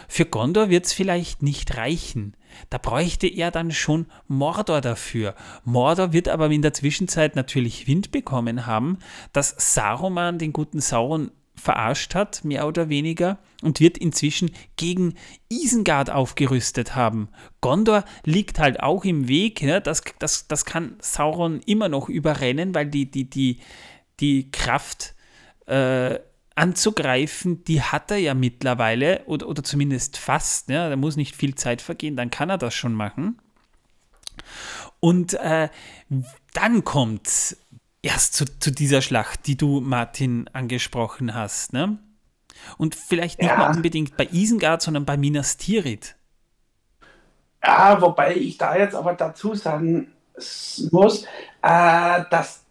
für 0.09 0.27
Gondor 0.27 0.69
wird 0.69 0.85
es 0.85 0.93
vielleicht 0.93 1.43
nicht 1.43 1.79
reichen. 1.79 2.37
Da 2.71 2.79
bräuchte 2.79 3.27
er 3.27 3.51
dann 3.51 3.71
schon 3.71 4.07
Mordor 4.27 4.81
dafür. 4.81 5.35
Mordor 5.65 6.13
wird 6.13 6.29
aber 6.29 6.51
in 6.51 6.63
der 6.63 6.75
Zwischenzeit 6.75 7.37
natürlich 7.37 7.87
Wind 7.87 8.11
bekommen 8.11 8.67
haben, 8.67 8.99
dass 9.33 9.55
Saruman 9.59 10.39
den 10.39 10.53
guten 10.53 10.81
Sauron 10.81 11.31
verarscht 11.59 12.15
hat, 12.15 12.45
mehr 12.45 12.67
oder 12.67 12.89
weniger, 12.89 13.39
und 13.63 13.81
wird 13.81 13.99
inzwischen 13.99 14.53
gegen 14.77 15.15
Isengard 15.49 16.11
aufgerüstet 16.11 16.95
haben. 16.95 17.29
Gondor 17.61 18.05
liegt 18.25 18.59
halt 18.59 18.81
auch 18.81 19.05
im 19.05 19.29
Weg, 19.29 19.63
ne? 19.63 19.81
das, 19.81 20.03
das, 20.19 20.47
das 20.47 20.65
kann 20.65 20.97
Sauron 21.01 21.61
immer 21.67 21.89
noch 21.89 22.09
überrennen, 22.09 22.75
weil 22.75 22.87
die, 22.87 23.11
die, 23.11 23.29
die, 23.29 23.59
die 24.21 24.51
Kraft 24.51 25.15
äh, 25.67 26.19
anzugreifen, 26.59 27.65
die 27.65 27.83
hat 27.83 28.11
er 28.11 28.17
ja 28.19 28.35
mittlerweile, 28.35 29.23
oder, 29.27 29.49
oder 29.49 29.63
zumindest 29.63 30.19
fast, 30.19 30.69
ne? 30.69 30.91
da 30.91 30.97
muss 30.97 31.17
nicht 31.17 31.37
viel 31.37 31.55
Zeit 31.55 31.81
vergehen, 31.81 32.17
dann 32.17 32.31
kann 32.31 32.51
er 32.51 32.59
das 32.59 32.75
schon 32.75 32.95
machen. 32.95 33.41
Und 35.01 35.35
äh, 35.35 35.69
dann 36.55 36.85
kommt 36.85 37.57
erst 38.03 38.35
zu, 38.35 38.45
zu, 38.59 38.73
dieser 38.73 39.03
Schlacht, 39.03 39.47
die 39.47 39.57
du, 39.57 39.81
Martin, 39.81 40.49
angesprochen 40.53 41.35
hast. 41.35 41.73
Ne? 41.73 41.99
Und 42.77 42.97
vielleicht 42.97 43.39
nicht 43.39 43.49
ja. 43.49 43.57
mal 43.57 43.77
unbedingt 43.77 44.17
bei 44.17 44.29
Isengard, 44.33 44.83
sondern 44.83 45.05
bei 45.05 45.17
Minas 45.17 45.57
Tirith. 45.57 46.17
Ja, 47.63 48.01
wobei 48.01 48.35
ich 48.35 48.59
da 48.59 48.77
jetzt 48.77 48.95
aber 48.95 49.15
dazu 49.15 49.55
sagen 49.55 50.13
muss, 50.91 51.25
äh, 51.63 52.25
dass 52.31 52.65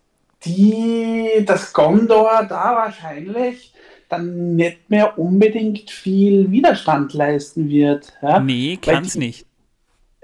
die, 0.43 1.43
das 1.45 1.73
Gondor 1.73 2.45
da 2.47 2.75
wahrscheinlich 2.75 3.73
dann 4.09 4.55
nicht 4.55 4.89
mehr 4.89 5.17
unbedingt 5.17 5.89
viel 5.89 6.51
Widerstand 6.51 7.13
leisten 7.13 7.69
wird. 7.69 8.13
Ja? 8.21 8.39
Nee, 8.39 8.77
kann 8.81 9.03
es 9.03 9.15
nicht. 9.15 9.45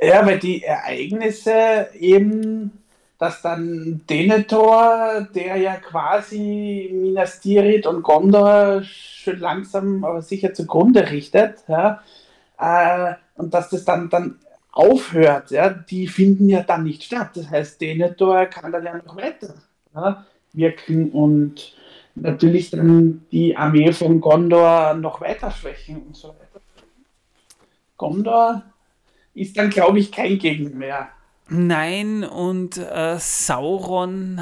Ja, 0.02 0.26
weil 0.26 0.40
die 0.40 0.64
Ereignisse 0.64 1.88
eben, 1.98 2.72
dass 3.20 3.42
dann 3.42 4.02
Denethor, 4.10 5.28
der 5.34 5.58
ja 5.58 5.76
quasi 5.76 6.90
Minas 6.94 7.40
Tirith 7.40 7.88
und 7.88 8.04
Gondor 8.04 8.84
schön 8.84 9.40
langsam 9.40 10.04
aber 10.04 10.22
sicher 10.22 10.54
zugrunde 10.54 11.10
richtet, 11.10 11.60
ja, 11.68 12.02
äh, 12.60 13.14
und 13.36 13.54
dass 13.54 13.70
das 13.70 13.86
dann, 13.86 14.10
dann 14.10 14.40
aufhört, 14.72 15.52
ja, 15.52 15.70
die 15.70 16.08
finden 16.08 16.50
ja 16.50 16.64
dann 16.64 16.84
nicht 16.84 17.04
statt. 17.04 17.32
Das 17.36 17.50
heißt, 17.50 17.80
Denethor 17.80 18.46
kann 18.48 18.72
dann 18.72 18.84
ja 18.84 18.98
noch 18.98 19.16
weiter 19.16 19.54
ja, 19.96 20.26
wirken 20.52 21.12
und 21.12 21.74
natürlich 22.16 22.70
dann 22.70 23.26
die 23.32 23.56
Armee 23.56 23.92
von 23.94 24.22
Gondor 24.22 24.94
noch 24.96 25.22
weiter 25.22 25.52
schwächen 25.52 26.04
und 26.04 26.16
so 26.16 26.30
weiter. 26.30 26.62
Gondor 27.98 28.64
ist 29.34 29.58
dann, 29.58 29.70
glaube 29.70 30.00
ich, 30.00 30.12
kein 30.12 30.38
Gegner 30.38 30.70
mehr. 30.70 31.10
Nein, 31.50 32.24
und 32.24 32.78
äh, 32.78 33.18
Sauron 33.20 34.42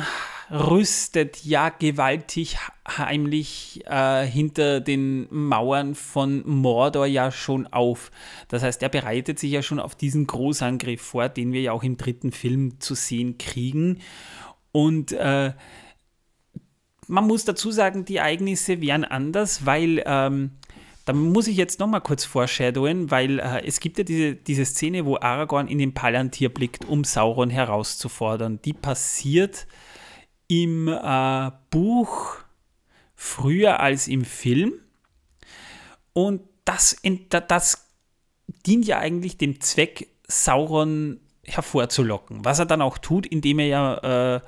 rüstet 0.51 1.43
ja 1.45 1.69
gewaltig 1.69 2.57
heimlich 2.87 3.83
äh, 3.85 4.25
hinter 4.25 4.81
den 4.81 5.27
Mauern 5.29 5.95
von 5.95 6.43
Mordor 6.45 7.05
ja 7.05 7.31
schon 7.31 7.67
auf. 7.67 8.11
Das 8.49 8.61
heißt, 8.61 8.83
er 8.83 8.89
bereitet 8.89 9.39
sich 9.39 9.51
ja 9.51 9.61
schon 9.61 9.79
auf 9.79 9.95
diesen 9.95 10.27
Großangriff 10.27 11.01
vor, 11.01 11.29
den 11.29 11.53
wir 11.53 11.61
ja 11.61 11.71
auch 11.71 11.83
im 11.83 11.97
dritten 11.97 12.31
Film 12.31 12.79
zu 12.79 12.95
sehen 12.95 13.37
kriegen. 13.37 13.99
Und 14.73 15.13
äh, 15.13 15.53
man 17.11 17.27
muss 17.27 17.43
dazu 17.43 17.71
sagen, 17.71 18.05
die 18.05 18.15
Ereignisse 18.15 18.79
wären 18.79 19.03
anders, 19.03 19.65
weil 19.65 20.01
ähm, 20.05 20.51
da 21.03 21.11
muss 21.11 21.47
ich 21.47 21.57
jetzt 21.57 21.79
nochmal 21.79 21.99
kurz 21.99 22.23
foreshadowen, 22.23 23.11
weil 23.11 23.39
äh, 23.39 23.65
es 23.65 23.81
gibt 23.81 23.97
ja 23.97 24.05
diese, 24.05 24.35
diese 24.35 24.63
Szene, 24.63 25.05
wo 25.05 25.17
Aragorn 25.17 25.67
in 25.67 25.77
den 25.77 25.93
Palantir 25.93 26.47
blickt, 26.49 26.85
um 26.85 27.03
Sauron 27.03 27.49
herauszufordern. 27.49 28.61
Die 28.63 28.71
passiert 28.71 29.67
im 30.47 30.87
äh, 30.87 31.51
Buch 31.69 32.37
früher 33.13 33.81
als 33.81 34.07
im 34.07 34.23
Film. 34.23 34.73
Und 36.13 36.41
das, 36.63 36.95
das 37.47 37.87
dient 38.65 38.85
ja 38.85 38.99
eigentlich 38.99 39.37
dem 39.37 39.59
Zweck, 39.59 40.07
Sauron 40.27 41.19
hervorzulocken. 41.43 42.45
Was 42.45 42.59
er 42.59 42.65
dann 42.65 42.81
auch 42.81 42.97
tut, 42.97 43.25
indem 43.25 43.59
er 43.59 43.67
ja 43.67 44.41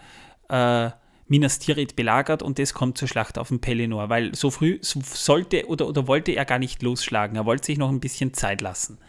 äh, 0.48 0.88
äh, 0.88 0.92
Minas 1.34 1.58
Tirith 1.58 1.96
belagert 1.96 2.44
und 2.44 2.60
das 2.60 2.76
kommt 2.76 2.96
zur 2.96 3.08
Schlacht 3.08 3.40
auf 3.40 3.48
dem 3.48 3.60
Pelennor, 3.60 4.08
weil 4.08 4.36
so 4.36 4.52
früh 4.52 4.78
sollte 4.84 5.66
oder, 5.66 5.88
oder 5.88 6.06
wollte 6.06 6.32
er 6.32 6.46
gar 6.46 6.60
nicht 6.60 6.84
losschlagen. 6.84 7.36
Er 7.36 7.48
wollte 7.48 7.66
sich 7.66 7.80
noch 7.80 7.90
ein 7.90 8.00
bisschen 8.00 8.36
Zeit 8.36 8.62
lassen 8.62 9.00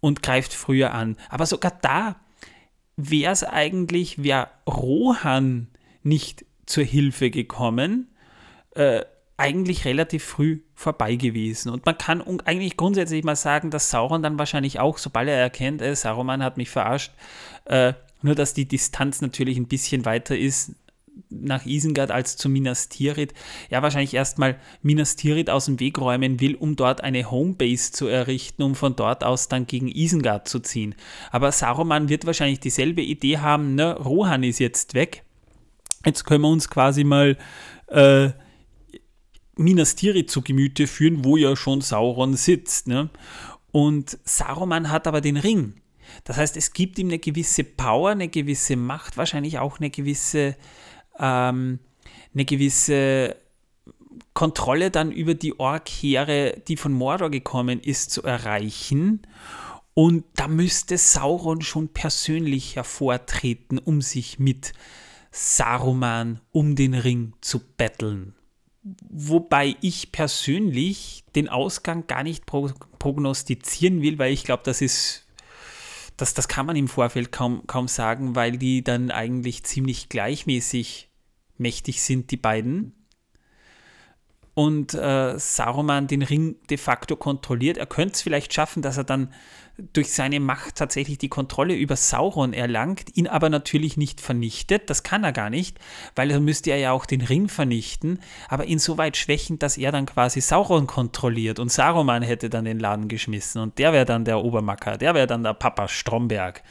und 0.00 0.24
greift 0.24 0.54
früher 0.54 0.92
an. 0.92 1.16
Aber 1.28 1.46
sogar 1.46 1.78
da 1.80 2.16
wäre 2.96 3.30
es 3.30 3.44
eigentlich, 3.44 4.24
wäre 4.24 4.48
Rohan 4.66 5.68
nicht 6.02 6.44
zur 6.66 6.82
Hilfe 6.82 7.30
gekommen, 7.30 8.08
äh, 8.74 9.04
eigentlich 9.36 9.84
relativ 9.84 10.24
früh 10.24 10.62
vorbei 10.74 11.14
gewesen. 11.14 11.70
Und 11.70 11.86
man 11.86 11.96
kann 11.96 12.40
eigentlich 12.44 12.76
grundsätzlich 12.76 13.22
mal 13.22 13.36
sagen, 13.36 13.70
dass 13.70 13.88
Sauron 13.88 14.20
dann 14.20 14.36
wahrscheinlich 14.36 14.80
auch, 14.80 14.98
sobald 14.98 15.28
er 15.28 15.36
erkennt, 15.36 15.80
äh, 15.80 15.94
Saruman 15.94 16.42
hat 16.42 16.56
mich 16.56 16.70
verarscht, 16.70 17.12
äh, 17.66 17.92
nur 18.20 18.34
dass 18.34 18.52
die 18.52 18.66
Distanz 18.66 19.20
natürlich 19.20 19.58
ein 19.58 19.68
bisschen 19.68 20.04
weiter 20.04 20.36
ist, 20.36 20.72
nach 21.30 21.66
Isengard 21.66 22.10
als 22.10 22.36
zu 22.36 22.48
Minas 22.48 22.88
Tirith, 22.88 23.32
ja 23.70 23.82
wahrscheinlich 23.82 24.14
erstmal 24.14 24.58
Minas 24.82 25.16
Tirith 25.16 25.50
aus 25.50 25.66
dem 25.66 25.80
Weg 25.80 25.98
räumen 25.98 26.40
will, 26.40 26.54
um 26.54 26.76
dort 26.76 27.02
eine 27.02 27.30
Homebase 27.30 27.92
zu 27.92 28.06
errichten, 28.06 28.62
um 28.62 28.74
von 28.74 28.96
dort 28.96 29.24
aus 29.24 29.48
dann 29.48 29.66
gegen 29.66 29.88
Isengard 29.88 30.48
zu 30.48 30.60
ziehen. 30.60 30.94
Aber 31.30 31.52
Saruman 31.52 32.08
wird 32.08 32.26
wahrscheinlich 32.26 32.60
dieselbe 32.60 33.02
Idee 33.02 33.38
haben, 33.38 33.74
ne, 33.74 33.96
Rohan 33.96 34.42
ist 34.42 34.58
jetzt 34.58 34.94
weg, 34.94 35.24
jetzt 36.04 36.24
können 36.24 36.42
wir 36.42 36.48
uns 36.48 36.68
quasi 36.68 37.04
mal 37.04 37.36
äh, 37.88 38.30
Minas 39.56 39.96
Tirith 39.96 40.30
zu 40.30 40.42
Gemüte 40.42 40.86
führen, 40.86 41.24
wo 41.24 41.36
ja 41.36 41.56
schon 41.56 41.80
Sauron 41.80 42.34
sitzt. 42.34 42.88
Ne? 42.88 43.10
Und 43.70 44.18
Saruman 44.24 44.90
hat 44.90 45.06
aber 45.06 45.20
den 45.20 45.36
Ring. 45.36 45.74
Das 46.24 46.36
heißt, 46.36 46.56
es 46.56 46.72
gibt 46.72 46.98
ihm 46.98 47.08
eine 47.08 47.18
gewisse 47.18 47.64
Power, 47.64 48.10
eine 48.10 48.28
gewisse 48.28 48.76
Macht, 48.76 49.16
wahrscheinlich 49.16 49.58
auch 49.58 49.78
eine 49.78 49.90
gewisse 49.90 50.56
ähm, 51.18 51.78
eine 52.34 52.44
gewisse 52.44 53.36
Kontrolle 54.34 54.90
dann 54.90 55.12
über 55.12 55.34
die 55.34 55.58
Ork-Heere, 55.58 56.62
die 56.66 56.76
von 56.76 56.92
Mordor 56.92 57.30
gekommen 57.30 57.80
ist, 57.80 58.10
zu 58.10 58.22
erreichen. 58.22 59.22
Und 59.94 60.24
da 60.36 60.48
müsste 60.48 60.96
Sauron 60.96 61.60
schon 61.60 61.88
persönlich 61.88 62.76
hervortreten, 62.76 63.78
um 63.78 64.00
sich 64.00 64.38
mit 64.38 64.72
Saruman 65.30 66.40
um 66.50 66.76
den 66.76 66.94
Ring 66.94 67.34
zu 67.40 67.60
betteln. 67.76 68.34
Wobei 69.10 69.76
ich 69.80 70.10
persönlich 70.12 71.24
den 71.34 71.48
Ausgang 71.48 72.06
gar 72.06 72.22
nicht 72.22 72.46
prognostizieren 72.46 74.02
will, 74.02 74.18
weil 74.18 74.32
ich 74.32 74.44
glaube, 74.44 74.62
das 74.64 74.80
ist 74.80 75.21
das, 76.16 76.34
das 76.34 76.48
kann 76.48 76.66
man 76.66 76.76
im 76.76 76.88
Vorfeld 76.88 77.32
kaum, 77.32 77.66
kaum 77.66 77.88
sagen, 77.88 78.36
weil 78.36 78.58
die 78.58 78.84
dann 78.84 79.10
eigentlich 79.10 79.64
ziemlich 79.64 80.08
gleichmäßig 80.08 81.10
mächtig 81.58 82.02
sind, 82.02 82.30
die 82.30 82.36
beiden. 82.36 82.94
Und 84.54 84.92
äh, 84.92 85.38
Saruman 85.38 86.08
den 86.08 86.22
Ring 86.22 86.56
de 86.68 86.76
facto 86.76 87.16
kontrolliert. 87.16 87.78
Er 87.78 87.86
könnte 87.86 88.14
es 88.14 88.22
vielleicht 88.22 88.52
schaffen, 88.52 88.82
dass 88.82 88.98
er 88.98 89.04
dann 89.04 89.32
durch 89.92 90.12
seine 90.12 90.40
Macht 90.40 90.76
tatsächlich 90.76 91.18
die 91.18 91.28
Kontrolle 91.28 91.74
über 91.74 91.96
Sauron 91.96 92.52
erlangt, 92.52 93.16
ihn 93.16 93.26
aber 93.26 93.48
natürlich 93.48 93.96
nicht 93.96 94.20
vernichtet. 94.20 94.90
Das 94.90 95.02
kann 95.02 95.24
er 95.24 95.32
gar 95.32 95.50
nicht, 95.50 95.78
weil 96.14 96.28
dann 96.28 96.44
müsste 96.44 96.70
er 96.70 96.78
ja 96.78 96.92
auch 96.92 97.06
den 97.06 97.22
Ring 97.22 97.48
vernichten, 97.48 98.20
aber 98.48 98.64
insoweit 98.64 99.16
schwächend, 99.16 99.62
dass 99.62 99.78
er 99.78 99.92
dann 99.92 100.06
quasi 100.06 100.40
Sauron 100.40 100.86
kontrolliert 100.86 101.58
und 101.58 101.72
Saruman 101.72 102.22
hätte 102.22 102.50
dann 102.50 102.64
den 102.64 102.78
Laden 102.78 103.08
geschmissen 103.08 103.62
und 103.62 103.78
der 103.78 103.92
wäre 103.92 104.04
dann 104.04 104.24
der 104.24 104.40
Obermacker, 104.40 104.98
der 104.98 105.14
wäre 105.14 105.26
dann 105.26 105.42
der 105.42 105.54
Papa 105.54 105.88
Stromberg. 105.88 106.62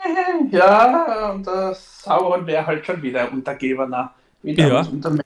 Ja, 0.50 1.32
und 1.32 1.46
der 1.46 1.74
Sauron 1.74 2.46
wäre 2.46 2.66
halt 2.66 2.86
schon 2.86 3.02
wieder 3.02 3.30
Untergebener. 3.30 4.14
Wieder 4.42 4.68
ja. 4.68 4.80
unter 4.80 5.10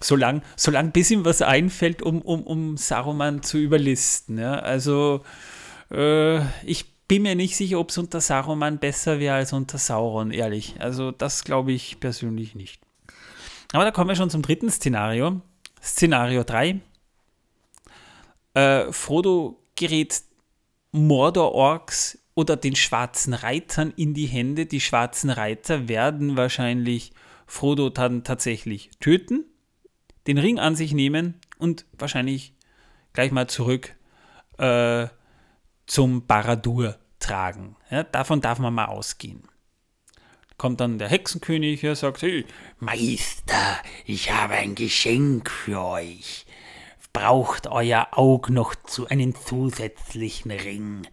solange 0.00 0.42
solang 0.56 0.92
bis 0.92 1.10
ihm 1.10 1.24
was 1.24 1.42
einfällt, 1.42 2.02
um, 2.02 2.22
um, 2.22 2.42
um 2.42 2.76
Saruman 2.76 3.42
zu 3.42 3.58
überlisten. 3.58 4.38
Ja? 4.38 4.54
Also 4.54 5.22
äh, 5.90 6.40
ich 6.64 6.96
bin 7.08 7.22
mir 7.22 7.34
nicht 7.34 7.56
sicher, 7.56 7.78
ob 7.78 7.90
es 7.90 7.98
unter 7.98 8.20
Saruman 8.20 8.78
besser 8.78 9.20
wäre 9.20 9.36
als 9.36 9.52
unter 9.52 9.78
Sauron, 9.78 10.30
ehrlich. 10.30 10.74
Also 10.78 11.12
das 11.12 11.44
glaube 11.44 11.72
ich 11.72 12.00
persönlich 12.00 12.54
nicht. 12.54 12.82
Aber 13.72 13.84
da 13.84 13.90
kommen 13.90 14.08
wir 14.08 14.16
schon 14.16 14.30
zum 14.30 14.42
dritten 14.42 14.70
Szenario. 14.70 15.40
Szenario 15.82 16.42
3. 16.44 16.80
Äh, 18.54 18.92
Frodo 18.92 19.60
gerät 19.76 20.22
Mordor-Orks 20.92 22.18
oder 22.34 22.56
den 22.56 22.76
schwarzen 22.76 23.34
Reitern 23.34 23.92
in 23.96 24.14
die 24.14 24.26
Hände. 24.26 24.66
Die 24.66 24.80
schwarzen 24.80 25.30
Reiter 25.30 25.88
werden 25.88 26.36
wahrscheinlich 26.36 27.12
Frodo 27.46 27.90
dann 27.90 28.24
tatsächlich 28.24 28.90
töten 29.00 29.44
den 30.26 30.38
Ring 30.38 30.58
an 30.58 30.76
sich 30.76 30.92
nehmen 30.92 31.34
und 31.58 31.86
wahrscheinlich 31.92 32.54
gleich 33.12 33.30
mal 33.32 33.48
zurück 33.48 33.94
äh, 34.58 35.06
zum 35.86 36.26
Baradur 36.26 36.98
tragen. 37.18 37.76
Ja, 37.90 38.02
davon 38.02 38.40
darf 38.40 38.58
man 38.58 38.74
mal 38.74 38.86
ausgehen. 38.86 39.42
kommt 40.58 40.80
dann 40.80 40.98
der 40.98 41.08
Hexenkönig, 41.08 41.84
er 41.84 41.96
sagt, 41.96 42.22
hey, 42.22 42.44
Meister, 42.78 43.78
ich 44.04 44.32
habe 44.32 44.54
ein 44.54 44.74
Geschenk 44.74 45.50
für 45.50 45.82
euch. 45.82 46.46
Braucht 47.12 47.66
euer 47.66 48.08
Aug 48.12 48.50
noch 48.50 48.74
zu 48.74 49.06
einen 49.06 49.34
zusätzlichen 49.34 50.50
Ring? 50.50 51.06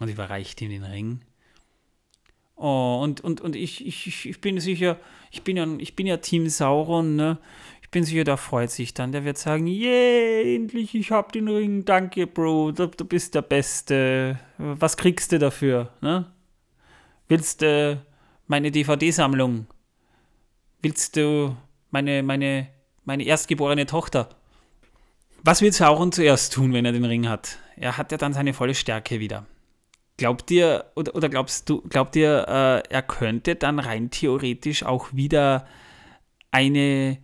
Und 0.00 0.08
überreicht 0.08 0.60
ihm 0.60 0.70
den 0.70 0.84
Ring. 0.84 1.20
Oh, 2.56 3.00
und, 3.02 3.20
und, 3.20 3.40
und 3.40 3.56
ich, 3.56 3.86
ich, 3.86 4.26
ich 4.26 4.40
bin 4.40 4.60
sicher, 4.60 4.98
ich 5.30 5.42
bin 5.42 5.56
ja, 5.56 5.66
ich 5.78 5.96
bin 5.96 6.06
ja 6.06 6.18
Team 6.18 6.48
Sauron, 6.48 7.16
ne? 7.16 7.38
Bin 7.94 8.02
sicher, 8.02 8.24
der 8.24 8.38
freut 8.38 8.72
sich 8.72 8.92
dann. 8.92 9.12
Der 9.12 9.24
wird 9.24 9.38
sagen, 9.38 9.68
yeah, 9.68 10.42
endlich, 10.42 10.96
ich 10.96 11.12
hab 11.12 11.30
den 11.30 11.46
Ring, 11.46 11.84
danke, 11.84 12.26
Bro, 12.26 12.72
du, 12.72 12.88
du 12.88 13.04
bist 13.04 13.36
der 13.36 13.42
Beste. 13.42 14.40
Was 14.58 14.96
kriegst 14.96 15.30
du 15.30 15.38
dafür, 15.38 15.92
ne? 16.00 16.28
Willst 17.28 17.62
du 17.62 18.04
meine 18.48 18.72
DVD-Sammlung? 18.72 19.68
Willst 20.82 21.14
du 21.14 21.56
meine, 21.92 22.24
meine, 22.24 22.66
meine 23.04 23.22
erstgeborene 23.22 23.86
Tochter? 23.86 24.28
Was 25.44 25.62
wird 25.62 25.74
Sauron 25.74 26.10
zuerst 26.10 26.52
tun, 26.52 26.72
wenn 26.72 26.84
er 26.84 26.90
den 26.90 27.04
Ring 27.04 27.28
hat? 27.28 27.58
Er 27.76 27.96
hat 27.96 28.10
ja 28.10 28.18
dann 28.18 28.32
seine 28.32 28.54
volle 28.54 28.74
Stärke 28.74 29.20
wieder. 29.20 29.46
Glaubt 30.16 30.50
ihr, 30.50 30.86
oder, 30.96 31.14
oder 31.14 31.28
glaubst 31.28 31.70
du, 31.70 31.80
glaubt 31.82 32.16
ihr, 32.16 32.44
äh, 32.48 32.92
er 32.92 33.02
könnte 33.02 33.54
dann 33.54 33.78
rein 33.78 34.10
theoretisch 34.10 34.82
auch 34.82 35.12
wieder 35.12 35.68
eine 36.50 37.18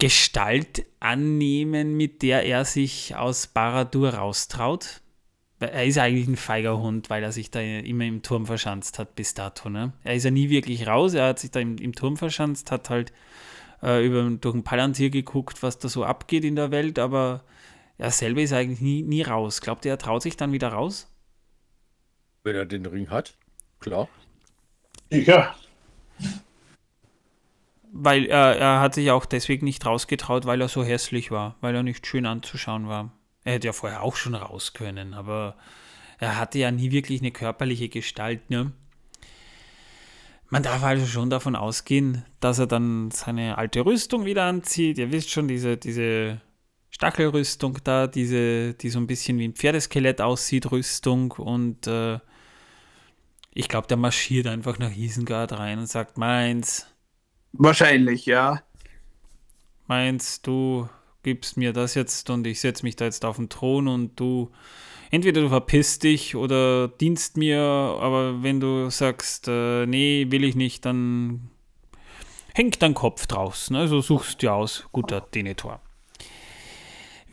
Gestalt 0.00 0.86
annehmen, 0.98 1.96
mit 1.96 2.22
der 2.22 2.44
er 2.44 2.64
sich 2.64 3.14
aus 3.14 3.46
Baradur 3.46 4.14
raustraut? 4.14 5.02
Er 5.60 5.84
ist 5.84 5.98
eigentlich 5.98 6.26
ein 6.26 6.36
feiger 6.36 6.78
Hund, 6.78 7.10
weil 7.10 7.22
er 7.22 7.32
sich 7.32 7.50
da 7.50 7.60
immer 7.60 8.04
im 8.04 8.22
Turm 8.22 8.46
verschanzt 8.46 8.98
hat 8.98 9.14
bis 9.14 9.34
dato. 9.34 9.68
Ne? 9.68 9.92
Er 10.02 10.14
ist 10.14 10.24
ja 10.24 10.30
nie 10.30 10.48
wirklich 10.48 10.86
raus, 10.86 11.12
er 11.12 11.26
hat 11.28 11.38
sich 11.38 11.50
da 11.50 11.60
im, 11.60 11.76
im 11.76 11.94
Turm 11.94 12.16
verschanzt, 12.16 12.70
hat 12.70 12.88
halt 12.88 13.12
äh, 13.82 14.04
über, 14.04 14.28
durch 14.30 14.54
ein 14.54 14.64
Palantir 14.64 15.10
geguckt, 15.10 15.62
was 15.62 15.78
da 15.78 15.88
so 15.88 16.02
abgeht 16.04 16.44
in 16.44 16.56
der 16.56 16.70
Welt, 16.70 16.98
aber 16.98 17.44
er 17.98 18.10
selber 18.10 18.40
ist 18.40 18.54
eigentlich 18.54 18.80
nie, 18.80 19.02
nie 19.02 19.20
raus. 19.20 19.60
Glaubt 19.60 19.84
ihr, 19.84 19.92
er 19.92 19.98
traut 19.98 20.22
sich 20.22 20.36
dann 20.36 20.52
wieder 20.52 20.68
raus? 20.68 21.12
Wenn 22.42 22.56
er 22.56 22.64
den 22.64 22.86
Ring 22.86 23.10
hat, 23.10 23.34
klar. 23.80 24.08
Ja. 25.10 25.54
Weil 27.92 28.26
er, 28.26 28.56
er 28.56 28.80
hat 28.80 28.94
sich 28.94 29.10
auch 29.10 29.26
deswegen 29.26 29.64
nicht 29.64 29.84
rausgetraut, 29.84 30.46
weil 30.46 30.60
er 30.60 30.68
so 30.68 30.84
hässlich 30.84 31.30
war, 31.30 31.56
weil 31.60 31.74
er 31.74 31.82
nicht 31.82 32.06
schön 32.06 32.26
anzuschauen 32.26 32.88
war. 32.88 33.12
Er 33.44 33.54
hätte 33.54 33.68
ja 33.68 33.72
vorher 33.72 34.02
auch 34.02 34.16
schon 34.16 34.34
raus 34.34 34.74
können, 34.74 35.14
aber 35.14 35.56
er 36.18 36.38
hatte 36.38 36.58
ja 36.58 36.70
nie 36.70 36.92
wirklich 36.92 37.20
eine 37.20 37.30
körperliche 37.30 37.88
Gestalt. 37.88 38.50
Ne? 38.50 38.72
Man 40.50 40.62
darf 40.62 40.82
also 40.82 41.06
schon 41.06 41.30
davon 41.30 41.56
ausgehen, 41.56 42.24
dass 42.40 42.58
er 42.58 42.66
dann 42.66 43.10
seine 43.10 43.56
alte 43.56 43.84
Rüstung 43.84 44.24
wieder 44.24 44.44
anzieht. 44.44 44.98
Ihr 44.98 45.12
wisst 45.12 45.30
schon, 45.30 45.48
diese, 45.48 45.76
diese 45.76 46.40
Stachelrüstung 46.90 47.78
da, 47.84 48.06
diese, 48.06 48.74
die 48.74 48.90
so 48.90 48.98
ein 48.98 49.06
bisschen 49.06 49.38
wie 49.38 49.46
ein 49.46 49.54
Pferdeskelett 49.54 50.20
aussieht, 50.20 50.70
Rüstung. 50.70 51.30
Und 51.32 51.86
äh, 51.86 52.18
ich 53.54 53.68
glaube, 53.68 53.86
der 53.86 53.96
marschiert 53.96 54.48
einfach 54.48 54.78
nach 54.78 54.94
Isengard 54.94 55.52
rein 55.52 55.78
und 55.78 55.86
sagt, 55.86 56.18
meins, 56.18 56.86
Wahrscheinlich, 57.52 58.26
ja. 58.26 58.62
meins, 59.86 60.42
du 60.42 60.88
gibst 61.22 61.56
mir 61.56 61.72
das 61.72 61.94
jetzt 61.94 62.30
und 62.30 62.46
ich 62.46 62.60
setze 62.60 62.84
mich 62.84 62.96
da 62.96 63.04
jetzt 63.04 63.24
auf 63.24 63.36
den 63.36 63.48
Thron 63.48 63.88
und 63.88 64.18
du, 64.18 64.50
entweder 65.10 65.42
du 65.42 65.48
verpisst 65.48 66.02
dich 66.04 66.36
oder 66.36 66.88
dienst 66.88 67.36
mir, 67.36 67.60
aber 67.60 68.42
wenn 68.42 68.60
du 68.60 68.90
sagst, 68.90 69.48
äh, 69.48 69.86
nee, 69.86 70.26
will 70.30 70.44
ich 70.44 70.54
nicht, 70.56 70.84
dann 70.86 71.50
hängt 72.54 72.82
dein 72.82 72.94
Kopf 72.94 73.26
draußen. 73.26 73.76
Also 73.76 74.00
suchst 74.00 74.42
dir 74.42 74.54
aus, 74.54 74.86
guter 74.92 75.20
Denethor. 75.20 75.80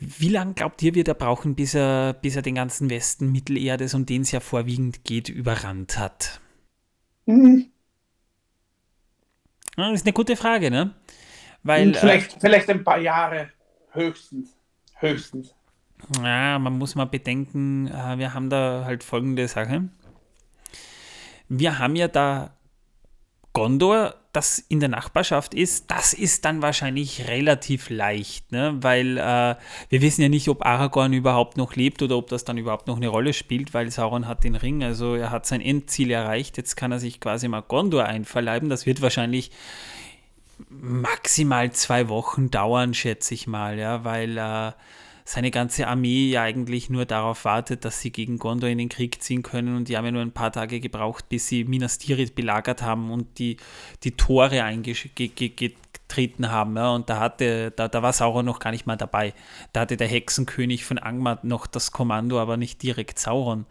Wie 0.00 0.28
lange 0.28 0.54
glaubt 0.54 0.82
ihr, 0.82 0.94
wird 0.94 1.08
er 1.08 1.14
brauchen, 1.14 1.54
bis 1.56 1.74
er, 1.74 2.12
bis 2.14 2.36
er 2.36 2.42
den 2.42 2.54
ganzen 2.54 2.88
Westen 2.90 3.32
Mittelerdes, 3.32 3.94
um 3.94 4.06
den 4.06 4.22
es 4.22 4.30
ja 4.30 4.40
vorwiegend 4.40 5.04
geht, 5.04 5.28
überrannt 5.28 5.98
hat? 5.98 6.40
Hm, 7.26 7.70
Ja, 7.70 7.77
Das 9.78 9.92
ist 9.92 10.06
eine 10.06 10.12
gute 10.12 10.34
Frage, 10.34 10.72
ne? 10.72 10.90
Weil, 11.62 11.90
äh, 11.90 11.94
vielleicht, 11.94 12.40
vielleicht 12.40 12.68
ein 12.68 12.82
paar 12.82 12.98
Jahre. 12.98 13.50
Höchstens. 13.92 14.58
Höchstens. 14.96 15.54
Ja, 16.20 16.58
man 16.58 16.78
muss 16.78 16.96
mal 16.96 17.04
bedenken, 17.04 17.86
äh, 17.86 18.18
wir 18.18 18.34
haben 18.34 18.50
da 18.50 18.82
halt 18.84 19.04
folgende 19.04 19.46
Sache. 19.46 19.88
Wir 21.48 21.78
haben 21.78 21.94
ja 21.94 22.08
da 22.08 22.57
Gondor, 23.52 24.14
das 24.32 24.58
in 24.58 24.78
der 24.78 24.88
Nachbarschaft 24.88 25.54
ist, 25.54 25.90
das 25.90 26.12
ist 26.12 26.44
dann 26.44 26.62
wahrscheinlich 26.62 27.26
relativ 27.28 27.90
leicht, 27.90 28.52
ne? 28.52 28.76
weil 28.80 29.18
äh, 29.18 29.56
wir 29.88 30.02
wissen 30.02 30.22
ja 30.22 30.28
nicht, 30.28 30.48
ob 30.48 30.64
Aragorn 30.64 31.12
überhaupt 31.12 31.56
noch 31.56 31.74
lebt 31.74 32.02
oder 32.02 32.16
ob 32.16 32.28
das 32.28 32.44
dann 32.44 32.58
überhaupt 32.58 32.86
noch 32.86 32.96
eine 32.96 33.08
Rolle 33.08 33.32
spielt, 33.32 33.74
weil 33.74 33.90
Sauron 33.90 34.28
hat 34.28 34.44
den 34.44 34.54
Ring, 34.54 34.84
also 34.84 35.14
er 35.14 35.30
hat 35.30 35.46
sein 35.46 35.60
Endziel 35.60 36.10
erreicht, 36.10 36.56
jetzt 36.56 36.76
kann 36.76 36.92
er 36.92 37.00
sich 37.00 37.20
quasi 37.20 37.48
mal 37.48 37.62
Gondor 37.62 38.04
einverleiben, 38.04 38.68
das 38.68 38.86
wird 38.86 39.02
wahrscheinlich 39.02 39.50
maximal 40.68 41.72
zwei 41.72 42.08
Wochen 42.08 42.50
dauern, 42.50 42.94
schätze 42.94 43.34
ich 43.34 43.46
mal, 43.46 43.78
ja, 43.78 44.04
weil 44.04 44.36
äh, 44.36 44.72
seine 45.28 45.50
ganze 45.50 45.86
Armee 45.88 46.30
ja 46.30 46.40
eigentlich 46.40 46.88
nur 46.88 47.04
darauf 47.04 47.44
wartet, 47.44 47.84
dass 47.84 48.00
sie 48.00 48.10
gegen 48.10 48.38
Gondor 48.38 48.70
in 48.70 48.78
den 48.78 48.88
Krieg 48.88 49.22
ziehen 49.22 49.42
können 49.42 49.76
und 49.76 49.88
die 49.88 49.98
haben 49.98 50.06
ja 50.06 50.10
nur 50.10 50.22
ein 50.22 50.32
paar 50.32 50.52
Tage 50.52 50.80
gebraucht, 50.80 51.28
bis 51.28 51.48
sie 51.48 51.64
Minas 51.64 51.98
Tirith 51.98 52.34
belagert 52.34 52.80
haben 52.80 53.10
und 53.10 53.38
die, 53.38 53.58
die 54.04 54.12
Tore 54.12 54.64
eingetreten 54.64 56.50
haben, 56.50 56.76
ja, 56.76 56.94
und 56.94 57.10
da 57.10 57.20
hatte, 57.20 57.72
da, 57.72 57.88
da 57.88 58.02
war 58.02 58.14
Sauron 58.14 58.46
noch 58.46 58.58
gar 58.58 58.70
nicht 58.70 58.86
mal 58.86 58.96
dabei. 58.96 59.34
Da 59.74 59.80
hatte 59.80 59.98
der 59.98 60.08
Hexenkönig 60.08 60.86
von 60.86 60.96
Angmar 60.96 61.40
noch 61.42 61.66
das 61.66 61.92
Kommando, 61.92 62.40
aber 62.40 62.56
nicht 62.56 62.82
direkt 62.82 63.18
Sauron. 63.18 63.66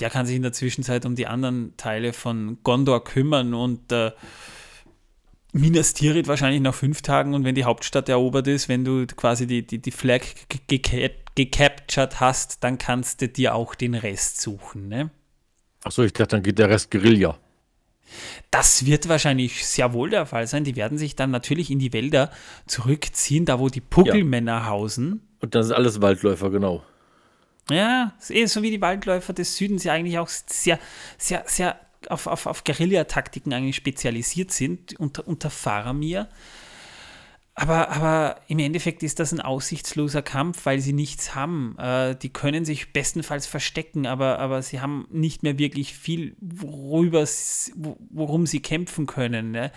Der 0.00 0.08
kann 0.08 0.24
sich 0.24 0.36
in 0.36 0.42
der 0.42 0.54
Zwischenzeit 0.54 1.04
um 1.04 1.16
die 1.16 1.26
anderen 1.26 1.76
Teile 1.76 2.14
von 2.14 2.60
Gondor 2.62 3.04
kümmern 3.04 3.52
und 3.52 3.92
äh, 3.92 4.12
Minas 5.52 5.94
Tirith 5.94 6.28
wahrscheinlich 6.28 6.60
nach 6.60 6.74
fünf 6.74 7.00
Tagen 7.02 7.34
und 7.34 7.44
wenn 7.44 7.54
die 7.54 7.64
Hauptstadt 7.64 8.08
erobert 8.08 8.46
ist, 8.48 8.68
wenn 8.68 8.84
du 8.84 9.06
quasi 9.06 9.46
die, 9.46 9.66
die, 9.66 9.78
die 9.78 9.90
Flag 9.90 10.20
ge- 10.48 10.78
ge- 10.78 11.10
gecaptured 11.34 12.20
hast, 12.20 12.62
dann 12.64 12.76
kannst 12.78 13.22
du 13.22 13.28
dir 13.28 13.54
auch 13.54 13.74
den 13.74 13.94
Rest 13.94 14.40
suchen. 14.40 14.88
Ne? 14.88 15.10
Achso, 15.84 16.02
ich 16.02 16.12
dachte, 16.12 16.36
dann 16.36 16.42
geht 16.42 16.58
der 16.58 16.68
Rest 16.68 16.90
Guerilla. 16.90 17.38
Das 18.50 18.86
wird 18.86 19.08
wahrscheinlich 19.08 19.66
sehr 19.66 19.92
wohl 19.92 20.10
der 20.10 20.26
Fall 20.26 20.46
sein. 20.46 20.64
Die 20.64 20.76
werden 20.76 20.98
sich 20.98 21.14
dann 21.16 21.30
natürlich 21.30 21.70
in 21.70 21.78
die 21.78 21.92
Wälder 21.92 22.30
zurückziehen, 22.66 23.44
da 23.44 23.58
wo 23.58 23.68
die 23.68 23.80
Puckelmänner 23.82 24.66
hausen. 24.66 25.28
Und 25.40 25.54
das 25.54 25.66
ist 25.66 25.72
alles 25.72 26.00
Waldläufer, 26.00 26.50
genau. 26.50 26.82
Ja, 27.70 28.14
eh 28.30 28.46
so 28.46 28.62
wie 28.62 28.70
die 28.70 28.80
Waldläufer 28.80 29.34
des 29.34 29.56
Südens, 29.56 29.82
die 29.82 29.90
eigentlich 29.90 30.18
auch 30.18 30.28
sehr, 30.28 30.78
sehr, 31.18 31.44
sehr 31.46 31.78
auf, 32.08 32.26
auf, 32.26 32.46
auf 32.46 32.64
Guerillataktiken 32.64 33.52
eigentlich 33.52 33.76
spezialisiert 33.76 34.50
sind 34.50 34.98
unter, 34.98 35.26
unter 35.26 35.50
Faramir. 35.50 36.28
Aber, 37.54 37.88
aber 37.90 38.40
im 38.46 38.60
Endeffekt 38.60 39.02
ist 39.02 39.18
das 39.18 39.32
ein 39.32 39.40
aussichtsloser 39.40 40.22
Kampf, 40.22 40.64
weil 40.64 40.78
sie 40.78 40.92
nichts 40.92 41.34
haben. 41.34 41.76
Äh, 41.76 42.14
die 42.14 42.28
können 42.28 42.64
sich 42.64 42.92
bestenfalls 42.92 43.48
verstecken, 43.48 44.06
aber, 44.06 44.38
aber 44.38 44.62
sie 44.62 44.80
haben 44.80 45.08
nicht 45.10 45.42
mehr 45.42 45.58
wirklich 45.58 45.92
viel, 45.94 46.36
worüber, 46.40 47.24
worum 48.10 48.46
sie 48.46 48.60
kämpfen 48.60 49.06
können. 49.06 49.50
Ne? 49.50 49.72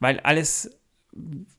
Weil 0.00 0.18
alles 0.20 0.70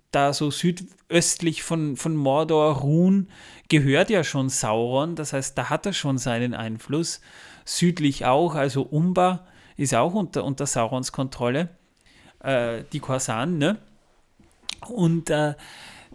da 0.10 0.34
so 0.34 0.50
südöstlich 0.50 1.62
von, 1.62 1.96
von 1.96 2.16
Mordor, 2.16 2.78
Ruhn, 2.78 3.30
gehört 3.70 4.10
ja 4.10 4.24
schon 4.24 4.50
Sauron. 4.50 5.16
Das 5.16 5.34
heißt, 5.34 5.56
da 5.56 5.70
hat 5.70 5.86
er 5.86 5.94
schon 5.94 6.18
seinen 6.18 6.56
Einfluss. 6.56 7.22
Südlich 7.66 8.26
auch, 8.26 8.56
also 8.56 8.82
Umbar 8.82 9.46
ist 9.78 9.94
auch 9.94 10.14
unter, 10.14 10.44
unter 10.44 10.66
Saurons 10.66 11.12
Kontrolle. 11.12 11.70
Äh, 12.40 12.84
die 12.92 13.00
Korsanen, 13.00 13.58
ne? 13.58 13.78
Und 14.88 15.30
äh, 15.30 15.56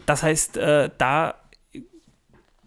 das 0.06 0.22
heißt, 0.22 0.56
äh, 0.56 0.90
da 0.98 1.34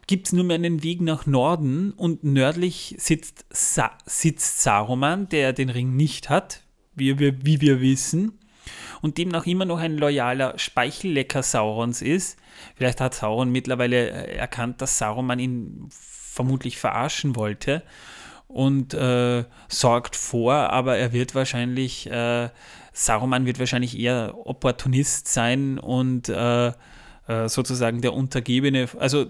gibt 0.07 0.27
es 0.27 0.33
nur 0.33 0.43
mehr 0.43 0.55
einen 0.55 0.83
Weg 0.83 1.01
nach 1.01 1.25
Norden 1.25 1.91
und 1.91 2.23
nördlich 2.23 2.95
sitzt, 2.97 3.45
Sa 3.49 3.91
sitzt 4.05 4.61
Saruman, 4.61 5.29
der 5.29 5.53
den 5.53 5.69
Ring 5.69 5.95
nicht 5.95 6.29
hat, 6.29 6.61
wie 6.95 7.17
wir, 7.17 7.45
wie 7.45 7.61
wir 7.61 7.81
wissen, 7.81 8.39
und 9.01 9.17
demnach 9.17 9.45
immer 9.45 9.65
noch 9.65 9.79
ein 9.79 9.97
loyaler 9.97 10.57
Speichellecker 10.57 11.43
Saurons 11.43 12.01
ist. 12.01 12.37
Vielleicht 12.75 13.01
hat 13.01 13.13
Sauron 13.13 13.51
mittlerweile 13.51 14.09
äh, 14.09 14.35
erkannt, 14.35 14.81
dass 14.81 14.97
Saruman 14.97 15.39
ihn 15.39 15.87
vermutlich 15.89 16.77
verarschen 16.77 17.35
wollte 17.35 17.83
und 18.55 18.93
äh, 18.93 19.43
sorgt 19.67 20.15
vor, 20.15 20.53
aber 20.53 20.95
er 20.95 21.11
wird 21.11 21.35
wahrscheinlich, 21.35 22.09
äh, 22.09 22.47
Saruman 22.93 23.45
wird 23.45 23.59
wahrscheinlich 23.59 23.99
eher 23.99 24.33
Opportunist 24.45 25.27
sein 25.27 25.77
und 25.77 26.29
äh, 26.29 26.67
äh, 26.67 27.49
sozusagen 27.49 27.99
der 27.99 28.13
Untergebene, 28.13 28.87
also, 28.97 29.25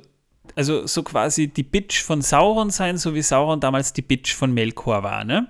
also 0.56 0.86
so 0.86 1.02
quasi 1.02 1.48
die 1.48 1.64
Bitch 1.64 2.04
von 2.04 2.22
Sauron 2.22 2.70
sein, 2.70 3.00
so 3.00 3.16
wie 3.16 3.24
Sauron 3.24 3.60
damals 3.60 3.94
die 3.94 4.04
Bitch 4.04 4.36
von 4.36 4.54
Melkor 4.54 5.02
war, 5.02 5.24
ne? 5.24 5.48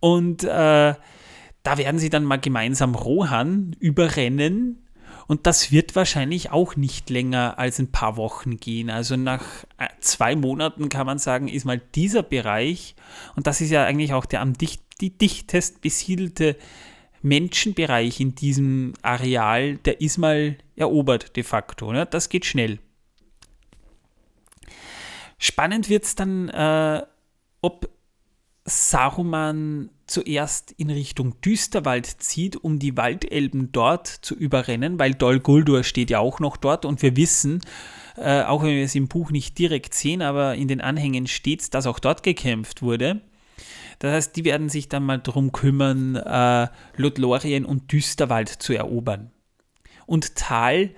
Und 0.00 0.42
äh, 0.42 0.94
da 1.62 1.78
werden 1.78 2.00
sie 2.00 2.10
dann 2.10 2.24
mal 2.24 2.40
gemeinsam 2.40 2.96
Rohan 2.96 3.76
überrennen 3.78 4.85
und 5.26 5.46
das 5.46 5.72
wird 5.72 5.96
wahrscheinlich 5.96 6.50
auch 6.50 6.76
nicht 6.76 7.10
länger 7.10 7.58
als 7.58 7.78
ein 7.78 7.90
paar 7.90 8.16
Wochen 8.16 8.58
gehen. 8.58 8.90
Also 8.90 9.16
nach 9.16 9.64
äh, 9.78 9.88
zwei 10.00 10.36
Monaten 10.36 10.88
kann 10.88 11.06
man 11.06 11.18
sagen, 11.18 11.48
ist 11.48 11.64
mal 11.64 11.80
dieser 11.94 12.22
Bereich, 12.22 12.94
und 13.34 13.46
das 13.46 13.60
ist 13.60 13.70
ja 13.70 13.84
eigentlich 13.84 14.12
auch 14.12 14.26
der 14.26 14.40
am 14.40 14.52
dicht, 14.52 14.82
die 15.00 15.16
dichtest 15.16 15.80
besiedelte 15.80 16.56
Menschenbereich 17.22 18.20
in 18.20 18.34
diesem 18.34 18.94
Areal, 19.02 19.76
der 19.78 20.00
ist 20.00 20.16
mal 20.18 20.56
erobert 20.76 21.36
de 21.36 21.42
facto. 21.42 21.92
Ne? 21.92 22.06
Das 22.06 22.28
geht 22.28 22.44
schnell. 22.46 22.78
Spannend 25.38 25.88
wird 25.88 26.04
es 26.04 26.14
dann, 26.14 26.48
äh, 26.48 27.02
ob 27.60 27.90
Saruman 28.64 29.90
zuerst 30.06 30.72
in 30.72 30.90
Richtung 30.90 31.40
Düsterwald 31.40 32.06
zieht, 32.06 32.56
um 32.56 32.78
die 32.78 32.96
Waldelben 32.96 33.72
dort 33.72 34.06
zu 34.06 34.34
überrennen, 34.34 34.98
weil 34.98 35.14
Dol 35.14 35.40
Guldur 35.40 35.84
steht 35.84 36.10
ja 36.10 36.20
auch 36.20 36.40
noch 36.40 36.56
dort 36.56 36.84
und 36.84 37.02
wir 37.02 37.16
wissen, 37.16 37.60
äh, 38.16 38.42
auch 38.42 38.62
wenn 38.62 38.76
wir 38.76 38.84
es 38.84 38.94
im 38.94 39.08
Buch 39.08 39.30
nicht 39.30 39.58
direkt 39.58 39.94
sehen, 39.94 40.22
aber 40.22 40.54
in 40.54 40.68
den 40.68 40.80
Anhängen 40.80 41.26
steht 41.26 41.62
es, 41.62 41.70
dass 41.70 41.86
auch 41.86 41.98
dort 41.98 42.22
gekämpft 42.22 42.82
wurde. 42.82 43.20
Das 43.98 44.12
heißt, 44.12 44.36
die 44.36 44.44
werden 44.44 44.68
sich 44.68 44.88
dann 44.88 45.04
mal 45.04 45.18
darum 45.18 45.52
kümmern, 45.52 46.16
äh, 46.16 46.68
Lothlorien 46.96 47.64
und 47.64 47.90
Düsterwald 47.92 48.48
zu 48.48 48.74
erobern. 48.74 49.30
Und 50.06 50.36
Tal 50.36 50.90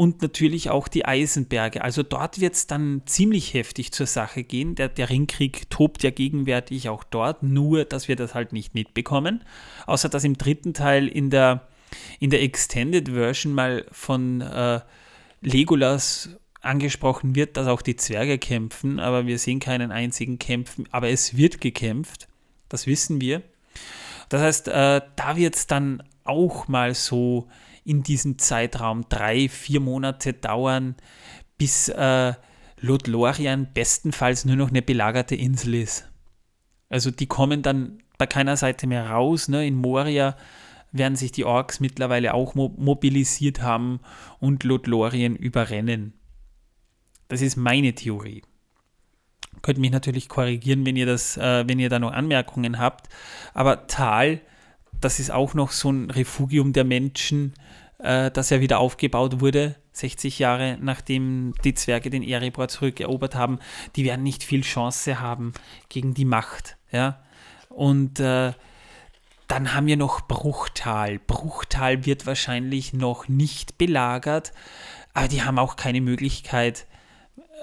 und 0.00 0.22
natürlich 0.22 0.70
auch 0.70 0.88
die 0.88 1.04
Eisenberge. 1.04 1.84
Also 1.84 2.02
dort 2.02 2.40
wird 2.40 2.54
es 2.54 2.66
dann 2.66 3.02
ziemlich 3.04 3.52
heftig 3.52 3.92
zur 3.92 4.06
Sache 4.06 4.44
gehen. 4.44 4.74
Der, 4.74 4.88
der 4.88 5.10
Ringkrieg 5.10 5.68
tobt 5.68 6.02
ja 6.02 6.08
gegenwärtig 6.08 6.88
auch 6.88 7.04
dort, 7.04 7.42
nur 7.42 7.84
dass 7.84 8.08
wir 8.08 8.16
das 8.16 8.34
halt 8.34 8.54
nicht 8.54 8.72
mitbekommen. 8.72 9.44
Außer 9.84 10.08
dass 10.08 10.24
im 10.24 10.38
dritten 10.38 10.72
Teil 10.72 11.06
in 11.06 11.28
der, 11.28 11.68
in 12.18 12.30
der 12.30 12.40
Extended 12.40 13.10
Version 13.10 13.52
mal 13.52 13.84
von 13.92 14.40
äh, 14.40 14.80
Legolas 15.42 16.30
angesprochen 16.62 17.34
wird, 17.34 17.58
dass 17.58 17.66
auch 17.66 17.82
die 17.82 17.96
Zwerge 17.96 18.38
kämpfen, 18.38 19.00
aber 19.00 19.26
wir 19.26 19.38
sehen 19.38 19.60
keinen 19.60 19.92
einzigen 19.92 20.38
kämpfen, 20.38 20.88
aber 20.92 21.10
es 21.10 21.36
wird 21.36 21.60
gekämpft, 21.60 22.26
das 22.70 22.86
wissen 22.86 23.20
wir. 23.20 23.42
Das 24.30 24.40
heißt, 24.40 24.68
äh, 24.68 25.02
da 25.14 25.36
wird 25.36 25.56
es 25.56 25.66
dann 25.66 26.02
auch 26.24 26.68
mal 26.68 26.94
so 26.94 27.48
in 27.84 28.02
diesem 28.02 28.38
Zeitraum 28.38 29.08
drei, 29.08 29.48
vier 29.48 29.80
Monate 29.80 30.32
dauern, 30.32 30.96
bis 31.58 31.88
äh, 31.88 32.34
Lothlorien 32.80 33.68
bestenfalls 33.74 34.44
nur 34.44 34.56
noch 34.56 34.70
eine 34.70 34.82
belagerte 34.82 35.34
Insel 35.34 35.74
ist. 35.74 36.08
Also 36.88 37.10
die 37.10 37.26
kommen 37.26 37.62
dann 37.62 38.02
bei 38.18 38.26
keiner 38.26 38.56
Seite 38.56 38.86
mehr 38.86 39.10
raus. 39.10 39.48
Ne? 39.48 39.66
In 39.66 39.76
Moria 39.76 40.36
werden 40.92 41.16
sich 41.16 41.32
die 41.32 41.44
Orks 41.44 41.80
mittlerweile 41.80 42.34
auch 42.34 42.54
mo 42.54 42.74
mobilisiert 42.76 43.62
haben 43.62 44.00
und 44.40 44.64
Lothlorien 44.64 45.36
überrennen. 45.36 46.14
Das 47.28 47.42
ist 47.42 47.56
meine 47.56 47.94
Theorie. 47.94 48.42
Könnt 49.62 49.78
mich 49.78 49.90
natürlich 49.90 50.28
korrigieren, 50.28 50.84
wenn 50.86 50.96
ihr 50.96 51.06
das, 51.06 51.36
äh, 51.36 51.64
wenn 51.68 51.78
ihr 51.78 51.88
da 51.88 51.98
noch 51.98 52.12
Anmerkungen 52.12 52.78
habt. 52.78 53.08
Aber 53.54 53.86
Tal 53.86 54.40
das 55.00 55.20
ist 55.20 55.30
auch 55.30 55.54
noch 55.54 55.72
so 55.72 55.90
ein 55.90 56.10
Refugium 56.10 56.72
der 56.72 56.84
Menschen, 56.84 57.54
äh, 57.98 58.30
das 58.30 58.50
ja 58.50 58.60
wieder 58.60 58.78
aufgebaut 58.78 59.40
wurde, 59.40 59.76
60 59.92 60.38
Jahre 60.38 60.78
nachdem 60.80 61.54
die 61.64 61.74
Zwerge 61.74 62.10
den 62.10 62.22
Erebor 62.22 62.68
zurückerobert 62.68 63.34
haben. 63.34 63.58
Die 63.96 64.04
werden 64.04 64.22
nicht 64.22 64.44
viel 64.44 64.62
Chance 64.62 65.20
haben 65.20 65.52
gegen 65.88 66.14
die 66.14 66.24
Macht. 66.24 66.76
Ja? 66.92 67.22
Und 67.68 68.20
äh, 68.20 68.52
dann 69.48 69.74
haben 69.74 69.86
wir 69.86 69.96
noch 69.96 70.20
Bruchtal. 70.20 71.18
Bruchtal 71.18 72.06
wird 72.06 72.26
wahrscheinlich 72.26 72.92
noch 72.92 73.28
nicht 73.28 73.78
belagert, 73.78 74.52
aber 75.12 75.26
die 75.26 75.42
haben 75.42 75.58
auch 75.58 75.76
keine 75.76 76.00
Möglichkeit, 76.00 76.86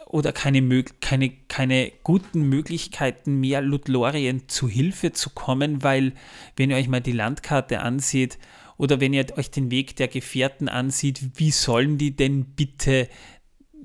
oder 0.09 0.31
keine, 0.31 0.83
keine, 1.01 1.29
keine 1.47 1.91
guten 2.03 2.43
Möglichkeiten 2.43 3.39
mehr, 3.39 3.61
Lothlorien 3.61 4.47
zu 4.47 4.69
Hilfe 4.69 5.11
zu 5.11 5.31
kommen, 5.31 5.83
weil 5.83 6.13
wenn 6.55 6.71
ihr 6.71 6.77
euch 6.77 6.87
mal 6.87 7.01
die 7.01 7.11
Landkarte 7.11 7.81
ansieht 7.81 8.39
oder 8.77 9.01
wenn 9.01 9.13
ihr 9.13 9.25
euch 9.37 9.51
den 9.51 9.69
Weg 9.69 9.97
der 9.97 10.07
Gefährten 10.07 10.69
ansieht, 10.69 11.21
wie 11.35 11.51
sollen 11.51 11.97
die 11.97 12.15
denn 12.15 12.45
bitte 12.55 13.09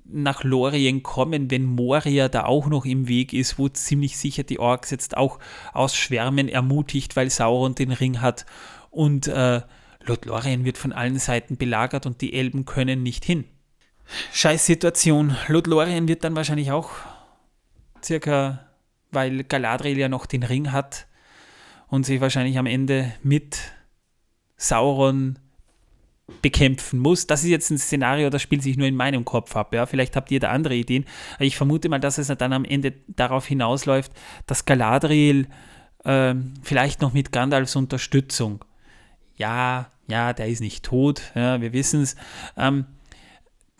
nach 0.05 0.45
Lorien 0.45 1.03
kommen, 1.03 1.51
wenn 1.51 1.65
Moria 1.65 2.29
da 2.29 2.45
auch 2.45 2.67
noch 2.67 2.85
im 2.85 3.09
Weg 3.09 3.33
ist, 3.33 3.59
wo 3.59 3.69
ziemlich 3.69 4.17
sicher 4.17 4.45
die 4.45 4.59
Orks 4.59 4.91
jetzt 4.91 5.17
auch 5.17 5.39
aus 5.73 5.97
Schwärmen 5.97 6.49
ermutigt, 6.49 7.17
weil 7.17 7.31
Sauron 7.31 7.75
den 7.75 7.93
Ring 7.93 8.21
hat 8.21 8.47
und 8.91 9.27
äh, 9.27 9.63
Lothlorien 10.05 10.65
wird 10.65 10.79
von 10.79 10.93
allen 10.93 11.19
Seiten 11.19 11.57
belagert 11.57 12.07
und 12.07 12.21
die 12.21 12.35
Elben 12.35 12.65
können 12.65 13.03
nicht 13.03 13.25
hin. 13.25 13.45
Scheißsituation. 14.33 15.37
Lothlorien 15.49 16.09
wird 16.09 16.25
dann 16.25 16.37
wahrscheinlich 16.37 16.71
auch 16.71 16.91
circa, 18.05 18.67
weil 19.11 19.45
Galadriel 19.45 19.99
ja 19.99 20.09
noch 20.09 20.27
den 20.27 20.43
Ring 20.43 20.73
hat 20.73 21.07
und 21.89 22.05
sich 22.05 22.21
wahrscheinlich 22.21 22.59
am 22.59 22.67
Ende 22.67 23.13
mit 23.23 23.59
Sauron 24.57 25.39
bekämpfen 26.41 26.99
muss. 26.99 27.27
Das 27.27 27.43
ist 27.43 27.51
jetzt 27.51 27.71
ein 27.71 27.79
Szenario, 27.79 28.31
das 28.31 28.43
spielt 28.43 28.63
sich 28.63 28.77
nur 28.77 28.87
in 28.87 28.97
meinem 28.97 29.25
Kopf 29.25 29.55
ab. 29.57 29.75
Ja? 29.75 29.87
Vielleicht 29.87 30.17
habt 30.17 30.31
ihr 30.31 30.41
da 30.41 30.51
andere 30.51 30.75
Ideen. 30.75 31.05
Ich 31.39 31.57
vermute 31.57 31.89
mal, 31.89 31.99
dass 31.99 32.19
es 32.19 32.29
dann 32.29 32.53
am 32.53 32.65
Ende 32.65 32.95
darauf 33.09 33.47
hinausläuft, 33.47 34.13
dass 34.47 34.65
Galadriel 34.65 35.49
äh, 36.05 36.35
vielleicht 36.63 37.01
noch 37.01 37.13
mit 37.13 37.33
Gandalfs 37.33 37.77
Unterstützung, 37.77 38.65
ja, 39.37 39.91
ja, 40.09 40.33
der 40.33 40.49
ist 40.49 40.61
nicht 40.61 40.85
tot, 40.85 41.23
ja, 41.35 41.61
wir 41.61 41.73
wissen 41.73 42.03
es, 42.03 42.17
ähm, 42.57 42.87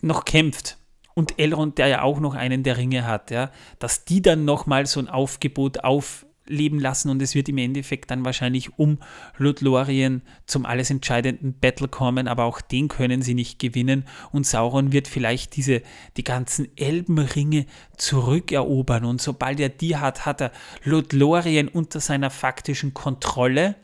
noch 0.03 0.25
kämpft. 0.25 0.77
Und 1.15 1.39
Elrond, 1.39 1.77
der 1.77 1.87
ja 1.87 2.01
auch 2.01 2.19
noch 2.19 2.35
einen 2.35 2.63
der 2.63 2.77
Ringe 2.77 3.05
hat, 3.05 3.31
ja, 3.31 3.51
dass 3.79 4.05
die 4.05 4.21
dann 4.21 4.45
nochmal 4.45 4.85
so 4.85 4.99
ein 4.99 5.07
Aufgebot 5.07 5.83
aufleben 5.83 6.79
lassen 6.79 7.09
und 7.09 7.21
es 7.21 7.35
wird 7.35 7.49
im 7.49 7.59
Endeffekt 7.59 8.09
dann 8.09 8.25
wahrscheinlich 8.25 8.79
um 8.79 8.97
Lothlorien 9.37 10.23
zum 10.47 10.65
alles 10.65 10.89
entscheidenden 10.89 11.53
Battle 11.59 11.87
kommen, 11.87 12.27
aber 12.27 12.45
auch 12.45 12.61
den 12.61 12.87
können 12.87 13.21
sie 13.21 13.35
nicht 13.35 13.59
gewinnen. 13.59 14.05
Und 14.31 14.47
Sauron 14.47 14.91
wird 14.91 15.07
vielleicht 15.07 15.55
diese, 15.55 15.83
die 16.17 16.23
ganzen 16.23 16.67
Elbenringe 16.75 17.67
zurückerobern. 17.95 19.05
Und 19.05 19.21
sobald 19.21 19.59
er 19.59 19.69
die 19.69 19.97
hat, 19.97 20.25
hat 20.25 20.41
er 20.41 20.51
Lothlorien 20.83 21.67
unter 21.67 21.99
seiner 21.99 22.31
faktischen 22.31 22.95
Kontrolle, 22.95 23.75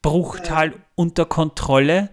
Bruchtal 0.00 0.72
unter 0.94 1.26
Kontrolle, 1.26 2.08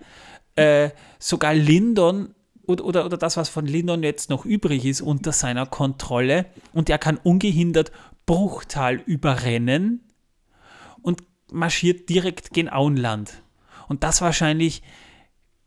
äh, 0.58 0.90
sogar 1.20 1.54
Lindon 1.54 2.34
oder, 2.68 2.86
oder, 2.86 3.06
oder 3.06 3.18
das, 3.18 3.38
was 3.38 3.50
von 3.50 3.66
Lindon 3.66 4.04
jetzt 4.04 4.30
noch 4.30 4.46
übrig 4.46 4.86
ist, 4.86 5.02
unter 5.02 5.32
seiner 5.32 5.66
Kontrolle 5.66 6.46
und 6.74 6.90
er 6.90 6.98
kann 6.98 7.18
ungehindert 7.18 7.92
Bruchtal 8.26 8.96
überrennen 8.96 10.02
und 11.02 11.24
marschiert 11.52 12.10
direkt 12.10 12.52
gen 12.52 12.70
Auenland. 12.70 13.42
Und 13.88 14.04
das 14.04 14.22
wahrscheinlich 14.22 14.84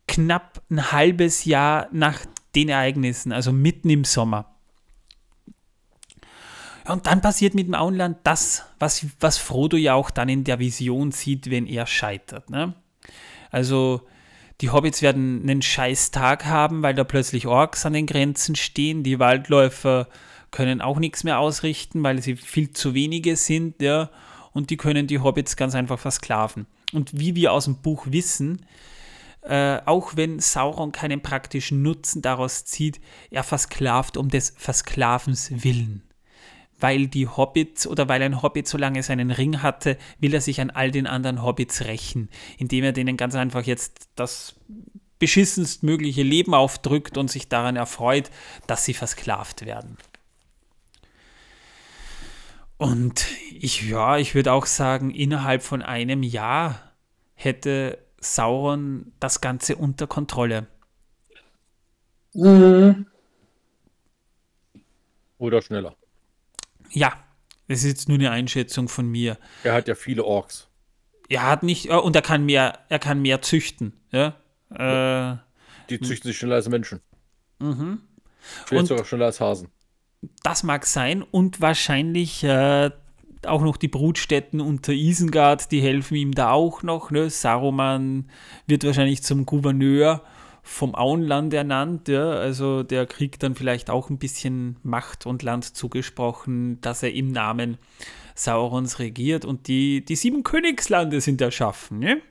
knapp 0.07 0.61
ein 0.69 0.91
halbes 0.91 1.45
Jahr 1.45 1.87
nach 1.91 2.19
den 2.55 2.69
Ereignissen, 2.69 3.31
also 3.31 3.51
mitten 3.51 3.89
im 3.89 4.03
Sommer. 4.03 4.55
Und 6.85 7.07
dann 7.07 7.21
passiert 7.21 7.53
mit 7.53 7.67
dem 7.67 7.75
Auenland 7.75 8.17
das, 8.23 8.65
was, 8.79 9.05
was 9.19 9.37
Frodo 9.37 9.77
ja 9.77 9.93
auch 9.93 10.11
dann 10.11 10.29
in 10.29 10.43
der 10.43 10.59
Vision 10.59 11.11
sieht, 11.11 11.49
wenn 11.49 11.65
er 11.65 11.87
scheitert. 11.87 12.49
Ne? 12.49 12.73
Also 13.49 14.07
die 14.61 14.69
Hobbits 14.69 15.01
werden 15.01 15.41
einen 15.41 15.61
scheiß 15.61 16.11
Tag 16.11 16.45
haben, 16.45 16.83
weil 16.83 16.93
da 16.93 17.03
plötzlich 17.03 17.47
Orks 17.47 17.85
an 17.85 17.93
den 17.93 18.05
Grenzen 18.05 18.55
stehen. 18.55 19.03
Die 19.03 19.19
Waldläufer 19.19 20.07
können 20.51 20.81
auch 20.81 20.99
nichts 20.99 21.23
mehr 21.23 21.39
ausrichten, 21.39 22.03
weil 22.03 22.21
sie 22.21 22.35
viel 22.35 22.71
zu 22.71 22.93
wenige 22.93 23.35
sind, 23.35 23.81
ja. 23.81 24.09
Und 24.53 24.69
die 24.69 24.77
können 24.77 25.07
die 25.07 25.19
Hobbits 25.19 25.55
ganz 25.55 25.75
einfach 25.75 25.97
versklaven. 25.97 26.67
Und 26.91 27.17
wie 27.17 27.35
wir 27.35 27.53
aus 27.53 27.65
dem 27.65 27.77
Buch 27.77 28.07
wissen, 28.09 28.65
äh, 29.43 29.79
auch 29.85 30.15
wenn 30.15 30.39
Sauron 30.39 30.91
keinen 30.91 31.21
praktischen 31.21 31.81
Nutzen 31.81 32.21
daraus 32.21 32.65
zieht, 32.65 32.99
er 33.31 33.43
versklavt 33.43 34.17
um 34.17 34.29
des 34.29 34.53
Versklavens 34.57 35.63
willen 35.63 36.03
weil 36.81 37.07
die 37.07 37.27
Hobbits 37.27 37.87
oder 37.87 38.09
weil 38.09 38.21
ein 38.21 38.41
Hobbit 38.41 38.67
so 38.67 38.77
lange 38.77 39.03
seinen 39.03 39.31
Ring 39.31 39.61
hatte, 39.61 39.97
will 40.19 40.33
er 40.33 40.41
sich 40.41 40.59
an 40.59 40.71
all 40.71 40.91
den 40.91 41.07
anderen 41.07 41.43
Hobbits 41.43 41.85
rächen, 41.85 42.29
indem 42.57 42.83
er 42.83 42.91
denen 42.91 43.17
ganz 43.17 43.35
einfach 43.35 43.63
jetzt 43.63 44.09
das 44.15 44.55
beschissenst 45.19 45.83
mögliche 45.83 46.23
Leben 46.23 46.55
aufdrückt 46.55 47.17
und 47.17 47.29
sich 47.29 47.47
daran 47.47 47.75
erfreut, 47.75 48.31
dass 48.65 48.83
sie 48.85 48.95
versklavt 48.95 49.65
werden. 49.65 49.97
Und 52.77 53.27
ich, 53.51 53.87
ja, 53.87 54.17
ich 54.17 54.33
würde 54.33 54.51
auch 54.53 54.65
sagen, 54.65 55.11
innerhalb 55.11 55.61
von 55.61 55.83
einem 55.83 56.23
Jahr 56.23 56.91
hätte 57.35 57.99
Sauron 58.19 59.13
das 59.19 59.39
Ganze 59.41 59.75
unter 59.75 60.07
Kontrolle. 60.07 60.65
Mhm. 62.33 63.05
Oder 65.37 65.61
schneller. 65.61 65.95
Ja, 66.91 67.13
das 67.67 67.79
ist 67.79 67.85
jetzt 67.85 68.09
nur 68.09 68.17
eine 68.17 68.31
Einschätzung 68.31 68.87
von 68.89 69.07
mir. 69.07 69.37
Er 69.63 69.73
hat 69.73 69.87
ja 69.87 69.95
viele 69.95 70.23
Orks. 70.25 70.67
Er 71.29 71.43
hat 71.47 71.63
nicht, 71.63 71.89
äh, 71.89 71.93
und 71.95 72.15
er 72.15 72.21
kann 72.21 72.45
mehr, 72.45 72.79
er 72.89 72.99
kann 72.99 73.21
mehr 73.21 73.41
züchten. 73.41 73.93
Ja? 74.11 74.35
Äh, 74.73 75.37
Die 75.89 75.99
züchten 76.01 76.27
sich 76.29 76.37
schneller 76.37 76.55
als 76.55 76.67
Menschen. 76.69 76.99
Vielleicht 77.59 78.71
Und- 78.71 78.85
sogar 78.87 79.05
schneller 79.05 79.25
als 79.27 79.39
Hasen. 79.39 79.69
das 80.43 80.63
mag 80.63 80.85
sein 80.85 81.21
und 81.23 81.61
wahrscheinlich 81.61 82.43
äh, 82.43 82.91
auch 83.45 83.61
noch 83.61 83.77
die 83.77 83.87
Brutstätten 83.87 84.59
unter 84.61 84.93
Isengard, 84.93 85.71
die 85.71 85.81
helfen 85.81 86.15
ihm 86.15 86.31
da 86.33 86.51
auch 86.51 86.83
noch. 86.83 87.09
Ne? 87.11 87.29
Saruman 87.29 88.29
wird 88.67 88.83
wahrscheinlich 88.83 89.23
zum 89.23 89.45
Gouverneur 89.47 90.23
vom 90.63 90.95
Auenland 90.95 91.53
ernannt. 91.53 92.07
Ja? 92.07 92.31
Also 92.31 92.83
der 92.83 93.05
kriegt 93.05 93.43
dann 93.43 93.55
vielleicht 93.55 93.89
auch 93.89 94.09
ein 94.09 94.17
bisschen 94.17 94.77
Macht 94.83 95.25
und 95.25 95.43
Land 95.43 95.75
zugesprochen, 95.75 96.79
dass 96.81 97.03
er 97.03 97.13
im 97.13 97.31
Namen 97.31 97.77
Saurons 98.35 98.99
regiert 98.99 99.45
und 99.45 99.67
die, 99.67 100.03
die 100.05 100.15
sieben 100.15 100.43
Königslande 100.43 101.21
sind 101.21 101.41
erschaffen. 101.41 101.99
Ne? 101.99 102.21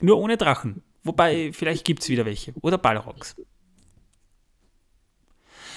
Nur 0.00 0.18
ohne 0.18 0.36
Drachen. 0.36 0.82
Wobei, 1.02 1.52
vielleicht 1.52 1.84
gibt 1.84 2.02
es 2.02 2.08
wieder 2.08 2.26
welche. 2.26 2.52
Oder 2.60 2.78
Balrogs. 2.78 3.36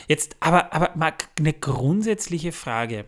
Jetzt 0.08 0.36
aber, 0.42 0.74
aber 0.74 0.92
mal 0.96 1.14
eine 1.40 1.54
grundsätzliche 1.54 2.52
Frage. 2.52 3.06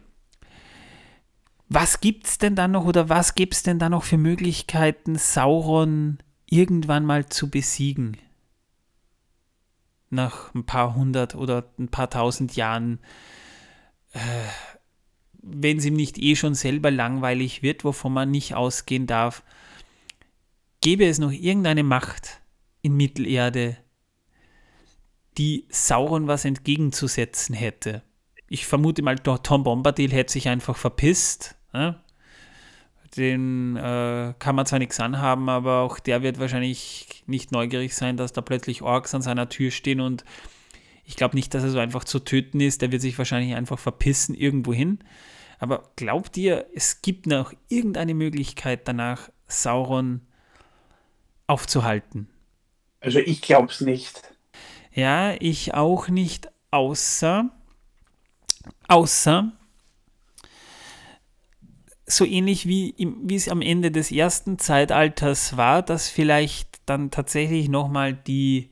Was 1.67 1.99
gibt 1.99 2.28
es 2.28 2.38
denn 2.38 2.55
dann 2.55 2.71
noch 2.71 2.86
oder 2.86 3.09
was 3.09 3.36
gibt 3.36 3.55
es 3.55 3.63
denn 3.63 3.80
da 3.80 3.89
noch 3.89 4.03
für 4.03 4.17
Möglichkeiten, 4.17 5.15
Sauron 5.15 6.19
irgendwann 6.50 7.06
mal 7.06 7.28
zu 7.28 7.50
besiegen? 7.50 8.18
Nach 10.10 10.54
ein 10.54 10.66
paar 10.66 10.96
hundert 10.96 11.36
oder 11.36 11.72
ein 11.78 11.89
paar 11.89 12.10
tausend 12.10 12.56
Jahren, 12.56 13.00
äh, 14.14 14.20
wenn 15.41 15.78
es 15.78 15.86
ihm 15.86 15.96
nicht 15.96 16.18
eh 16.18 16.36
schon 16.36 16.56
selber 16.56 16.91
langweilig 16.91 17.62
wird, 17.62 17.84
wovon 17.84 18.14
man 18.14 18.32
nicht 18.32 18.56
ausgehen 18.56 19.08
darf, 19.08 19.43
gäbe 20.82 21.06
es 21.06 21.20
noch 21.20 21.32
irgendeine 21.32 21.84
Macht 21.84 22.41
in 22.82 22.96
Mittelerde, 22.96 23.78
die 25.38 25.66
Sauron 25.70 26.28
was 26.28 26.46
entgegenzusetzen 26.46 27.56
hätte. 27.56 28.04
Ich 28.48 28.66
vermute 28.66 29.02
mal, 29.02 29.18
Tom 29.18 29.64
Bombadil 29.64 30.12
hätte 30.12 30.34
sich 30.34 30.48
einfach 30.48 30.78
verpisst. 30.78 31.56
Ne? 31.74 32.02
Den 33.18 33.78
äh, 33.78 34.34
kann 34.39 34.55
man 34.55 34.66
zwar 34.66 34.80
nichts 34.80 34.99
anhaben, 34.99 35.49
aber 35.49 35.80
auch 35.80 35.99
der 35.99 36.22
wird 36.22 36.39
wahrscheinlich 36.39 37.24
nicht 37.28 37.51
neugierig 37.51 37.95
sein, 37.95 38.18
dass 38.18 38.34
da 38.34 38.41
plötzlich 38.41 38.82
Orks 38.82 39.16
an 39.16 39.22
seiner 39.22 39.47
Tür 39.47 39.72
stehen 39.72 40.01
und 40.01 40.26
ich 41.05 41.16
glaube 41.16 41.36
nicht, 41.36 41.53
dass 41.53 41.63
er 41.63 41.70
so 41.70 41.80
einfach 41.80 42.03
zu 42.03 42.20
töten 42.20 42.59
ist. 42.59 42.82
Der 42.82 42.91
wird 42.91 43.01
sich 43.01 43.18
wahrscheinlich 43.18 43.55
einfach 43.55 43.78
verpissen 43.78 44.34
irgendwo 44.34 44.74
hin. 44.74 44.99
Aber 45.59 45.91
glaubt 45.95 46.36
ihr, 46.36 46.66
es 46.74 47.01
gibt 47.01 47.28
noch 47.28 47.53
irgendeine 47.70 48.13
Möglichkeit 48.13 48.88
danach, 48.88 49.30
Sauron 49.47 50.22
aufzuhalten? 51.47 52.28
Also 52.99 53.20
ich 53.20 53.41
glaube 53.41 53.72
es 53.72 53.82
nicht. 53.82 54.22
Ja, 54.91 55.36
ich 55.39 55.74
auch 55.74 56.07
nicht, 56.07 56.49
außer, 56.72 57.49
außer, 58.88 59.51
so 62.06 62.26
ähnlich 62.26 62.68
wie, 62.68 62.93
wie 62.97 63.36
es 63.36 63.49
am 63.49 63.62
Ende 63.62 63.91
des 63.91 64.12
ersten 64.12 64.60
Zeitalters 64.60 65.58
war, 65.58 65.82
dass 65.82 66.10
vielleicht 66.10 66.82
dann 66.86 67.10
tatsächlich 67.10 67.68
nochmal 67.68 68.14
die 68.14 68.70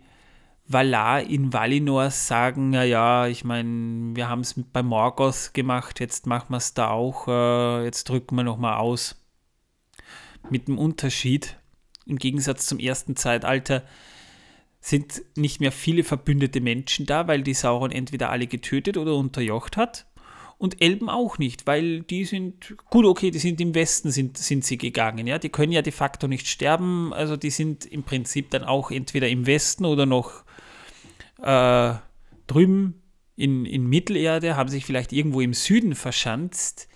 Valar 0.66 1.22
in 1.22 1.52
Valinor 1.52 2.10
sagen, 2.10 2.70
naja, 2.70 3.28
ich 3.28 3.44
meine, 3.44 4.16
wir 4.16 4.30
haben 4.30 4.42
es 4.42 4.56
bei 4.72 4.82
Morgoth 4.82 5.54
gemacht, 5.54 6.00
jetzt 6.00 6.26
machen 6.26 6.52
wir 6.52 6.58
es 6.58 6.74
da 6.74 6.90
auch, 6.90 7.28
äh, 7.28 7.84
jetzt 7.84 8.08
drücken 8.08 8.36
wir 8.36 8.44
nochmal 8.44 8.78
aus. 8.78 9.16
Mit 10.50 10.68
dem 10.68 10.78
Unterschied, 10.78 11.58
im 12.06 12.18
Gegensatz 12.18 12.68
zum 12.68 12.80
ersten 12.80 13.16
Zeitalter, 13.16 13.84
sind 14.80 15.22
nicht 15.36 15.60
mehr 15.60 15.72
viele 15.72 16.04
verbündete 16.04 16.60
Menschen 16.62 17.06
da, 17.06 17.28
weil 17.28 17.42
die 17.42 17.54
Sauron 17.54 17.92
entweder 17.92 18.30
alle 18.30 18.48
getötet 18.48 18.98
oder 18.98 19.16
unterjocht 19.16 19.78
hat. 19.78 20.06
Und 20.64 20.82
Elben 20.82 21.10
auch 21.10 21.40
nicht, 21.40 21.68
weil 21.68 22.04
die 22.04 22.24
sind, 22.24 22.78
gut, 22.90 23.04
okay, 23.04 23.32
die 23.32 23.40
sind 23.40 23.60
im 23.60 23.76
Westen, 23.76 24.12
sind, 24.12 24.38
sind 24.38 24.64
sie 24.64 24.78
gegangen, 24.78 25.28
ja. 25.28 25.38
Die 25.38 25.50
können 25.50 25.74
ja 25.74 25.82
de 25.82 25.92
facto 25.92 26.30
nicht 26.30 26.48
sterben, 26.48 27.14
also 27.14 27.36
die 27.36 27.50
sind 27.50 27.84
im 27.84 28.04
Prinzip 28.04 28.50
dann 28.50 28.64
auch 28.64 28.90
entweder 28.90 29.28
im 29.28 29.46
Westen 29.46 29.84
oder 29.84 30.06
noch 30.06 30.46
äh, 31.42 31.96
drüben 32.48 33.02
in, 33.36 33.66
in 33.66 33.88
Mittelerde, 33.88 34.56
haben 34.56 34.70
sich 34.70 34.86
vielleicht 34.86 35.12
irgendwo 35.12 35.42
im 35.42 35.54
Süden 35.54 35.96
verschanzt. 35.96 36.88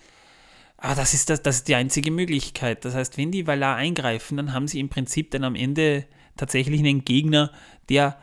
Aber 0.78 0.94
das 0.94 1.12
ist, 1.12 1.28
das, 1.28 1.42
das 1.42 1.56
ist 1.56 1.68
die 1.68 1.74
einzige 1.74 2.10
Möglichkeit. 2.10 2.86
Das 2.86 2.94
heißt, 2.94 3.18
wenn 3.18 3.30
die 3.30 3.46
Valar 3.46 3.76
eingreifen, 3.76 4.38
dann 4.38 4.54
haben 4.54 4.66
sie 4.66 4.80
im 4.80 4.88
Prinzip 4.88 5.30
dann 5.32 5.44
am 5.44 5.54
Ende 5.54 6.06
tatsächlich 6.38 6.80
einen 6.80 7.04
Gegner, 7.04 7.52
der 7.90 8.18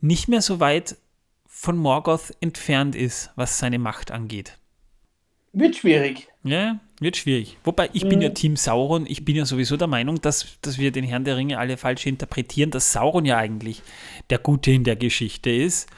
nicht 0.00 0.28
mehr 0.28 0.42
so 0.42 0.60
weit 0.60 0.96
von 1.44 1.76
Morgoth 1.76 2.36
entfernt 2.38 2.94
ist, 2.94 3.32
was 3.34 3.58
seine 3.58 3.80
Macht 3.80 4.12
angeht. 4.12 4.56
Wird 5.58 5.74
schwierig. 5.74 6.28
Ja, 6.44 6.80
wird 7.00 7.16
schwierig. 7.16 7.56
Wobei, 7.64 7.88
ich 7.94 8.06
bin 8.06 8.20
ja 8.20 8.28
Team 8.28 8.56
Sauron. 8.56 9.06
Ich 9.06 9.24
bin 9.24 9.36
ja 9.36 9.46
sowieso 9.46 9.78
der 9.78 9.86
Meinung, 9.86 10.20
dass, 10.20 10.58
dass 10.60 10.76
wir 10.76 10.92
den 10.92 11.02
Herrn 11.02 11.24
der 11.24 11.38
Ringe 11.38 11.58
alle 11.58 11.78
falsch 11.78 12.04
interpretieren, 12.04 12.70
dass 12.70 12.92
Sauron 12.92 13.24
ja 13.24 13.38
eigentlich 13.38 13.80
der 14.28 14.38
Gute 14.38 14.70
in 14.70 14.84
der 14.84 14.96
Geschichte 14.96 15.48
ist. 15.48 15.88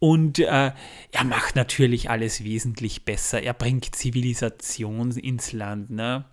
Und 0.00 0.38
äh, 0.38 0.72
er 1.12 1.24
macht 1.24 1.56
natürlich 1.56 2.10
alles 2.10 2.44
wesentlich 2.44 3.06
besser. 3.06 3.42
Er 3.42 3.54
bringt 3.54 3.94
Zivilisation 3.94 5.12
ins 5.12 5.54
Land. 5.54 5.88
Ne? 5.88 6.26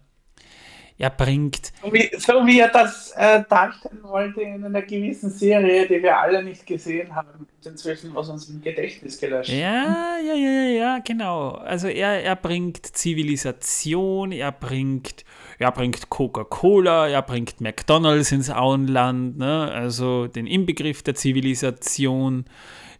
Er 1.00 1.12
bringt 1.12 1.72
So 1.84 1.94
wie, 1.94 2.10
so 2.18 2.34
wie 2.48 2.60
er 2.60 2.70
das 2.70 3.12
äh, 3.16 3.44
darstellen 3.48 4.02
wollte 4.02 4.42
in 4.42 4.66
einer 4.66 4.82
gewissen 4.82 5.30
Serie, 5.30 5.88
die 5.88 6.02
wir 6.02 6.18
alle 6.18 6.44
nicht 6.44 6.66
gesehen 6.66 7.14
haben, 7.16 7.48
inzwischen 7.64 8.18
aus 8.18 8.30
unserem 8.30 8.62
Gedächtnis 8.62 9.20
gelöscht. 9.20 9.52
Ja, 9.52 10.18
ja, 10.26 10.34
ja, 10.34 10.34
ja, 10.34 10.70
ja, 10.70 11.00
genau. 11.00 11.52
Also 11.52 11.88
er, 11.88 12.24
er 12.24 12.36
bringt 12.36 12.84
Zivilisation, 12.84 14.32
er 14.32 14.52
bringt, 14.52 15.24
er 15.60 15.72
bringt 15.72 16.10
Coca-Cola, 16.10 17.08
er 17.08 17.22
bringt 17.22 17.62
McDonalds 17.62 18.32
ins 18.32 18.50
Auenland, 18.50 19.38
ne? 19.38 19.72
also 19.72 20.26
den 20.26 20.48
Inbegriff 20.48 21.04
der 21.04 21.14
Zivilisation. 21.14 22.46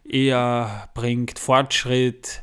Er 0.08 0.88
bringt 0.94 1.38
Fortschritt. 1.38 2.42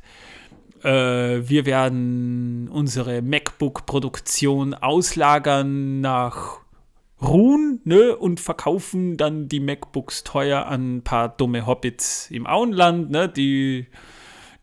Äh, 0.85 1.49
wir 1.49 1.65
werden 1.65 2.69
unsere 2.69 3.23
MacBook-Produktion 3.23 4.75
auslagern 4.75 5.99
nach 5.99 6.59
Ruhen 7.19 7.81
ne, 7.85 8.15
und 8.15 8.39
verkaufen 8.39 9.17
dann 9.17 9.49
die 9.49 9.59
MacBooks 9.59 10.23
teuer 10.23 10.67
an 10.67 10.97
ein 10.97 11.01
paar 11.01 11.29
dumme 11.29 11.65
Hobbits 11.65 12.29
im 12.29 12.45
Auenland, 12.45 13.09
ne, 13.09 13.27
die, 13.27 13.87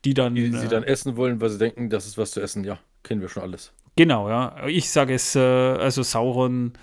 die 0.04 0.14
dann. 0.14 0.36
Die 0.36 0.52
sie 0.52 0.66
äh, 0.66 0.68
dann 0.68 0.84
essen 0.84 1.16
wollen, 1.16 1.40
weil 1.40 1.50
sie 1.50 1.58
denken, 1.58 1.90
das 1.90 2.06
ist 2.06 2.16
was 2.18 2.30
zu 2.30 2.40
essen. 2.40 2.62
Ja, 2.62 2.78
kennen 3.02 3.20
wir 3.20 3.28
schon 3.28 3.42
alles. 3.42 3.72
Genau, 3.96 4.28
ja. 4.28 4.66
Ich 4.68 4.90
sage 4.90 5.14
es, 5.14 5.34
äh, 5.34 5.40
also 5.40 6.04
Sauron, 6.04 6.74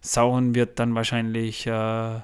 Sauron 0.00 0.56
wird 0.56 0.80
dann 0.80 0.96
wahrscheinlich, 0.96 1.68
äh, 1.68 2.16
äh, 2.16 2.20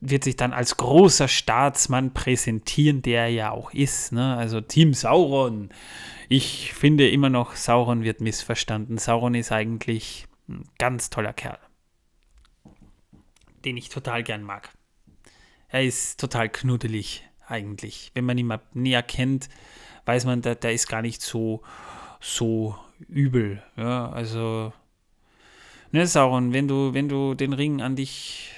wird 0.00 0.24
sich 0.24 0.36
dann 0.36 0.52
als 0.52 0.76
großer 0.76 1.28
Staatsmann 1.28 2.12
präsentieren, 2.12 3.02
der 3.02 3.22
er 3.22 3.28
ja 3.28 3.50
auch 3.50 3.72
ist. 3.72 4.12
Ne? 4.12 4.36
Also 4.36 4.60
Team 4.60 4.92
Sauron. 4.92 5.70
Ich 6.28 6.74
finde 6.74 7.08
immer 7.08 7.30
noch, 7.30 7.56
Sauron 7.56 8.02
wird 8.02 8.20
missverstanden. 8.20 8.98
Sauron 8.98 9.34
ist 9.34 9.52
eigentlich 9.52 10.26
ein 10.48 10.64
ganz 10.78 11.10
toller 11.10 11.32
Kerl, 11.32 11.58
den 13.64 13.76
ich 13.76 13.88
total 13.88 14.22
gern 14.22 14.42
mag. 14.42 14.70
Er 15.68 15.84
ist 15.84 16.20
total 16.20 16.48
knuddelig 16.48 17.24
eigentlich. 17.46 18.10
Wenn 18.14 18.24
man 18.24 18.38
ihn 18.38 18.46
mal 18.46 18.60
näher 18.74 19.02
kennt, 19.02 19.48
weiß 20.04 20.26
man, 20.26 20.42
der, 20.42 20.54
der 20.54 20.72
ist 20.72 20.88
gar 20.88 21.02
nicht 21.02 21.22
so, 21.22 21.62
so 22.20 22.76
übel. 23.08 23.62
Ja, 23.76 24.10
also, 24.10 24.72
ne, 25.92 26.06
Sauron, 26.06 26.52
wenn 26.52 26.68
du, 26.68 26.92
wenn 26.92 27.08
du 27.08 27.34
den 27.34 27.52
Ring 27.52 27.80
an 27.80 27.96
dich 27.96 28.55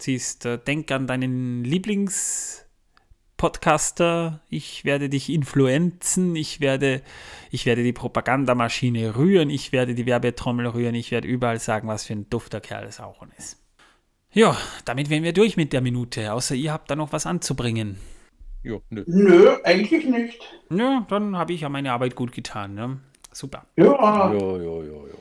ziehst, 0.00 0.46
äh, 0.46 0.58
denk 0.58 0.90
an 0.90 1.06
deinen 1.06 1.64
Lieblingspodcaster. 1.64 4.40
Ich 4.48 4.84
werde 4.84 5.08
dich 5.08 5.30
influenzen. 5.30 6.34
Ich 6.36 6.60
werde, 6.60 7.02
ich 7.50 7.66
werde 7.66 7.82
die 7.82 7.92
Propagandamaschine 7.92 9.16
rühren. 9.16 9.50
Ich 9.50 9.72
werde 9.72 9.94
die 9.94 10.06
Werbetrommel 10.06 10.66
rühren. 10.66 10.94
Ich 10.94 11.10
werde 11.10 11.28
überall 11.28 11.60
sagen, 11.60 11.88
was 11.88 12.06
für 12.06 12.14
ein 12.14 12.30
dufter 12.30 12.60
Kerl 12.60 12.90
Sauron 12.90 13.30
ist. 13.38 13.58
Ja, 14.32 14.56
damit 14.84 15.10
wären 15.10 15.24
wir 15.24 15.32
durch 15.32 15.56
mit 15.56 15.72
der 15.72 15.80
Minute. 15.80 16.32
Außer 16.32 16.54
ihr 16.54 16.72
habt 16.72 16.90
da 16.90 16.96
noch 16.96 17.12
was 17.12 17.26
anzubringen. 17.26 17.98
Jo, 18.62 18.82
nö. 18.90 19.04
Nö, 19.06 19.56
eigentlich 19.64 20.04
nicht. 20.04 20.40
Ja, 20.70 21.06
dann 21.08 21.36
habe 21.36 21.52
ich 21.52 21.62
ja 21.62 21.68
meine 21.68 21.92
Arbeit 21.92 22.14
gut 22.14 22.32
getan. 22.32 22.74
Ne? 22.74 23.00
Super. 23.32 23.66
Ja, 23.76 24.32
Jo, 24.32 24.58
jo, 24.58 24.82
jo, 24.82 25.06
jo. 25.08 25.18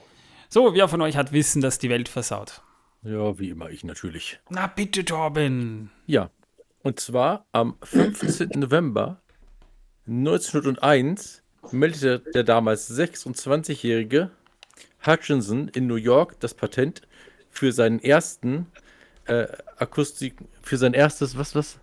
So, 0.49 0.73
wer 0.73 0.87
von 0.87 1.01
euch 1.01 1.15
hat 1.15 1.31
Wissen, 1.31 1.61
dass 1.61 1.79
die 1.79 1.89
Welt 1.89 2.09
versaut? 2.09 2.61
Ja, 3.03 3.39
wie 3.39 3.49
immer, 3.49 3.69
ich 3.69 3.83
natürlich. 3.83 4.39
Na 4.49 4.67
bitte, 4.67 5.05
Torben. 5.05 5.89
Ja, 6.05 6.29
und 6.83 6.99
zwar 6.99 7.45
am 7.51 7.75
15. 7.83 8.51
November 8.55 9.21
1901 10.07 11.43
meldete 11.71 12.19
der 12.33 12.43
damals 12.43 12.89
26-jährige 12.91 14.31
Hutchinson 15.05 15.69
in 15.69 15.87
New 15.87 15.95
York 15.95 16.39
das 16.39 16.53
Patent 16.53 17.01
für 17.49 17.71
seinen 17.71 17.99
ersten 17.99 18.67
äh, 19.25 19.47
Akustik, 19.77 20.35
für 20.61 20.77
sein 20.77 20.93
erstes, 20.93 21.37
was, 21.37 21.55
was? 21.55 21.79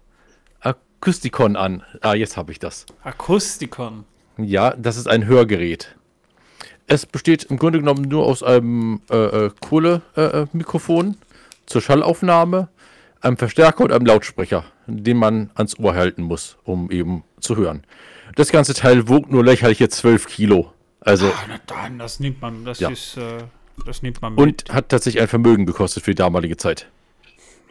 Akustikon 0.60 1.56
an. 1.56 1.82
Ah, 2.00 2.14
jetzt 2.14 2.36
habe 2.36 2.52
ich 2.52 2.58
das. 2.58 2.86
Akustikon. 3.02 4.04
Ja, 4.38 4.74
das 4.76 4.96
ist 4.96 5.06
ein 5.06 5.26
Hörgerät. 5.26 5.96
Es 6.86 7.04
besteht 7.06 7.44
im 7.44 7.56
Grunde 7.56 7.80
genommen 7.80 8.02
nur 8.02 8.26
aus 8.26 8.42
einem 8.42 9.00
äh, 9.10 9.16
äh, 9.46 9.50
Kohlemikrofon 9.60 11.10
äh, 11.12 11.14
zur 11.66 11.80
Schallaufnahme, 11.82 12.68
einem 13.20 13.36
Verstärker 13.36 13.84
und 13.84 13.92
einem 13.92 14.06
Lautsprecher, 14.06 14.64
den 14.86 15.16
man 15.16 15.50
ans 15.54 15.78
Ohr 15.78 15.94
halten 15.94 16.22
muss, 16.22 16.58
um 16.64 16.90
eben 16.90 17.24
zu 17.40 17.56
hören. 17.56 17.82
Das 18.36 18.52
ganze 18.52 18.74
Teil 18.74 19.08
wog 19.08 19.30
nur 19.30 19.44
lächerliche 19.44 19.88
12 19.88 20.26
Kilo. 20.28 20.72
Also, 21.00 21.30
na 21.48 21.58
dann, 21.66 21.98
das 21.98 22.20
nimmt 22.20 22.40
man, 22.40 22.64
das 22.64 22.78
Ja. 22.80 22.90
ist, 22.90 23.16
äh, 23.16 23.38
das 23.84 24.02
nimmt 24.02 24.22
man 24.22 24.34
mit. 24.34 24.40
und 24.68 24.74
hat 24.74 24.88
tatsächlich 24.88 25.22
ein 25.22 25.28
Vermögen 25.28 25.66
gekostet 25.66 26.04
für 26.04 26.10
die 26.12 26.16
damalige 26.16 26.56
Zeit. 26.56 26.88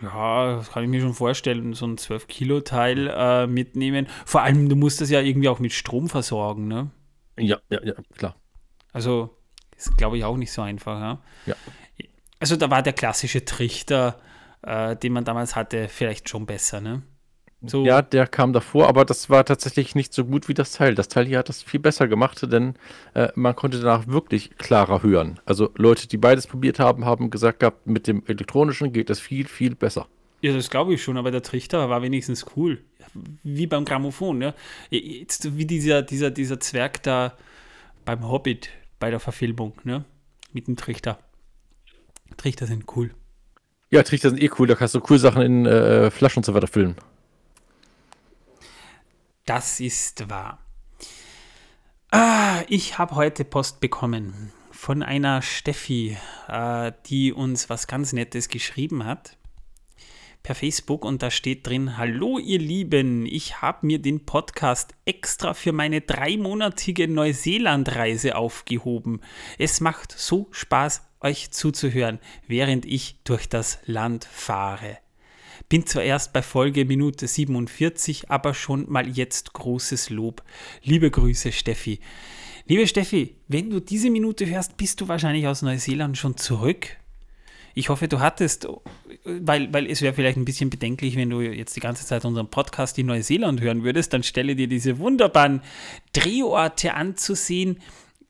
Ja, 0.02 0.58
das 0.58 0.72
kann 0.72 0.84
ich 0.84 0.90
mir 0.90 1.00
schon 1.02 1.14
vorstellen, 1.14 1.74
so 1.74 1.86
ein 1.86 1.98
12-Kilo-Teil 1.98 3.08
äh, 3.16 3.48
mitnehmen. 3.48 4.08
Vor 4.26 4.42
allem, 4.42 4.68
du 4.68 4.76
musst 4.76 5.00
das 5.00 5.10
ja 5.10 5.22
irgendwie 5.22 5.48
auch 5.48 5.60
mit 5.60 5.72
Strom 5.72 6.10
versorgen, 6.10 6.68
ne? 6.68 6.90
Ja, 7.38 7.58
ja, 7.70 7.80
ja, 7.84 7.94
klar. 8.18 8.36
Also, 8.96 9.36
ist 9.76 9.98
glaube 9.98 10.18
ich 10.18 10.24
auch 10.24 10.38
nicht 10.38 10.54
so 10.54 10.62
einfach, 10.62 10.98
ja? 11.02 11.20
Ja. 11.46 11.56
Also, 12.40 12.56
da 12.56 12.72
war 12.72 12.82
der 12.82 12.94
klassische 12.94 13.44
Trichter, 13.44 14.22
äh, 14.62 14.96
den 14.96 15.12
man 15.12 15.26
damals 15.26 15.58
hatte, 15.58 15.90
vielleicht 15.90 16.30
schon 16.30 16.46
besser, 16.46 16.80
ne? 16.80 17.02
So, 17.62 17.84
Ja, 17.84 18.02
der 18.02 18.26
kam 18.28 18.54
davor, 18.54 18.88
aber 18.88 19.04
das 19.04 19.30
war 19.30 19.44
tatsächlich 19.44 19.96
nicht 19.96 20.14
so 20.14 20.24
gut 20.24 20.48
wie 20.48 20.54
das 20.54 20.72
Teil. 20.72 20.96
Das 20.96 21.10
Teil 21.10 21.26
hier 21.26 21.40
hat 21.40 21.50
das 21.50 21.62
viel 21.62 21.80
besser 21.82 22.08
gemacht, 22.08 22.40
denn 22.50 22.76
äh, 23.16 23.30
man 23.36 23.56
konnte 23.56 23.80
danach 23.82 24.08
wirklich 24.08 24.58
klarer 24.58 25.04
hören. 25.04 25.42
Also 25.46 25.72
Leute, 25.76 26.08
die 26.08 26.18
beides 26.18 26.48
probiert 26.48 26.80
haben, 26.80 27.04
haben 27.04 27.30
gesagt 27.30 27.60
gehabt, 27.60 27.88
mit 27.88 28.08
dem 28.08 28.24
elektronischen 28.28 28.94
geht 28.94 29.10
das 29.10 29.20
viel, 29.20 29.48
viel 29.48 29.76
besser. 29.76 30.08
Ja, 30.42 30.54
das 30.54 30.70
glaube 30.70 30.94
ich 30.94 31.04
schon, 31.04 31.18
aber 31.18 31.32
der 31.32 31.42
Trichter 31.42 31.90
war 31.90 32.02
wenigstens 32.02 32.46
cool. 32.56 32.82
Wie 33.44 33.68
beim 33.68 33.84
Grammophon, 33.84 34.38
ne? 34.38 34.54
Jetzt 34.90 35.58
wie 35.58 35.66
dieser, 35.66 36.02
dieser, 36.02 36.32
dieser 36.32 36.60
Zwerg 36.60 37.04
da 37.04 37.34
beim 38.06 38.30
Hobbit 38.30 38.70
bei 39.00 39.10
der 39.10 39.20
Verfilmung, 39.20 39.74
ne? 39.84 40.06
Mit 40.54 40.68
dem 40.68 40.76
Trichter. 40.76 41.20
Trichter 42.38 42.66
sind 42.66 42.86
cool. 42.96 43.14
Ja, 43.90 44.04
Trichter 44.04 44.30
sind 44.30 44.42
eh 44.42 44.50
cool, 44.58 44.68
da 44.68 44.76
kannst 44.76 44.96
du 44.96 45.02
cool 45.10 45.20
Sachen 45.20 45.42
in 45.42 45.66
äh, 45.66 46.10
Flaschen 46.12 46.40
und 46.40 46.46
so 46.46 46.54
weiter 46.54 46.68
füllen. 46.68 46.96
Das 49.46 49.80
ist 49.80 50.30
wahr. 50.30 50.60
Ah, 52.12 52.64
ich 52.68 52.98
habe 52.98 53.16
heute 53.16 53.46
Post 53.46 53.80
bekommen 53.80 54.52
von 54.72 55.04
einer 55.04 55.42
Steffi, 55.42 56.18
äh, 56.48 56.92
die 57.08 57.34
uns 57.34 57.70
was 57.70 57.88
ganz 57.88 58.14
Nettes 58.14 58.50
geschrieben 58.50 59.06
hat 59.06 59.38
per 60.46 60.54
Facebook 60.54 61.04
und 61.04 61.24
da 61.24 61.32
steht 61.32 61.66
drin, 61.66 61.98
Hallo 61.98 62.38
ihr 62.38 62.60
Lieben, 62.60 63.26
ich 63.26 63.64
habe 63.64 63.88
mir 63.88 63.98
den 63.98 64.28
Podcast 64.28 64.94
extra 65.04 65.56
für 65.56 65.72
meine 65.72 66.02
dreimonatige 66.02 67.08
Neuseelandreise 67.08 68.36
aufgehoben. 68.36 69.22
Es 69.58 69.82
macht 69.82 70.12
so 70.12 70.48
Spaß, 70.52 71.02
euch 71.22 71.50
zuzuhören, 71.50 72.20
während 72.48 72.86
ich 72.86 73.18
durch 73.24 73.50
das 73.50 73.80
Land 73.88 74.26
fahre. 74.32 75.00
Bin 75.68 75.88
zwar 75.88 76.04
erst 76.04 76.32
bei 76.32 76.44
Folge 76.44 76.86
Minute 76.86 77.28
47, 77.28 78.30
aber 78.30 78.54
schon 78.54 78.86
mal 78.88 79.08
jetzt 79.08 79.54
großes 79.54 80.12
Lob. 80.12 80.44
Liebe 80.84 81.10
Grüße, 81.10 81.52
Steffi. 81.52 82.02
Liebe 82.68 82.86
Steffi, 82.86 83.36
wenn 83.48 83.72
du 83.72 83.80
diese 83.80 84.12
Minute 84.12 84.46
hörst, 84.46 84.78
bist 84.78 85.02
du 85.02 85.08
wahrscheinlich 85.08 85.48
aus 85.48 85.64
Neuseeland 85.64 86.20
schon 86.20 86.38
zurück. 86.38 86.98
Ich 87.78 87.90
hoffe, 87.90 88.08
du 88.08 88.22
hattest, 88.22 88.70
weil, 89.26 89.74
weil 89.74 89.90
es 89.90 90.02
wäre 90.02 90.14
vielleicht 90.14 90.38
ein 90.38 90.46
bisschen 90.46 90.70
bedenklich, 90.70 91.16
wenn 91.16 91.32
du 91.32 91.42
jetzt 91.42 91.76
die 91.76 91.80
ganze 91.80 92.06
Zeit 92.06 92.26
unseren 92.26 92.50
Podcast 92.50 92.98
in 93.00 93.08
Neuseeland 93.08 93.60
hören 93.60 93.84
würdest, 93.84 94.14
dann 94.14 94.22
stelle 94.22 94.56
dir 94.56 94.68
diese 94.68 95.00
wunderbaren 95.00 95.62
Drehorte 96.14 96.94
anzusehen. 96.94 97.80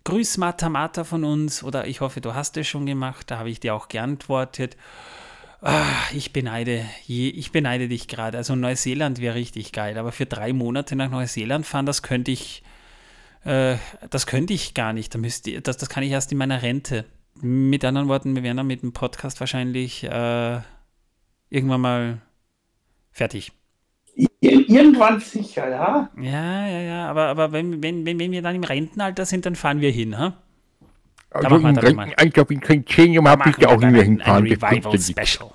Grüß 0.05 0.37
Mata 0.37 0.69
Mata 0.69 1.03
von 1.03 1.23
uns 1.23 1.63
oder 1.63 1.87
ich 1.87 1.99
hoffe, 1.99 2.21
du 2.21 2.33
hast 2.33 2.55
es 2.57 2.67
schon 2.67 2.85
gemacht, 2.85 3.29
da 3.29 3.39
habe 3.39 3.49
ich 3.49 3.59
dir 3.59 3.75
auch 3.75 3.89
geantwortet. 3.89 4.77
Ah, 5.61 5.83
ich 6.13 6.31
beneide, 6.31 6.85
ich 7.07 7.51
beneide 7.51 7.87
dich 7.87 8.07
gerade. 8.07 8.37
Also 8.37 8.55
Neuseeland 8.55 9.19
wäre 9.19 9.35
richtig 9.35 9.71
geil, 9.71 9.97
aber 9.97 10.11
für 10.11 10.27
drei 10.27 10.53
Monate 10.53 10.95
nach 10.95 11.09
Neuseeland 11.09 11.65
fahren, 11.65 11.87
das 11.87 12.03
könnte 12.03 12.31
ich, 12.31 12.63
äh, 13.43 13.77
das 14.09 14.27
könnte 14.27 14.53
ich 14.53 14.75
gar 14.75 14.93
nicht. 14.93 15.13
Da 15.13 15.17
müsste, 15.17 15.59
das, 15.61 15.77
das 15.77 15.89
kann 15.89 16.03
ich 16.03 16.11
erst 16.11 16.31
in 16.31 16.37
meiner 16.37 16.61
Rente. 16.61 17.05
Mit 17.41 17.83
anderen 17.83 18.07
Worten, 18.07 18.35
wir 18.35 18.43
wären 18.43 18.57
dann 18.57 18.67
mit 18.67 18.81
dem 18.81 18.93
Podcast 18.93 19.39
wahrscheinlich 19.41 20.03
äh, 20.03 20.61
irgendwann 21.49 21.81
mal 21.81 22.21
fertig. 23.11 23.51
Ir 24.15 24.69
irgendwann 24.69 25.19
sicher, 25.19 25.69
ja? 25.69 26.09
Ja, 26.19 26.67
ja, 26.67 26.79
ja, 26.79 27.09
aber, 27.09 27.27
aber 27.27 27.51
wenn, 27.51 27.83
wenn, 27.83 28.05
wenn, 28.05 28.19
wenn 28.19 28.31
wir 28.31 28.41
dann 28.41 28.55
im 28.55 28.63
Rentenalter 28.63 29.25
sind, 29.25 29.45
dann 29.45 29.55
fahren 29.55 29.81
wir 29.81 29.91
hin, 29.91 30.17
ha? 30.17 30.33
Also 31.31 31.49
machen 31.49 31.63
wir 31.63 31.69
im. 31.69 31.99
Rentenalter 31.99 32.45
bin 32.45 32.61
ich 32.61 32.85
kein 32.85 33.11
Jahre, 33.11 33.29
habe 33.29 33.49
ich 33.49 33.55
da 33.57 33.69
auch 33.69 33.77
nicht 33.77 33.91
mehr 33.91 34.03
hinfahren. 34.03 34.45
ja 34.45 34.71
nichts. 34.71 35.09
Special. 35.09 35.51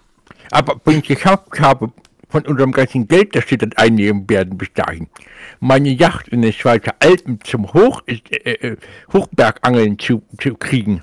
Aber 0.50 0.80
wenn 0.84 0.98
ich 0.98 1.04
geschafft 1.04 1.60
habe, 1.60 1.92
von 2.30 2.46
unserem 2.46 2.72
ganzen 2.72 3.06
Geld, 3.08 3.34
das 3.34 3.50
wir 3.50 3.58
dann 3.58 3.72
einnehmen 3.74 4.28
werden 4.30 4.56
bis 4.56 4.72
dahin, 4.72 5.08
meine 5.58 5.90
Yacht 5.90 6.28
in 6.28 6.42
den 6.42 6.52
Schweizer 6.52 6.94
Alpen 7.00 7.40
zum 7.44 7.72
Hoch, 7.72 8.02
äh, 8.06 8.14
äh, 8.30 8.76
Hochbergangeln 9.12 9.98
zu, 9.98 10.22
zu 10.40 10.54
kriegen, 10.54 11.02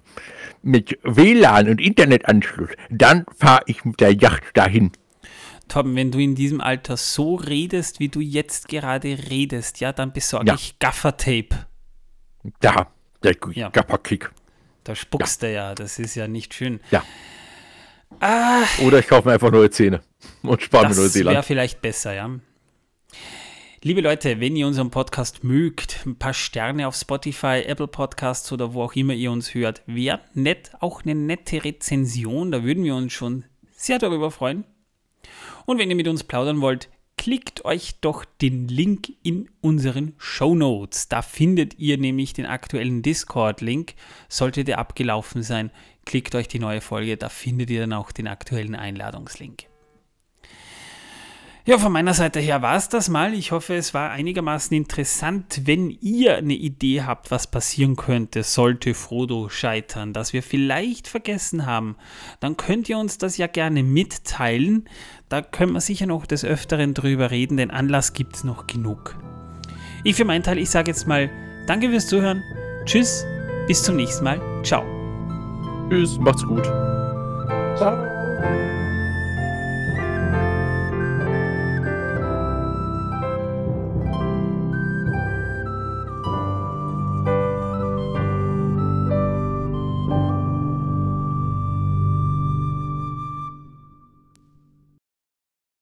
mit 0.64 0.98
WLAN 1.04 1.70
und 1.70 1.82
Internetanschluss, 1.82 2.70
dann 2.90 3.26
fahre 3.38 3.62
ich 3.68 3.86
mit 3.86 4.00
der 4.00 4.14
Yacht 4.14 4.44
dahin. 4.54 4.92
Torben, 5.68 5.96
wenn 5.96 6.12
du 6.12 6.20
in 6.20 6.34
diesem 6.36 6.62
Alter 6.62 6.96
so 6.96 7.36
redest, 7.36 8.00
wie 8.00 8.08
du 8.08 8.22
jetzt 8.22 8.70
gerade 8.70 9.18
redest, 9.30 9.82
ja, 9.82 9.92
dann 9.92 10.14
besorge 10.14 10.48
Ja. 10.48 10.54
ich 10.56 10.80
Gaffertape. 10.80 11.68
Da, 12.62 12.88
der 13.24 13.36
Ja. 13.54 13.70
Gapperkick. 13.70 14.32
Da 14.86 14.96
spuckst 14.96 15.44
du 15.44 15.52
ja, 15.52 15.76
das 15.76 16.00
ist 16.00 16.16
ja 16.16 16.30
nicht 16.30 16.54
schön. 16.54 16.80
Ja. 16.92 17.04
Ah, 18.20 18.64
Oder 18.84 19.00
ich 19.00 19.08
kaufe 19.08 19.28
mir 19.28 19.34
einfach 19.36 19.52
neue 19.52 19.70
Zähne 19.70 20.02
und 20.44 20.62
spare 20.62 20.84
mir 20.86 20.90
das 20.90 20.98
wäre 20.98 21.06
Neuseeland. 21.08 21.46
vielleicht 21.46 21.82
besser, 21.82 22.14
ja. 22.14 22.30
Liebe 23.84 24.02
Leute, 24.02 24.40
wenn 24.40 24.56
ihr 24.56 24.66
unseren 24.66 24.90
Podcast 24.90 25.44
mögt, 25.44 26.04
ein 26.06 26.18
paar 26.18 26.34
Sterne 26.34 26.88
auf 26.88 26.96
Spotify, 26.96 27.62
Apple 27.66 27.88
Podcasts 27.88 28.52
oder 28.52 28.74
wo 28.74 28.82
auch 28.84 28.94
immer 28.96 29.14
ihr 29.14 29.32
uns 29.32 29.54
hört, 29.54 29.84
wäre 29.86 30.22
nett, 30.34 30.72
auch 30.80 31.04
eine 31.04 31.14
nette 31.14 31.64
Rezension, 31.64 32.52
da 32.52 32.64
würden 32.64 32.84
wir 32.84 32.96
uns 32.96 33.14
schon 33.14 33.46
sehr 33.76 34.00
darüber 34.00 34.32
freuen. 34.32 34.64
Und 35.66 35.78
wenn 35.78 35.90
ihr 35.90 35.96
mit 35.96 36.08
uns 36.08 36.24
plaudern 36.24 36.60
wollt, 36.60 36.90
klickt 37.18 37.66
euch 37.66 38.00
doch 38.02 38.26
den 38.26 38.68
Link 38.68 39.14
in 39.22 39.50
unseren 39.62 40.14
Show 40.18 40.56
Notes. 40.56 41.08
Da 41.08 41.22
findet 41.22 41.78
ihr 41.78 41.98
nämlich 41.98 42.34
den 42.34 42.46
aktuellen 42.48 43.04
Discord-Link. 43.04 43.94
Sollte 44.28 44.64
der 44.64 44.80
abgelaufen 44.80 45.44
sein, 45.44 45.72
klickt 46.08 46.34
euch 46.34 46.48
die 46.48 46.60
neue 46.60 46.82
Folge, 46.82 47.18
da 47.18 47.30
findet 47.30 47.70
ihr 47.70 47.82
dann 47.82 47.94
auch 47.94 48.12
den 48.12 48.28
aktuellen 48.28 48.76
Einladungslink. 48.76 49.66
Ja, 51.66 51.78
von 51.78 51.92
meiner 51.92 52.14
Seite 52.14 52.40
her 52.40 52.62
war 52.62 52.78
es 52.78 52.88
das 52.88 53.10
mal. 53.10 53.34
Ich 53.34 53.52
hoffe, 53.52 53.76
es 53.76 53.94
war 53.94 54.12
einigermaßen 54.12 54.76
interessant. 54.76 55.64
Wenn 55.66 55.90
ihr 55.90 56.38
eine 56.38 56.54
Idee 56.54 57.02
habt, 57.02 57.30
was 57.30 57.52
passieren 57.52 57.98
könnte, 57.98 58.44
sollte 58.44 58.94
Frodo 58.94 59.50
scheitern, 59.50 60.14
das 60.14 60.32
wir 60.32 60.44
vielleicht 60.44 61.10
vergessen 61.10 61.66
haben, 61.66 61.98
dann 62.40 62.56
könnt 62.56 62.88
ihr 62.88 62.98
uns 62.98 63.18
das 63.18 63.36
ja 63.36 63.48
gerne 63.48 63.84
mitteilen. 63.84 64.88
Da 65.28 65.42
können 65.42 65.74
wir 65.74 65.82
sicher 65.82 66.06
noch 66.06 66.26
des 66.26 66.46
Öfteren 66.46 66.94
drüber 66.94 67.32
reden, 67.32 67.58
denn 67.58 67.70
Anlass 67.70 68.14
gibt 68.14 68.38
es 68.38 68.46
noch 68.46 68.66
genug. 68.66 69.18
Ich 70.06 70.16
für 70.16 70.24
meinen 70.24 70.44
Teil, 70.44 70.60
ich 70.60 70.70
sage 70.70 70.90
jetzt 70.90 71.06
mal 71.06 71.30
Danke 71.68 71.90
fürs 71.90 72.08
Zuhören. 72.08 72.42
Tschüss, 72.86 73.26
bis 73.68 73.84
zum 73.84 73.98
nächsten 73.98 74.24
Mal. 74.24 74.40
Ciao. 74.64 74.97
Tschüss, 75.90 76.20
macht's 76.20 76.46
gut. 76.46 76.66
Ciao. 77.78 77.96